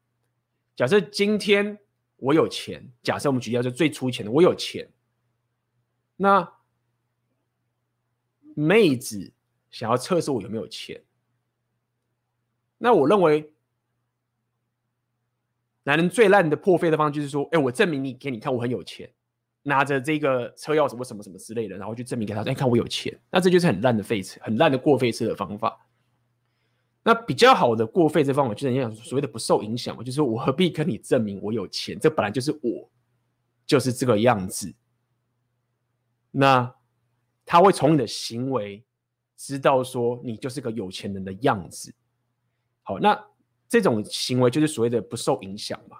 [0.75, 1.77] 假设今天
[2.17, 4.91] 我有钱，假设我们举例就最粗浅的，我有钱，
[6.15, 6.51] 那
[8.55, 9.33] 妹子
[9.69, 11.03] 想要测试我有没有钱。
[12.79, 13.53] 那我认为，
[15.83, 19.11] 男人最烂的破费的方式就是说，哎，我证明你给你看我很有钱，
[19.63, 23.19] 拿着这个车钥匙或什么什么之类的，然后去证明给他，哎，看我有钱。
[23.31, 25.86] 那这就是很烂的废车，很烂的过废车的方法。
[27.07, 31.97] 那比较好的过费这方法，就是你讲所谓的不受影响嘛，就是我何必跟你证明我有钱？
[31.97, 32.91] 这本来就是我，
[33.65, 34.75] 就是这个样子。
[36.31, 36.75] 那
[37.45, 38.83] 他会从你的行为
[39.37, 41.95] 知道说你就是个有钱人的样子。
[42.83, 43.17] 好，那
[43.69, 45.99] 这种行为就是所谓的不受影响嘛。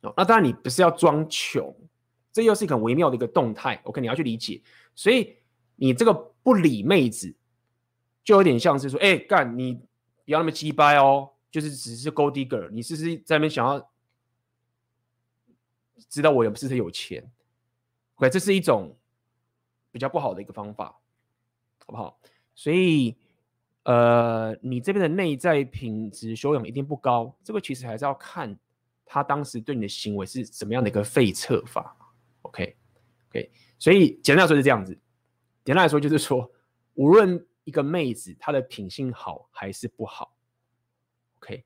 [0.00, 1.76] 哦，那当然你不是要装穷，
[2.32, 3.78] 这又是一个很微妙的一个动态。
[3.84, 4.62] OK，你要去理解。
[4.94, 5.36] 所以
[5.76, 7.36] 你这个不理妹子，
[8.24, 9.74] 就有点像是说，哎，干你
[10.24, 13.90] 不要那么鸡掰哦，就是只是 go diger 你是不是在那边想要
[16.08, 17.30] 知道我有不是很有钱
[18.16, 18.96] ？OK，这是一种
[19.92, 20.86] 比较不好的一个方法，
[21.86, 22.18] 好不好？
[22.54, 23.16] 所以，
[23.82, 28.58] 呃，你这边的内在品质修养一定不高，这个其实还是要看
[29.04, 31.96] 他当时对你的行为是怎么样的一个废策法。
[32.42, 34.96] ，OK，OK，所以简单来说是这样子，
[35.64, 36.50] 简单来说就是说，
[36.94, 40.36] 无论一个妹子她的品性好还是不好
[41.38, 41.64] ，OK，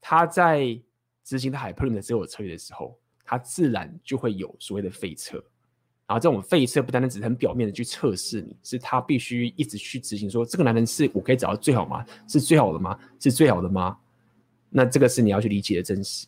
[0.00, 0.80] 她在
[1.24, 5.42] 执行她海 p 的所有策略的时候，她自然就会有所谓的废撤。
[6.06, 12.02] 然后这种废撤不单单只是很表面的去测试你，是他必须一直去执行说，说这个男人是我可以找到最好吗？
[12.26, 12.98] 是最好的吗？
[13.20, 13.98] 是最好的吗？
[14.70, 16.26] 那这个是你要去理解的真实。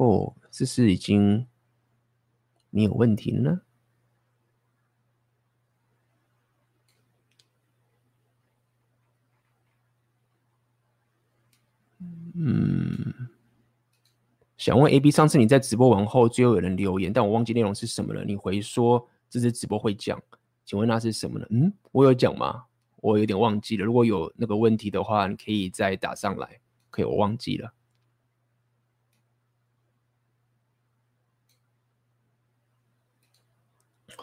[0.00, 1.46] 哦，这是已经
[2.70, 3.60] 你有问题了呢？
[12.34, 13.28] 嗯，
[14.56, 18.24] 想问 AB，上次你在直播完后，最后有人留言，但我忘记内容是什么了。
[18.24, 20.18] 你回说这次直播会讲，
[20.64, 21.46] 请问那是什么呢？
[21.50, 22.64] 嗯，我有讲吗？
[22.96, 23.84] 我有点忘记了。
[23.84, 26.58] 如果有那个问题的话，你可以再打上来。
[26.88, 27.70] 可以，我忘记了。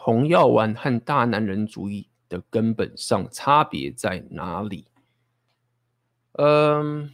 [0.08, 4.86] 红药丸和大男人主义的根本上差别在哪里？
[6.32, 7.10] 嗯，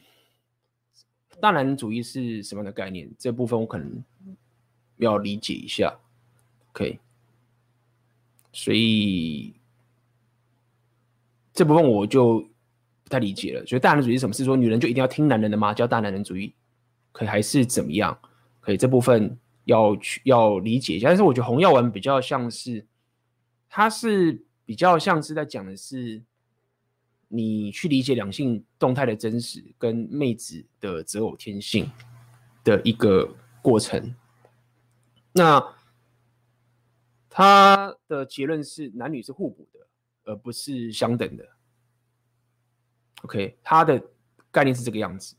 [1.40, 3.10] 大男人主义是什么样的概念？
[3.18, 4.04] 这部分我可能
[4.98, 5.92] 要理解一下。
[6.68, 7.00] OK，
[8.52, 9.56] 所以
[11.52, 12.48] 这部分我就
[13.02, 13.66] 不太理解了。
[13.66, 14.32] 所以大男人主义是什么？
[14.32, 15.74] 是说女人就一定要听男人的吗？
[15.74, 16.54] 叫大男人主义？
[17.10, 18.16] 可以还是怎么样？
[18.60, 19.36] 可以这部分。
[19.64, 22.86] 要去要理解一下，但是我觉得红药丸比较像是，
[23.68, 26.22] 它是比较像是在讲的是，
[27.28, 31.90] 你去理解两性动态的真实跟妹子的择偶天性
[32.62, 34.14] 的一个过程。
[35.32, 35.74] 那
[37.28, 39.80] 他的结论是男女是互补的，
[40.24, 41.44] 而不是相等的。
[43.22, 44.00] OK，他的
[44.52, 45.34] 概念是这个样子。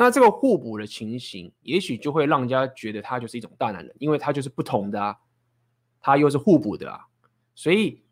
[0.00, 5.14] 那这个互补的情形，也许就会让人家觉得他就是一种大男人，因为他就是不同的啊，
[6.00, 7.06] 他又是互补的啊，
[7.54, 8.02] 所以，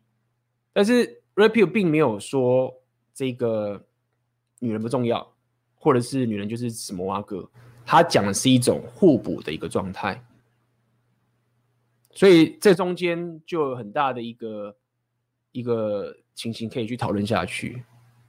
[0.71, 2.71] 但是 Red Pill 并没有说
[3.11, 3.87] 这个
[4.59, 5.35] 女人不重要，
[5.73, 7.49] 或者是女人就是什么哇哥，
[7.83, 10.23] 他讲的是一种互补的一个状态，
[12.11, 14.77] 所以这中间就有很大的一个
[15.51, 17.83] 一个情形可以去讨论下去，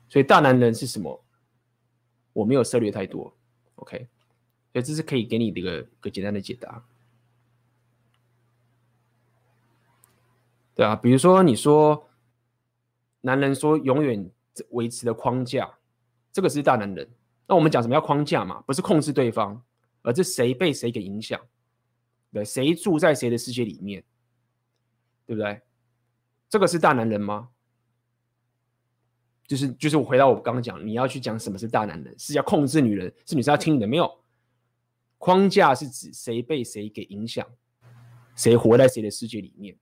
[0.09, 1.23] 所以大男人是什么？
[2.33, 3.31] 我没有涉猎太多。
[3.81, 4.09] OK，
[4.73, 6.83] 所以这是可以给你的一个个简单的解答，
[10.75, 12.09] 对啊，比如说你说
[13.23, 14.31] 男人说永远
[14.71, 15.79] 维持的框架，
[16.33, 17.09] 这个是大男人。
[17.47, 18.61] 那我们讲什么叫框架嘛？
[18.63, 19.61] 不是控制对方，
[20.03, 21.41] 而是谁被谁给影响，
[22.33, 24.05] 对，谁住在谁的世界里面，
[25.27, 25.61] 对不对？
[26.49, 27.51] 这个是大男人吗？
[29.51, 34.09] 就是就是我回到我刚刚讲，你要去讲什么是大男人，是要控制女人，是女生要听你的没有？
[35.19, 37.45] 框架是指谁被谁给影响，
[38.37, 39.75] 谁活在谁的世界里面，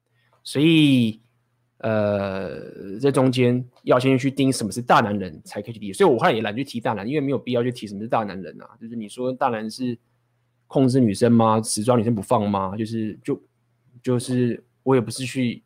[0.42, 1.20] 所以
[1.80, 5.92] 呃，这中间要先去盯什么是大男人，才可以去理解。
[5.92, 8.70] 所以我后来也懒得去提大男，因为没有必要去提什么是大男人啊。
[8.80, 9.98] 就是你说大男人是
[10.66, 11.60] 控制女生吗？
[11.60, 12.74] 死抓女生不放吗？
[12.74, 13.38] 就是就
[14.02, 15.62] 就是我也不是去，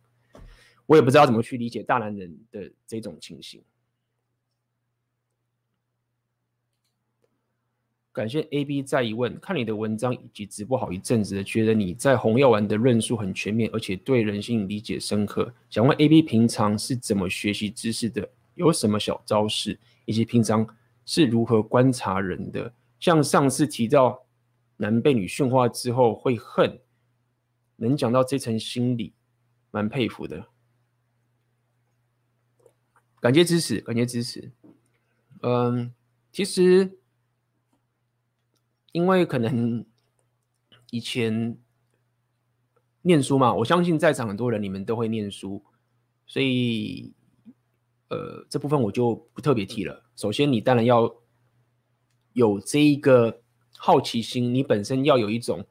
[0.87, 3.63] 我也不知道怎么去理解大男人的这种情形。
[8.13, 15.51] 感谢 AB 再一问，看你的文章以及直播好一阵子，觉得你在红药丸的论述很全面，而且对人性理解深刻。
[15.71, 18.29] 想问 AB 平常是怎么学习知识的？
[18.55, 19.79] 有什么小招式？
[20.05, 20.67] 以及平常
[21.07, 22.75] 是如何观察人的？
[23.01, 24.27] 像上次提到
[24.77, 26.79] 男被女驯化之后会恨，
[27.77, 29.15] 能讲到这层心理，
[29.71, 30.49] 蛮佩服的。
[33.21, 34.53] 感谢支持，感谢支持。
[35.41, 35.95] 嗯，
[36.31, 36.99] 其实。
[38.93, 39.85] 因为可能
[40.91, 41.59] 以前
[43.03, 45.65] 念书嘛，我相信在场很多人你们都会念书，
[46.27, 47.13] 所以
[48.09, 50.05] 呃这部分我就不特别提了。
[50.15, 51.13] 首先，你当然要
[52.35, 53.43] 有这一个
[53.77, 55.67] 好奇心，你本身要有一种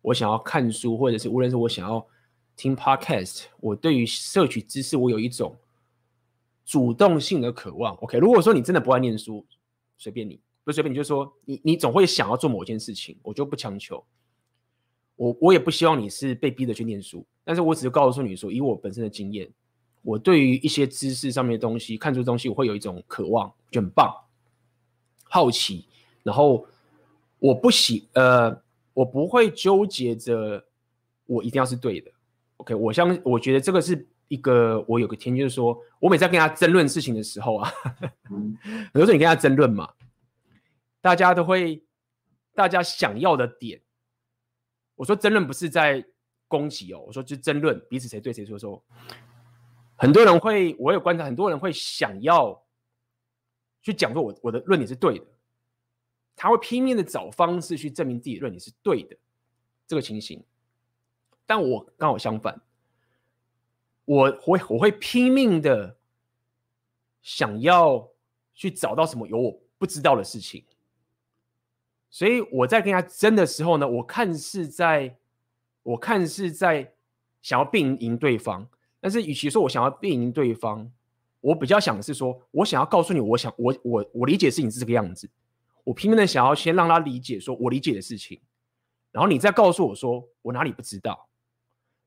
[0.00, 2.06] 我想要看书，或者是无论是我想要
[2.56, 5.58] 听 Podcast，我对于摄取知识，我有一种
[6.64, 7.94] 主动性的渴望。
[7.96, 9.44] OK，如果说你真的不爱念书，
[9.98, 14.04] 随便你，不随便你就说你，你总会想要做某件事情，我就不强求。
[15.16, 19.50] 我我也不希望你是被逼着去念书，但是我只是告诉你说，以我本身的经验，
[20.00, 24.10] 我对于一些知识上面的东西，看出东西，我会有一种渴望，就很棒，
[25.24, 25.84] 好奇，
[26.22, 26.66] 然后
[27.38, 28.62] 我不喜呃，
[28.94, 30.64] 我不会纠结着
[31.26, 32.10] 我一定要是对的。
[32.56, 37.70] OK，我相我觉得这个是一个我有个天，就是说我每次在跟他争论事情的时候啊，
[38.24, 39.86] 很多时候你跟他争论嘛，
[41.00, 41.82] 大家都会，
[42.54, 43.80] 大家想要的点。
[44.94, 46.04] 我说争论不是在
[46.46, 48.58] 攻击哦，我说就争论彼此谁对谁错。
[48.58, 48.84] 说
[49.96, 52.62] 很多人会，我有观察，很多人会想要
[53.82, 55.24] 去讲说我我的论点是对的，
[56.36, 59.16] 他会拼命的找方式去证明自己的论点是对的
[59.86, 60.44] 这个情形。
[61.46, 62.60] 但我刚好相反，
[64.04, 65.96] 我会我会拼命的
[67.22, 68.06] 想要
[68.54, 70.62] 去找到什么有我不知道的事情。
[72.10, 75.16] 所以我在跟他争的时候呢，我看是在，
[75.84, 76.92] 我看是在
[77.40, 78.66] 想要并赢对方，
[79.00, 80.90] 但是与其说我想要并赢对方，
[81.40, 85.30] 我比较想的是说，我想要告诉你，我想我我我理解事情是这个样子，
[85.84, 88.40] 我拼命的想要先让他理解说我理解的事情，
[89.12, 91.28] 然后你再告诉我说我哪里不知道，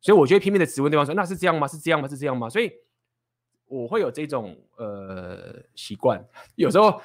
[0.01, 1.65] 所以我觉得拼命的质问对方说，那是这样吗？
[1.65, 2.09] 是这样吗？
[2.09, 2.49] 是这样吗？
[2.49, 2.69] 所以
[3.67, 6.21] 我会有这种呃习惯，
[6.55, 7.01] 有时候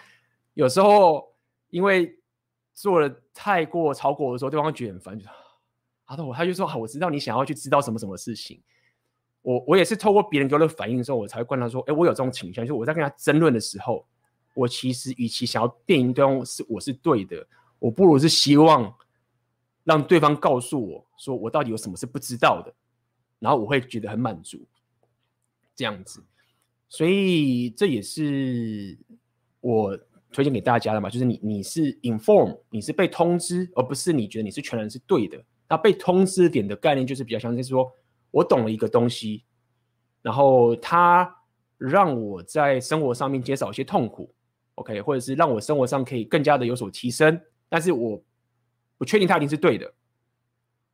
[0.54, 1.32] 有时候
[1.70, 2.17] 因为。
[2.78, 5.26] 做了太过超过的时候，对方会觉得很烦，就
[6.04, 8.62] 阿豆，他就说：“好，我知道你想要去知道什么什么事情。
[9.42, 14.06] 我”我也是透过别人给我的反应的时候，我才会观察说：“哎，我有这种倾向。”就是我在跟他争论的时候，
[14.54, 17.44] 我其实与其想要辩赢对方是我是对的，
[17.80, 18.94] 我不如是希望
[19.82, 22.72] 让对方告诉我说我到底有什么是不知道的，
[23.40, 24.64] 然后我会觉得很满足，
[25.74, 26.22] 这样子。
[26.88, 28.96] 所以这也是
[29.60, 29.98] 我。
[30.30, 35.42] 推荐给大家的嘛，就是你你是 inform，你是被通知，而不是你觉得你是全然是对的。
[35.68, 37.90] 那被通知点的概念就是比较像是说，
[38.30, 39.44] 我懂了一个东西，
[40.22, 41.34] 然后它
[41.76, 44.34] 让我在生活上面减少一些痛苦
[44.76, 47.40] ，OK，或者是让我生活上可以更加的有所提升。
[47.68, 48.22] 但是我
[48.96, 49.92] 不确定它一定是对的。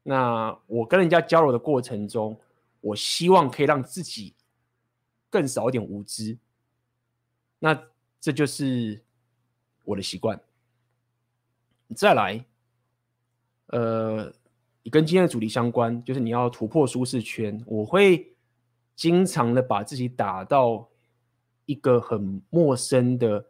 [0.03, 2.39] 那我跟人家交流的过程中，
[2.81, 4.35] 我希望可以让自己
[5.29, 6.39] 更少一点无知。
[7.59, 7.81] 那
[8.21, 9.04] 这就是。
[9.85, 10.41] 我的习惯，
[11.95, 12.43] 再来，
[13.67, 14.33] 呃，
[14.91, 17.63] 跟今天的主题相关，就是你要突破舒适圈。
[17.67, 18.35] 我会
[18.97, 20.89] 经常的把自己打到
[21.67, 23.47] 一个很陌生的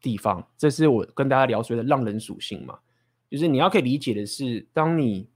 [0.00, 2.78] 地方，这是我跟大家聊所谓的浪人属性嘛，
[3.30, 5.30] 就是你要可以理解的是，当你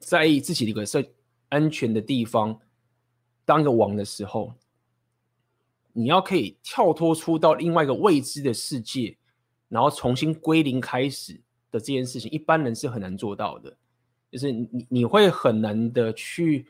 [0.00, 1.04] 在意自己的一个设
[1.50, 2.58] 安全的地方。
[3.44, 4.54] 当一个王的时候，
[5.92, 9.16] 你要可以跳脱出到另外一个未知的世界，
[9.68, 11.34] 然后重新归零开始
[11.70, 13.76] 的这件事情，一般人是很难做到的。
[14.30, 16.66] 就是你你会很难的去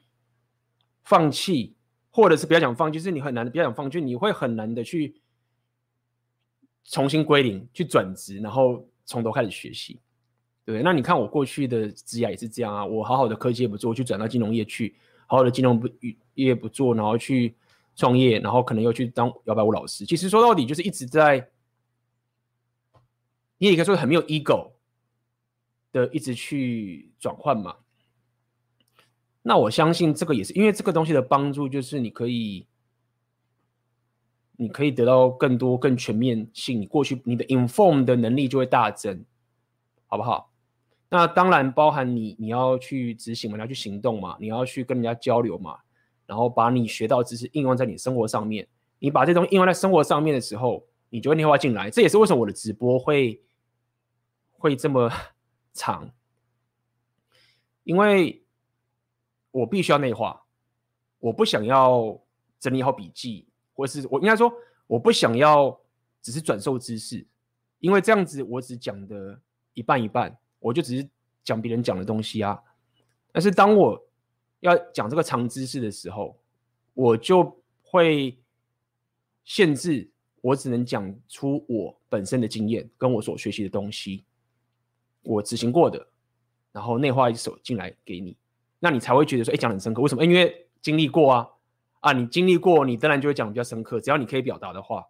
[1.05, 1.75] 放弃，
[2.11, 5.15] 或者是不要讲放弃，就是你很难的不要讲放弃，你会很难的去
[6.85, 9.99] 重新归零，去转职，然后从头开始学习，
[10.67, 10.83] 对？
[10.83, 14.95] 那你看我过去的职涯也是这样啊，我好好的科技也不做，我去转到金融业去。
[15.27, 15.89] 好好的金融不
[16.35, 17.55] 业不做，然后去
[17.97, 20.05] 创业，然后可能又去当摇摆舞老师。
[20.05, 21.49] 其实说到底就是一直在，
[23.59, 24.73] 你也可以说很没有 ego
[25.93, 27.77] 的一直去转换嘛。
[29.43, 32.67] 那我相信这个也是因为这个东西的帮助，就是你可以，
[34.57, 39.25] 你可以得到更多更全面性，你过去你的 inform 的能力就会大增，
[40.07, 40.54] 好不好？
[41.15, 45.79] 那当然包含你，你要去执行嘛，你要去行动嘛，你要去跟人家交流嘛，
[46.27, 48.67] 然后把你学到知识应用在你生活上面。
[48.99, 51.89] 你把这东西应用在生活上面的时候，你就会内化进来。
[51.89, 53.41] 这也是为什么我的直播会
[54.59, 55.09] 会这么
[55.73, 56.11] 长，
[57.85, 58.45] 因为
[59.53, 60.45] 我必须要内化。
[61.21, 62.21] 我不想要
[62.59, 64.53] 整理好笔记，或是我应该说，
[64.89, 65.81] 我不想要
[66.21, 67.25] 只是转授知识，
[67.79, 69.41] 因为这样子我只讲的
[69.75, 70.37] 一半一半。
[70.65, 71.07] 我就只是
[71.43, 72.59] 讲别人讲的东西啊，
[73.31, 74.03] 但是当我
[74.61, 76.41] 要讲这个长知识的时候，
[76.95, 78.39] 我就会
[79.45, 80.11] 限制
[80.41, 84.25] 我只能讲出我本身的经验跟我所学习的东西，
[85.21, 86.09] 我执行过的，
[86.73, 88.35] 然后内化一手进来给你，
[88.79, 90.01] 那你才会觉得说，哎，讲很深刻。
[90.01, 90.25] 为什么？
[90.25, 91.47] 因为经历过啊，
[92.01, 94.01] 啊，你经历过，你当然就会讲比较深刻。
[94.01, 95.05] 只要你可以表达的话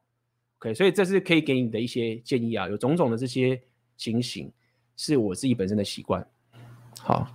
[0.58, 3.62] ，OK，所以这是可以给你的一些建议啊，有种种的这些
[3.96, 4.52] 情形。
[4.96, 6.26] 是我自己本身的习惯。
[6.98, 7.34] 好。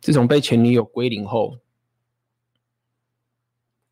[0.00, 1.58] 自从被前女友归零后，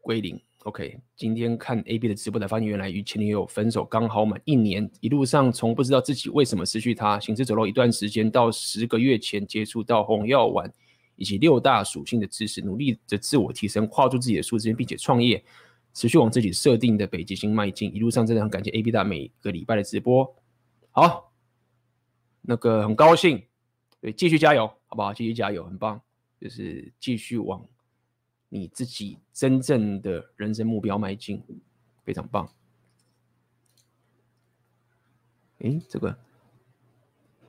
[0.01, 0.48] 归零。
[0.69, 10.71] OK，今天看 AB 的直播才发现，原来与前女友分手刚好满一年，一路上从不知道自己为什么失去她，行尸走肉一段时间，到十个月前接触到红药丸
[11.17, 15.43] 以及六大属性的知识，努力的自我提升，跨出自己的舒适圈，并且创业，
[15.95, 17.91] 持续往自己设定的北极星迈进。
[17.95, 20.37] 一路上真的很感谢 AB 大每个礼拜的直播。
[20.91, 21.33] 好，
[22.43, 23.43] 那个很高兴。
[24.03, 25.15] 对，继续加油，好不好？
[25.15, 25.99] 继续加油，很棒，
[26.39, 27.67] 就是继续往
[28.49, 31.43] 你自己真正的人生目标迈进，
[32.05, 32.53] 非常棒。
[35.59, 36.19] 诶，这个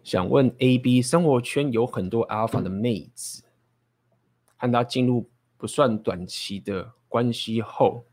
[0.03, 3.43] 想问 AB，生活圈有很多 Alpha 的妹子，
[4.57, 8.05] 和他进入不算短期的关系后，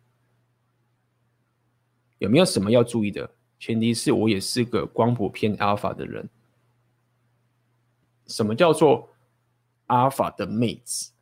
[2.18, 3.34] 有没有什么要注意的？
[3.58, 6.28] 前提是我也是个光谱偏 Alpha 的人。
[8.26, 9.08] 什么叫做
[9.86, 11.12] 阿尔法的妹子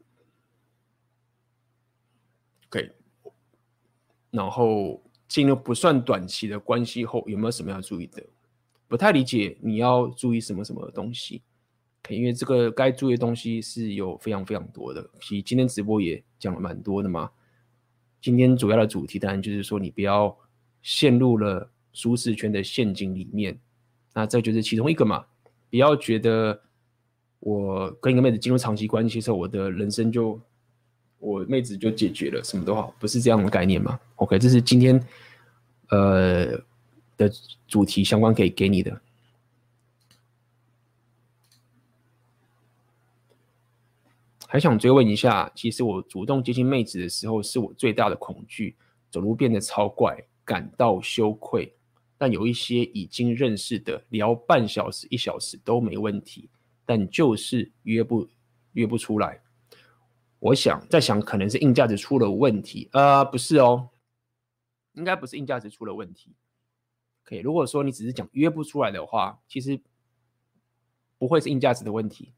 [2.66, 2.92] ？OK，
[4.34, 8.20] 然后进入不算短期的关系后，有没有什么要注意的？
[8.88, 11.42] 不太理解你要注意什么什么东西。
[12.08, 15.08] 因为这个该注意的东西是有非常非常多的。
[15.20, 17.30] 其实今天直播也讲了蛮多的嘛。
[18.20, 20.36] 今天主要的主题当然就是说，你不要
[20.82, 23.58] 陷入了舒适圈的陷阱里面。
[24.12, 25.24] 那这就是其中一个嘛。
[25.70, 26.60] 不要觉得。
[27.40, 30.40] 我跟一个妹子进入长期关系之后，我的人生就
[31.24, 35.02] 我妹子就解决了，什么都好，不是这样的概念吗？OK，这是今天
[35.88, 36.52] 呃
[37.16, 37.32] 的
[37.66, 39.00] 主题相关可以给你的。
[44.46, 48.76] 还想追问一下，其实我主动接近妹子的时候，是我最大的恐惧，
[49.10, 51.72] 走路变得超怪，感到羞愧。
[52.18, 56.50] 但有一些已经认识的，聊半小时、一小时都没问题。
[56.84, 58.28] 但就是约不
[58.74, 59.40] 约不出来，
[60.44, 62.90] 我想在想，可能是硬价值出了问题。
[62.92, 63.88] 呃，不是哦，
[64.92, 66.34] 应该不是硬价值出了问题。
[67.22, 69.80] 可以，如果说你只是讲约不出来的话，其实
[71.16, 72.34] 不会是硬价值的问题。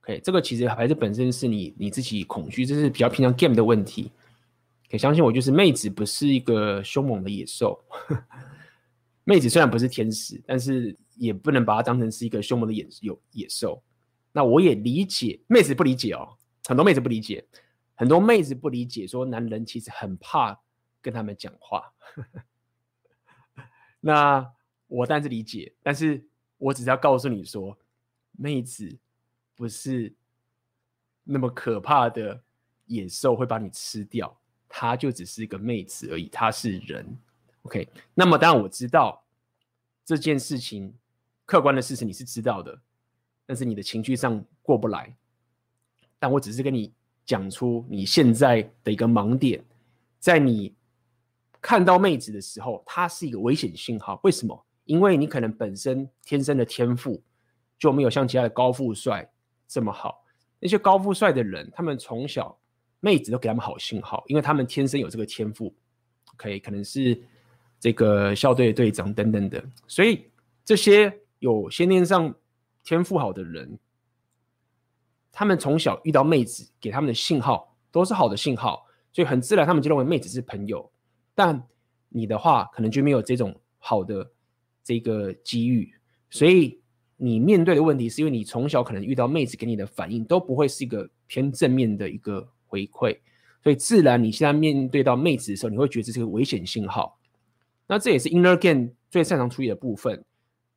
[0.00, 4.10] 可以，这个其实还是本身是你你自己恐惧，这是比较偏向 game 的问题。
[4.90, 7.78] 可以相信我，就是妹子不是一个凶猛的野兽。
[9.22, 10.96] 妹子虽然不是天使，但是。
[11.18, 13.82] 也不能把它当成是一个凶猛的野有野兽。
[14.30, 16.28] 那我也理解，妹子不理解哦，
[16.68, 17.42] 很多妹子不理解，
[17.94, 20.60] 很多妹子不理解，说男人其实很怕
[21.00, 21.94] 跟他们讲话。
[24.00, 24.52] 那
[24.86, 26.28] 我当然是理解，但是
[26.58, 27.78] 我只是要告诉你说，
[28.32, 28.98] 妹子
[29.54, 30.14] 不是
[31.24, 32.42] 那么可怕的
[32.84, 34.38] 野兽会把你吃掉，
[34.68, 37.18] 她就只是一个妹子而已，她是人。
[37.62, 39.24] OK，那么当然我知道
[40.04, 40.94] 这件事情。
[41.46, 42.78] 客观的事实你是知道的，
[43.46, 45.16] 但是你的情绪上过不来。
[46.18, 46.92] 但我只是跟你
[47.24, 49.62] 讲出你现在的一个盲点，
[50.18, 50.74] 在你
[51.60, 54.20] 看到妹子的时候，它是一个危险信号。
[54.22, 54.66] 为什么？
[54.84, 57.22] 因为你可能本身天生的天赋
[57.78, 59.30] 就没有像其他的高富帅
[59.66, 60.24] 这么好。
[60.58, 62.58] 那些高富帅的人，他们从小
[63.00, 65.74] 妹子都给他们好信号，因为他们天生有这个天赋。
[66.34, 67.20] OK，可能是
[67.78, 70.24] 这个校队队长等等的，所以
[70.64, 71.16] 这些。
[71.40, 72.34] 有先天上
[72.82, 73.78] 天赋好的人，
[75.38, 80.90] 他们从小遇到妹子给他们的信号都是好的信号，所以很自然他们就认为妹子是朋友。
[81.32, 81.64] 但
[82.08, 84.28] 你的话可能就没有这种好的
[84.82, 85.94] 这个机遇，
[86.28, 86.80] 所以
[87.16, 93.16] 你面对的问题是因为你从小可能遇到妹子给你的反应都不会是一个偏正面的一个回馈，
[93.62, 97.16] 所以自然你现在面对到妹子的时候，你会觉得这是个危险信号。
[97.86, 100.24] 那这也是 Inner Game 最擅长处理的部分。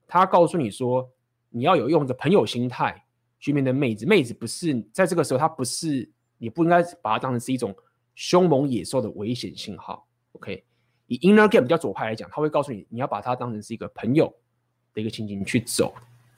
[0.07, 1.09] 他告诉你说，
[1.49, 3.05] 你要有用着朋友心态
[3.41, 4.05] 去面对妹子。
[4.05, 7.75] 妹子不是在这个时候，她不是，你不应该把它当成是一种
[8.15, 10.07] 凶猛野兽的危险信号。
[10.31, 10.63] OK，
[11.07, 14.33] 以 Inner Game 比较左派来讲，他会告诉你，你要把它当成是一个朋友
[14.93, 15.93] 的一个情景去走。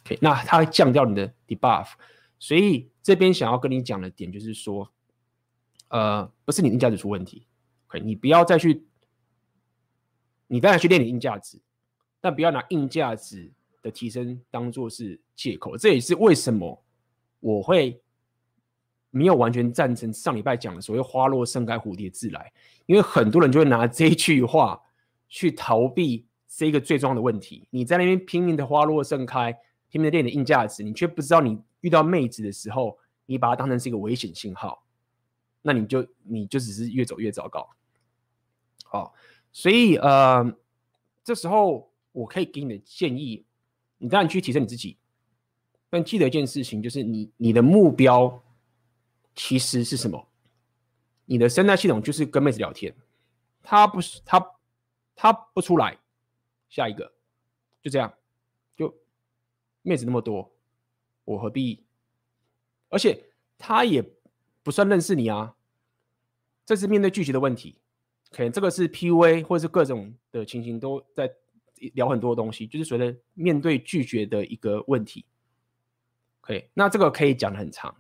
[0.06, 1.92] OK，那它会降掉你的 debuff。
[2.40, 4.92] 所以这边想要跟你讲的点就是说，
[5.90, 7.46] 呃，不是你硬价值出问题。
[7.88, 8.86] OK，你不要再去，
[10.48, 11.60] 你当然去练你硬价值，
[12.20, 13.52] 但不要拿硬价值。
[13.84, 16.83] 的提升当做是借口，这也是为什么
[17.44, 18.02] 我会
[19.10, 22.50] 没有完全赞成上礼拜讲的所谓“花落盛开，蝴蝶自来”，
[22.88, 24.82] 因为很多人就会拿这一句话
[25.28, 27.68] 去逃避这个最重要的问题。
[27.70, 29.52] 你在那边拼命的花落盛开，
[29.90, 34.82] 拼命的练的硬价值，你却不知道你遇到妹子的时候，你把它当成是一个危险信号，
[35.62, 37.70] 那你就你就只是越走越糟糕。
[38.86, 39.14] 好，
[39.52, 40.56] 所以呃，
[41.26, 43.46] 这时候我可以给你的建议，
[43.98, 44.98] 你当然去提升你自己，
[45.94, 48.44] 但记得一件事情，就是你你的目标
[49.36, 50.28] 其实是什么？
[51.26, 52.92] 你的生态系统就是跟妹子聊天，
[53.62, 54.44] 他不是他
[55.16, 55.96] 他不出来，
[56.68, 57.14] 下一个
[57.80, 58.12] 就这样，
[58.76, 58.92] 就
[59.84, 60.52] 妹子那么多，
[61.26, 61.84] 我何必？
[62.90, 63.26] 而且
[63.60, 64.04] 他也
[64.64, 65.56] 不算认识你啊，
[66.66, 67.78] 这是面对拒绝的问题。
[68.32, 71.32] 可能这个是 PUA 或者是各种的情形都在
[71.94, 75.24] 聊很多东西，就是随着面对拒绝的一个问题。
[76.44, 77.96] 可以，那这个可以讲得很长，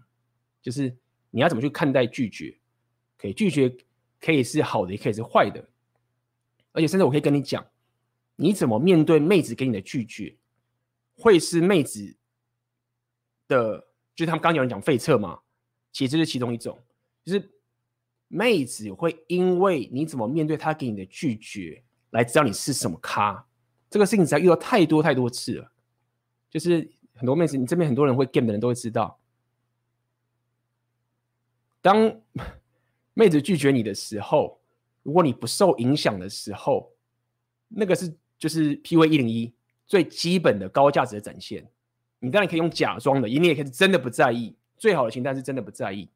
[0.62, 0.94] 就是
[1.32, 2.54] 你要怎么去看待拒绝？
[3.18, 3.74] 可以，拒绝
[4.20, 5.64] 可以是好的，也可以是坏的。
[6.74, 7.66] 而且甚至我可以跟你讲，
[8.36, 10.36] 你怎么面对妹子给你的拒绝，
[11.16, 12.18] 会是妹子
[13.48, 13.80] 的，
[14.14, 15.40] 就是他们刚有人讲废册嘛，
[15.94, 16.78] 其实这是其中一种，
[17.24, 17.50] 就是。
[18.30, 23.46] 妹子会因为你怎么面对她给你的拒绝，来知道你是什么咖。
[23.92, 25.72] 这个事情只要遇到太多太多次了，
[26.50, 29.18] 就是很多妹子，你这边很多人会 game 的人都会知道，
[31.82, 32.22] 当
[33.14, 34.60] 妹子拒绝你的时候，
[35.04, 36.92] 如果你不受影响的时候，
[37.68, 39.54] 那个是就是 PUA 一零一
[39.86, 41.68] 最基本的高价值的展现。
[42.20, 44.56] 你当然可以用假装的，你也可以真的不在意。
[44.78, 46.10] 最好的情况是真的不在意，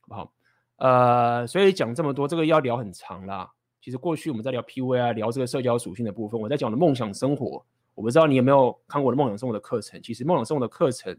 [0.00, 0.32] 好不好？
[0.76, 3.52] 呃，所以讲这么多，这个要聊很长啦。
[3.80, 7.64] 其实过去我们在聊 PUA 啊，聊这个社交属性的部分，我在讲的梦想生活，
[7.94, 10.02] 我不知道你有没有看过我的梦想生活的课程。
[10.02, 11.16] 其实梦想生活的课程，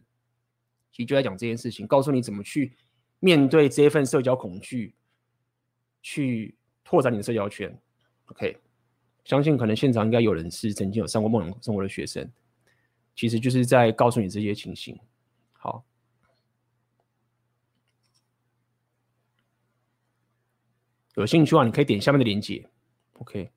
[0.91, 2.75] 其实就在讲这件事情，告诉你怎么去
[3.19, 4.93] 面对这一份社交恐惧，
[6.01, 7.73] 去拓展你的社交圈。
[8.27, 8.57] OK，
[9.23, 12.29] 相信可能现场应该有人是曾经有上过梦想生活的学生，
[13.15, 14.99] 其实就是在告诉你这些情形。
[15.53, 15.83] 好。
[21.15, 22.69] 有兴趣的话，你可以点下面的链接。
[23.13, 23.54] OK。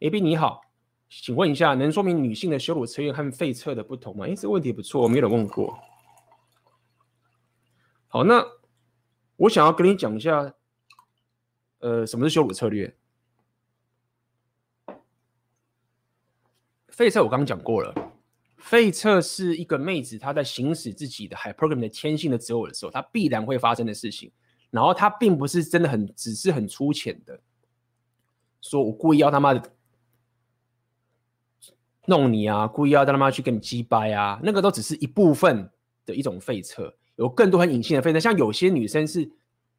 [0.00, 0.62] AB 你好，
[1.08, 4.26] 请问一下，能说明女性的羞辱策略和废策的不同吗？
[4.26, 5.76] 哎，这个问题不错，我没有人问过。
[8.06, 8.44] 好，那
[9.36, 10.54] 我想要跟你讲一下，
[11.80, 12.96] 呃，什么是羞辱策略？
[16.88, 18.12] 废册我刚刚讲过了。
[18.56, 24.30] 废册是一个妹子，她在行使自己的 Hypergamy 的天性的择偶的时候，她必然会发生的事情。
[24.70, 27.40] 然后她并不是真的很，只是很粗浅的，
[28.60, 29.72] 说我故意要他妈的
[32.08, 35.70] 弄你啊，故意要他妈去跟你鸡掰啊，那个都只是一部分
[36.06, 38.18] 的一种废册，有更多很隐性的废册。
[38.18, 39.30] 像有些女生是，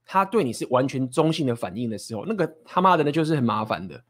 [0.06, 4.04] 她对你是完全中性的反应的时候，那个他妈的那就是很麻烦的。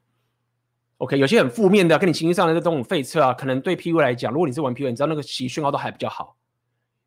[0.97, 6.35] OK，有些很负面的，跟你情绪上的这种废车啊，可能对 PUA 来讲，如果你是玩 PU，你知道那个其实讯号都还比较好。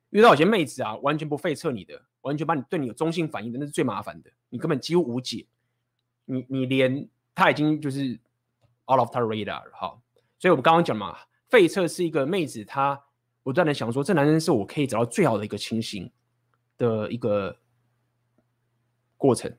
[0.08, 5.44] 遇到有些妹子啊，完全不废车你的，完全把你对你有中性反应的，那是最麻烦的，你根本几乎无解。
[6.24, 8.18] 你你连他已经就是
[8.90, 9.98] out of 他的 radar 了哈。
[10.42, 11.16] 所以我们刚刚讲嘛，
[11.48, 13.00] 废车是一个妹子，她
[13.44, 16.10] 不断的想说，这男人是我可以找到最好的一个情形
[16.76, 17.56] 的一个
[19.16, 19.56] 过程。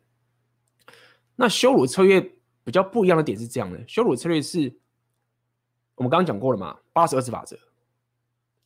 [1.38, 2.30] 那羞辱策略。
[2.66, 4.74] 比较不一样的点是这样的，羞辱策略是
[5.96, 7.60] 我们刚刚讲过了嘛，八十二次法则。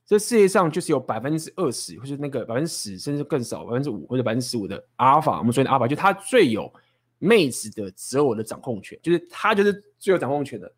[0.06, 5.39] 这世界上就是有百分之二十，或者那个百分之十，甚至更少，百分之五或者百分之十五的阿尔法。
[5.39, 6.72] 我们说的阿尔法，就他最有
[7.18, 10.72] 妹子的择偶的掌控权，就是他就是最有掌控权的。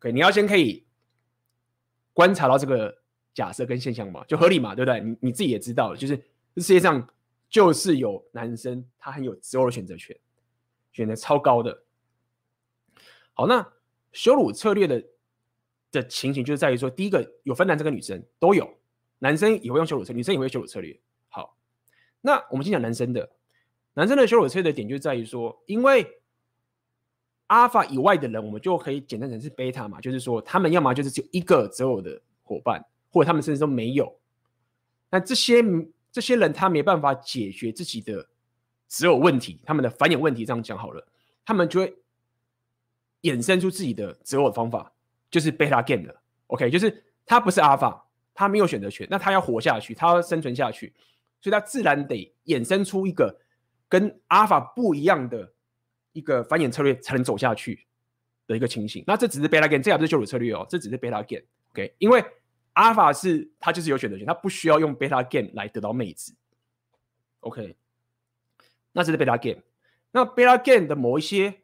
[0.00, 0.84] OK，你要先可以
[2.14, 3.02] 观察到这个
[3.34, 5.00] 假设跟现象嘛，就合理嘛，对不对？
[5.00, 6.16] 你你自己也知道了，就是
[6.54, 7.06] 这世界上
[7.48, 10.18] 就是有男生他很有择偶的选择权，
[10.92, 11.82] 选择超高的。
[13.34, 13.72] 好，那
[14.12, 15.04] 羞辱策略的
[15.92, 18.78] 的情形就是在于说，第一个有分男生跟女生都有，
[19.18, 20.98] 男生也会用羞辱策，女生也会羞辱策略。
[21.28, 21.56] 好，
[22.22, 23.30] 那我们先讲男生的，
[23.94, 26.19] 男生的羞辱策略的点就在于说，因为
[27.50, 34.16] 阿尔法以外的人，我们就可以简单成是贝塔嘛，就是说他们要么就是只有一个择偶的伙伴，或者他们甚至都没有。
[35.10, 35.62] 那这些
[36.10, 38.28] 这些人他没办法解决自己的
[38.86, 41.06] 择偶问题，他们的繁衍问题，这样讲好了，
[41.44, 41.96] 他们就会。
[43.22, 44.90] 衍生出自己的择偶的方法，
[45.30, 48.00] 就是 beta game 的，OK，就是他不是 alpha，
[48.32, 50.94] 他没有选择权，那他要活下去，他要生存下去，
[51.42, 53.38] 所以他自然得衍生出一个
[53.90, 55.52] 跟 alpha 不一样的
[56.12, 57.86] 一个繁衍策略，才能走下去
[58.46, 59.02] 的一个情形。
[59.06, 62.24] 那这只是 beta game，这还不是救赎策略哦，这只是 beta game，OK，因为
[62.74, 66.34] alpha 是他就是有选择权，他不需要用 beta game 来得到妹子
[67.40, 67.76] ，OK，
[68.92, 69.62] 那这是 beta game，
[70.10, 71.60] 那 beta game 的某一些。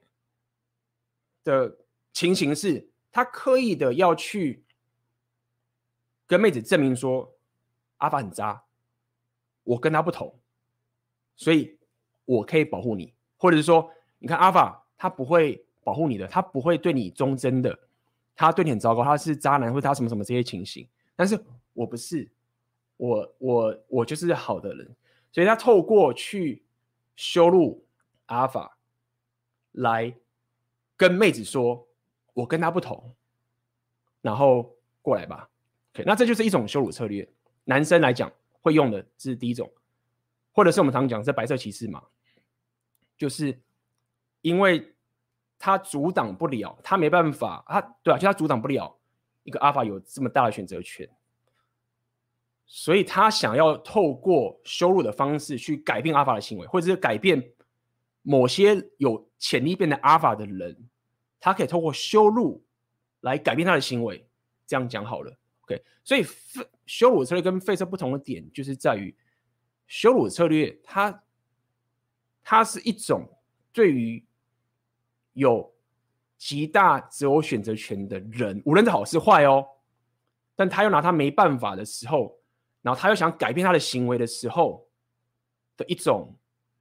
[1.44, 1.78] 的
[2.12, 4.64] 情形是，他刻意的要去
[6.26, 7.38] 跟妹子证明说
[7.98, 8.64] 阿法很渣，
[9.62, 10.40] 我跟他不同，
[11.36, 11.78] 所以
[12.24, 13.88] 我可以保护你，或者是说，
[14.26, 17.78] 你看阿法他不会保护你的，他不会对你忠贞的，
[18.34, 20.84] 他对你很糟糕，他是渣男或者他什么什么这些情形，
[21.14, 21.40] 但是
[21.74, 22.28] 我不是，
[22.96, 24.96] 我我我就是好的人，
[25.30, 26.64] 所以他透过去
[27.14, 27.86] 羞辱
[28.26, 28.76] 阿法
[29.70, 30.12] 来
[30.96, 31.86] 跟妹子说，
[32.34, 33.14] 我跟他不同，
[34.22, 35.48] 然后过来吧。
[35.94, 37.28] OK，那这就是一种羞辱策略。
[37.62, 39.70] 男生来讲会用的这是第一种，
[40.50, 42.02] 或者是我们常讲这白色骑士嘛，
[43.16, 43.56] 就是
[44.46, 44.94] 因为
[45.58, 48.96] 他阻挡不了，他没办法，他对啊，就他阻挡不了
[49.42, 51.08] 一个阿法有这么大的选择权，
[52.64, 57.52] 所以他想要透过羞辱的方式去改变阿法的行为，或者是改变。
[58.28, 60.76] 某些有潜力变成阿法的人，
[61.38, 62.64] 他可以透过羞辱
[63.20, 64.28] 来改变他的行为。
[64.66, 65.32] 这样讲好了
[65.62, 65.80] ，OK。
[66.02, 66.26] 所以
[66.86, 69.16] 羞辱策略跟费舍不同的点，就是在于
[69.86, 71.22] 羞辱策略，它
[72.42, 73.28] 它是一种
[73.72, 74.25] 对于
[75.36, 75.72] 有
[76.38, 79.64] 极大择偶选择权的人，无论是好是坏哦，
[80.54, 82.38] 但他又拿他没办法的时候，
[82.80, 84.88] 然后他又想改变他的行为的时候
[85.76, 86.34] 的一种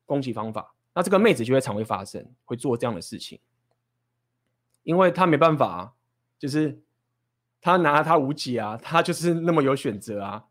[0.06, 0.74] 攻击方法。
[0.94, 3.40] 那这个妹子就会常会发生，会做这样的事情，
[4.84, 5.94] 因为他没办法，
[6.40, 6.82] 就是
[7.60, 10.46] 他拿他无解啊，他就是那么有选择啊，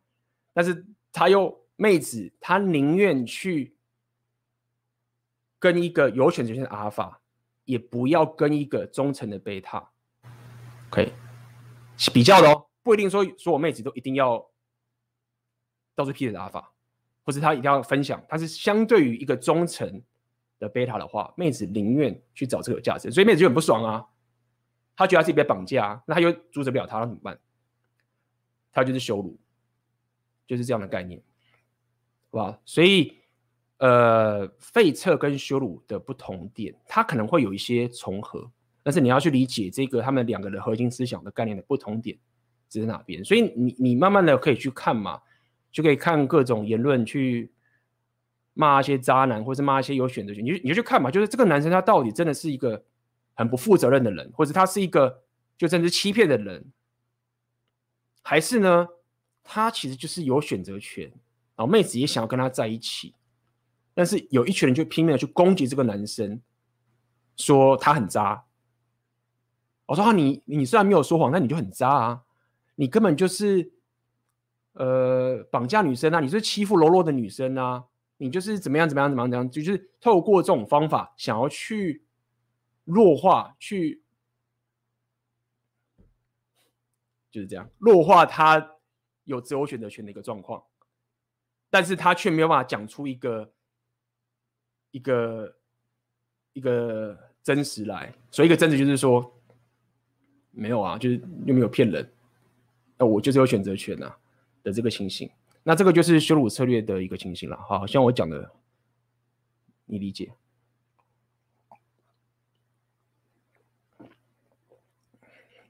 [0.52, 3.74] 但是他又妹子，她宁愿去
[5.58, 7.22] 跟一个有选择权的阿尔法，
[7.64, 9.90] 也不要跟一个忠诚的贝塔，
[10.90, 11.12] 可以
[12.12, 14.44] 比较的哦，不一定说所有妹子都一定要
[15.94, 16.72] 到处劈的打法，
[17.24, 20.02] 或者她一定要分享，但是相对于一个忠诚。
[20.60, 24.06] 的贝塔的话，妹子宁愿去找这个价值，所以妹子就很不爽啊。
[24.96, 27.38] 她觉得她自己被绑架，那她又阻止不了他，那怎么办？
[28.72, 29.36] 她就是羞辱，
[30.46, 31.20] 就是这样的概念，
[32.30, 32.60] 好吧？
[32.64, 33.18] 所以，
[33.86, 38.50] 呃，费舍跟羞辱的不同点，它可能会有一些重合，
[38.82, 42.16] 但是你要去理解这个他们两个的核心思想的概念的不同点
[42.70, 43.22] 是在哪边。
[43.24, 45.20] 所以你你慢慢的可以去看嘛，
[45.70, 47.50] 就可以看各种言论去。
[48.56, 52.84] 骂一些渣男，或是骂一些有选择权，你就你就去看嘛，就是这个男生他到底真的是一个
[53.34, 55.24] 很不负责任的人，或者他是一个
[55.58, 56.64] 就甚至欺骗的人，
[58.22, 58.86] 还是呢，
[59.42, 61.06] 他其实就是有选择权，
[61.56, 63.12] 然后妹子也想要跟他在一起，
[63.94, 66.42] 但是有一群人就拼命的去攻击这个男生，
[67.36, 68.44] 说他很渣。
[69.86, 72.22] 我说啊，你你虽然没有说谎，但你就很渣啊，
[72.74, 73.72] 你根本就是
[74.72, 77.84] 呃绑架女生啊，你是欺负柔弱的女生啊。
[78.16, 82.04] 你就是怎么样怎么样怎么样怎么样，就是透过这种方法想要去
[82.84, 84.04] 弱化，去
[87.28, 88.76] 就是这样弱化他
[89.24, 90.62] 有择偶选择权的一个状况，
[91.68, 93.52] 但是他却没有办法讲出一个
[94.94, 95.56] 一个
[96.52, 99.40] 一个真实来，所以一个真实就是说
[100.52, 102.08] 没有啊，就是又没有骗人，
[102.96, 104.16] 那我就是有选择权啊
[104.62, 105.28] 的这个情形。
[105.64, 108.52] 那这个就是羞辱策略的一个情形了，好，像我讲的，
[109.86, 110.32] 你理解。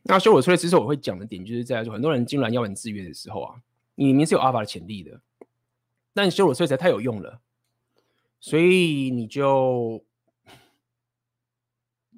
[0.02, 3.62] 那羞辱策略之后我会讲的点，就是在说很多人进来要你制约的时候啊，
[3.94, 5.18] 你明明是有阿法的潜力的，
[6.12, 7.40] 但羞辱策略实在太有用了，
[8.44, 10.04] 所以你就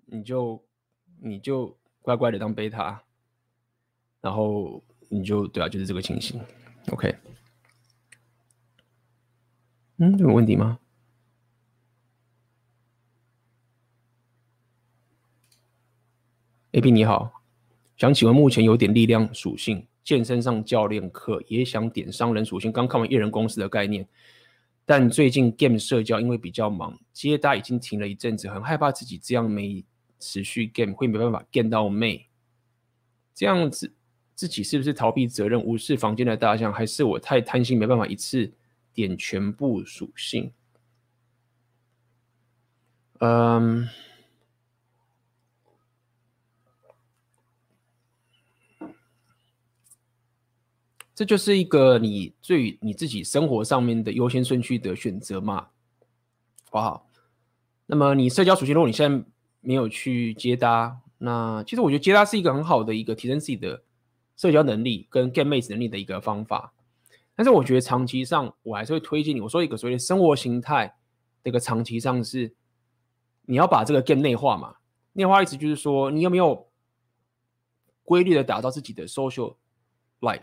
[0.06, 0.66] 你就
[1.20, 3.00] 你就乖乖的当贝塔，
[4.20, 6.40] 然后你就对啊，就是这个情形
[6.90, 7.14] ，OK。
[9.98, 10.80] 嗯，有问题吗
[16.72, 17.40] ？AB 你好，
[17.96, 24.08] 想请问目前有点力量属性，健身上教练课也想点商人属性，刚看完一人公司的概念，
[24.86, 29.84] 但最近 game 社交因为比较忙，接单已经停了一阵子，很害怕自己这样没
[30.18, 32.28] 持续 game 会没办法 game 到妹，
[33.34, 33.92] 这样子
[34.34, 38.54] 自己是不是逃避责任，无视房间的大象，还是我太贪心没办法一次？
[38.94, 40.50] 点全部属性，
[43.18, 43.86] 嗯，
[51.16, 55.68] 这就是一个你最你自己生活上面的优先顺序的选择嘛，
[56.70, 57.09] 好不好？
[57.86, 59.24] 那么你社交属性，如果你现在
[59.62, 63.82] 没有去接搭，那其实我觉得接搭是一个很好的一个提升自己的
[64.36, 66.74] 社交能力跟 get 妹子能力的一个方法。
[67.34, 69.40] 但是我觉得长期上，我还是会推荐你。
[69.40, 70.98] 我说一个所谓的生活形态，
[71.43, 72.55] 这个长期上是
[73.47, 74.74] 你要把这个 game 内化嘛。
[75.14, 76.68] 内化意思就是说，你有没有
[78.05, 79.56] 规律的打造自己的 social
[80.20, 80.43] life，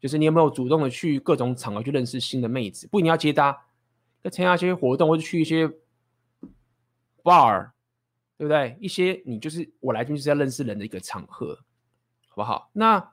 [0.00, 3.66] 就是你有没有主动的去各种场合去认识新的妹子，不一定要接搭，
[4.22, 5.66] 要参加一些活动或者去一些
[7.22, 7.70] bar，
[8.36, 8.76] 对不对？
[8.80, 11.54] 一些你就是我来这就是要认识人的一个场合，
[12.28, 12.70] 好不好？
[12.72, 13.12] 那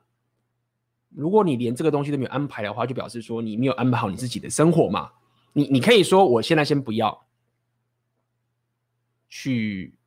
[1.09, 5.11] 如果你连这个东西都没有安排的话，就表示说你没有安排好你自己的生活嘛。
[5.53, 7.27] 你你可以说我现在先不要
[9.29, 9.97] 去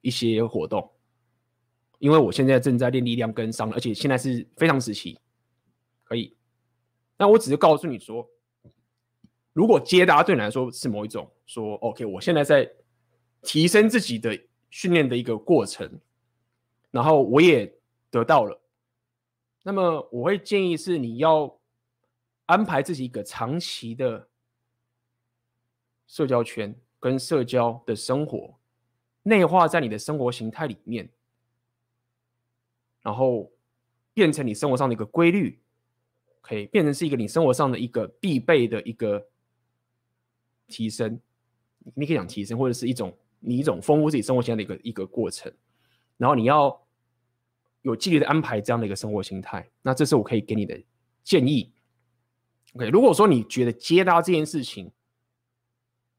[0.00, 0.92] 一些活动。
[1.98, 5.18] 因为我现在正在练力量跟上，而且现在是非常时期，
[6.06, 6.34] 可以。
[7.18, 8.30] 那我只是告诉你说，
[9.52, 12.70] 如果接搭对你来说是某一种说，OK，我现在在
[13.42, 14.38] 提升自己的
[14.70, 16.00] 训练的一个过程，
[16.92, 17.74] 然后我也
[18.10, 18.60] 得到了，
[19.62, 21.58] 那么我会建议是你要
[22.46, 24.28] 安排自己一个长期的
[26.06, 28.58] 社交圈跟社交的生活，
[29.24, 31.10] 内化在你的生活形态里面。
[33.02, 33.52] 然后
[34.12, 35.62] 变成你生活上的一个规律，
[36.46, 39.26] 可以变成是一个你生活上的一个必备的一个
[40.68, 41.20] 提升。
[41.94, 45.52] 你可以讲提升，或者是一种你一种丰富自己生活形态的一个一个过程。
[46.16, 46.80] 然后你要
[47.82, 49.68] 有纪律的安排这样的一个生活形态。
[49.82, 50.80] 那这是我可以给你的
[51.24, 51.72] 建议。
[52.74, 54.92] OK，如果说你觉得接搭这件事情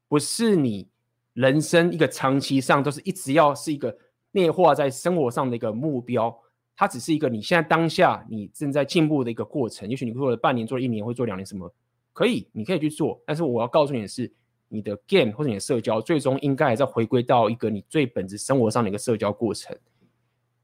[0.09, 0.89] 不是你
[1.31, 3.97] 人生一个长期上都是一直要是一个
[4.31, 6.37] 内化在生活上的一个目标。
[6.79, 11.73] 它只是一个你现在当下你正在进步的一个过程，也许你做了半年，做了一年，会做两年，什么
[12.13, 13.19] 可以，你可以去做。
[13.25, 14.31] 但是我要告诉你的是，
[14.67, 19.75] 你的 game 或者你的社交，最终应该还在回归到一个你最本质生活上的一个社交过程。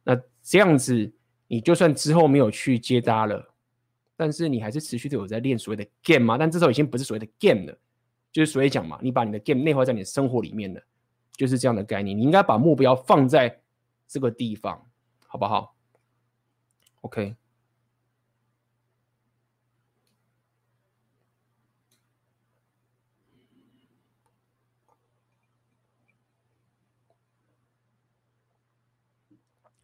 [0.03, 1.11] 那这样子，
[1.48, 3.52] 你就算之后没有去接搭了，
[4.15, 6.38] 但是你还是持续的有在练所谓的 game 嘛？
[6.38, 7.76] 但这时候已经不是所谓的 game 了，
[8.31, 10.81] 就是所谓讲嘛，你把你的 game 内化在你的生活里面了，
[11.35, 12.15] 就是这样的概念。
[12.15, 13.60] 你应该把目标放在
[14.07, 14.80] 这个地方，
[15.26, 15.72] 好不好
[17.03, 17.35] ？OK，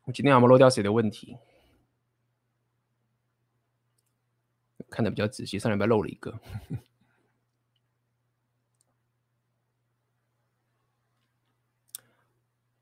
[0.05, 1.37] 我今天有没有漏掉谁的问题？
[4.89, 6.39] 看得比较仔细，上礼拜漏了一个。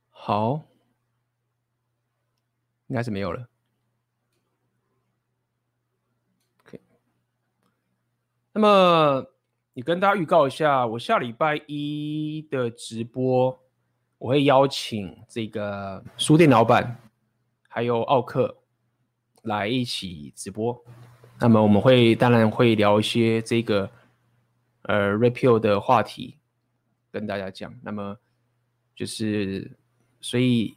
[0.10, 0.64] 好，
[2.88, 3.50] 应该是没有了。
[8.58, 9.24] 那么，
[9.74, 13.56] 你跟大家预告一下，我下礼拜一的直播，
[14.18, 17.00] 我会邀请这个书店老板，
[17.70, 18.58] 还有奥克
[19.44, 20.84] 来一起直播。
[21.40, 23.88] 那么我们会当然会聊一些这个
[24.82, 26.38] 呃 Repeal 的话题，
[27.12, 27.72] 跟大家讲。
[27.84, 28.18] 那么
[28.96, 29.72] 就是
[30.20, 30.76] 所以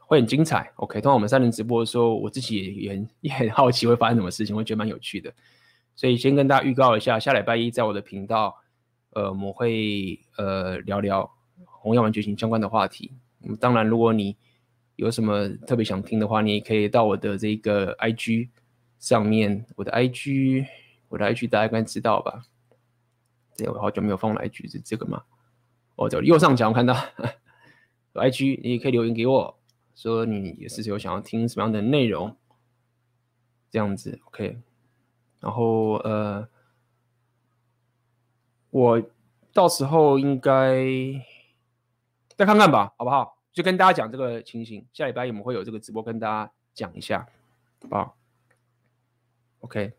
[0.00, 0.72] 会很精彩。
[0.76, 5.30] OK，通常我们三人直播的时候，我自己也很也很好奇会发生什么事情，我觉得蛮有趣的。
[5.96, 8.54] 所以先跟大家预告一下，下礼拜一在我的频道，
[9.10, 11.28] 呃，我们会呃聊聊
[11.64, 13.10] 红药丸觉醒相关的话题。
[13.42, 14.36] 嗯，当然，如果你
[14.96, 18.50] 有什么特别想听的话，你也可以到我的这个 IG
[18.98, 20.66] 上面，我的 IG，
[21.08, 22.44] 我的 IG 大家应该知道吧？
[23.56, 25.22] 对，我好久没有放了 IG 是这个吗？
[25.96, 26.94] 哦，这右上角我看到
[28.12, 29.58] 有 IG，你也可以留言给我，
[29.94, 32.36] 说你也是有想要听什么样的内容，
[33.70, 34.58] 这样子，OK。
[35.40, 36.48] 然后呃，
[38.70, 39.02] 我
[39.52, 40.84] 到时候应该
[42.36, 43.38] 再看看吧，好不好？
[43.52, 44.84] 就跟大家讲这个情形。
[44.92, 47.26] 下礼拜我们会有这个直播跟大家讲一下，
[47.80, 48.16] 好不好
[49.60, 49.92] ？OK，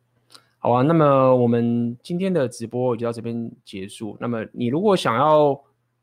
[0.60, 0.84] 好啊。
[0.84, 4.18] 那么我们今天的直播就到这边结束。
[4.20, 5.60] 那么你如果想要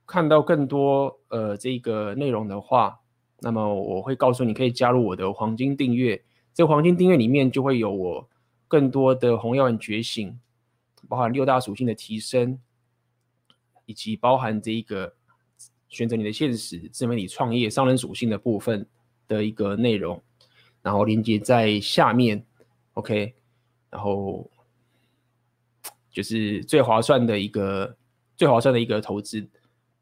[0.06, 2.98] 看到更多呃这个内容的话，
[3.40, 6.24] 那么我会告诉你可以加入我的黄金订阅。
[6.52, 8.28] 这个黄金订阅里面就会有我。
[8.74, 10.36] 更多的红药丸觉醒，
[11.08, 12.58] 包含六大属性的提升，
[13.86, 15.14] 以及包含这一个
[15.88, 18.84] 选择你的现实、自媒体创业、商人属性的部分
[19.28, 20.20] 的一个内容，
[20.82, 22.44] 然后连接在下面
[22.94, 23.32] ，OK，
[23.90, 24.50] 然后
[26.10, 27.96] 就是最划算的一个
[28.36, 29.40] 最划算的一个投资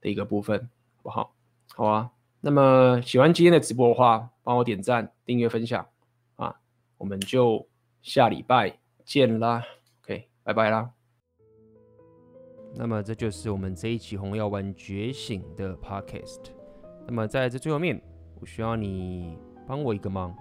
[0.00, 0.58] 的一个部分，
[0.96, 1.34] 好不好？
[1.74, 2.10] 好啊。
[2.40, 5.86] 那么喜欢今天的直播的话，帮我点赞、订阅、分享
[6.36, 6.56] 啊，
[6.96, 7.68] 我们就。
[8.02, 9.62] 下礼拜见啦
[10.02, 10.90] ，OK，拜拜啦。
[12.74, 16.46] 那么这就是我们这一期红药丸觉醒的 Podcast。
[17.06, 18.02] 那么在这最后面，
[18.40, 19.38] 我需要你
[19.68, 20.36] 帮我一个忙。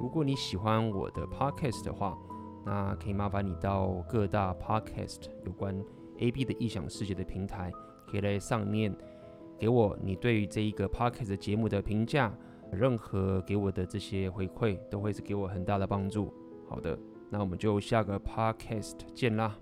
[0.00, 2.18] 如果你喜欢我的 Podcast 的话，
[2.64, 5.80] 那可以麻烦你到各大 Podcast 有关
[6.18, 7.70] AB 的异想世界的平台，
[8.10, 8.92] 可以在上面
[9.56, 12.36] 给我你对于这一个 Podcast 节目的评价，
[12.72, 16.34] 任何给我的这些回馈都会是给我很大的帮助。
[16.68, 16.98] 好的，
[17.30, 19.56] 那我们就下个 podcast 见啦。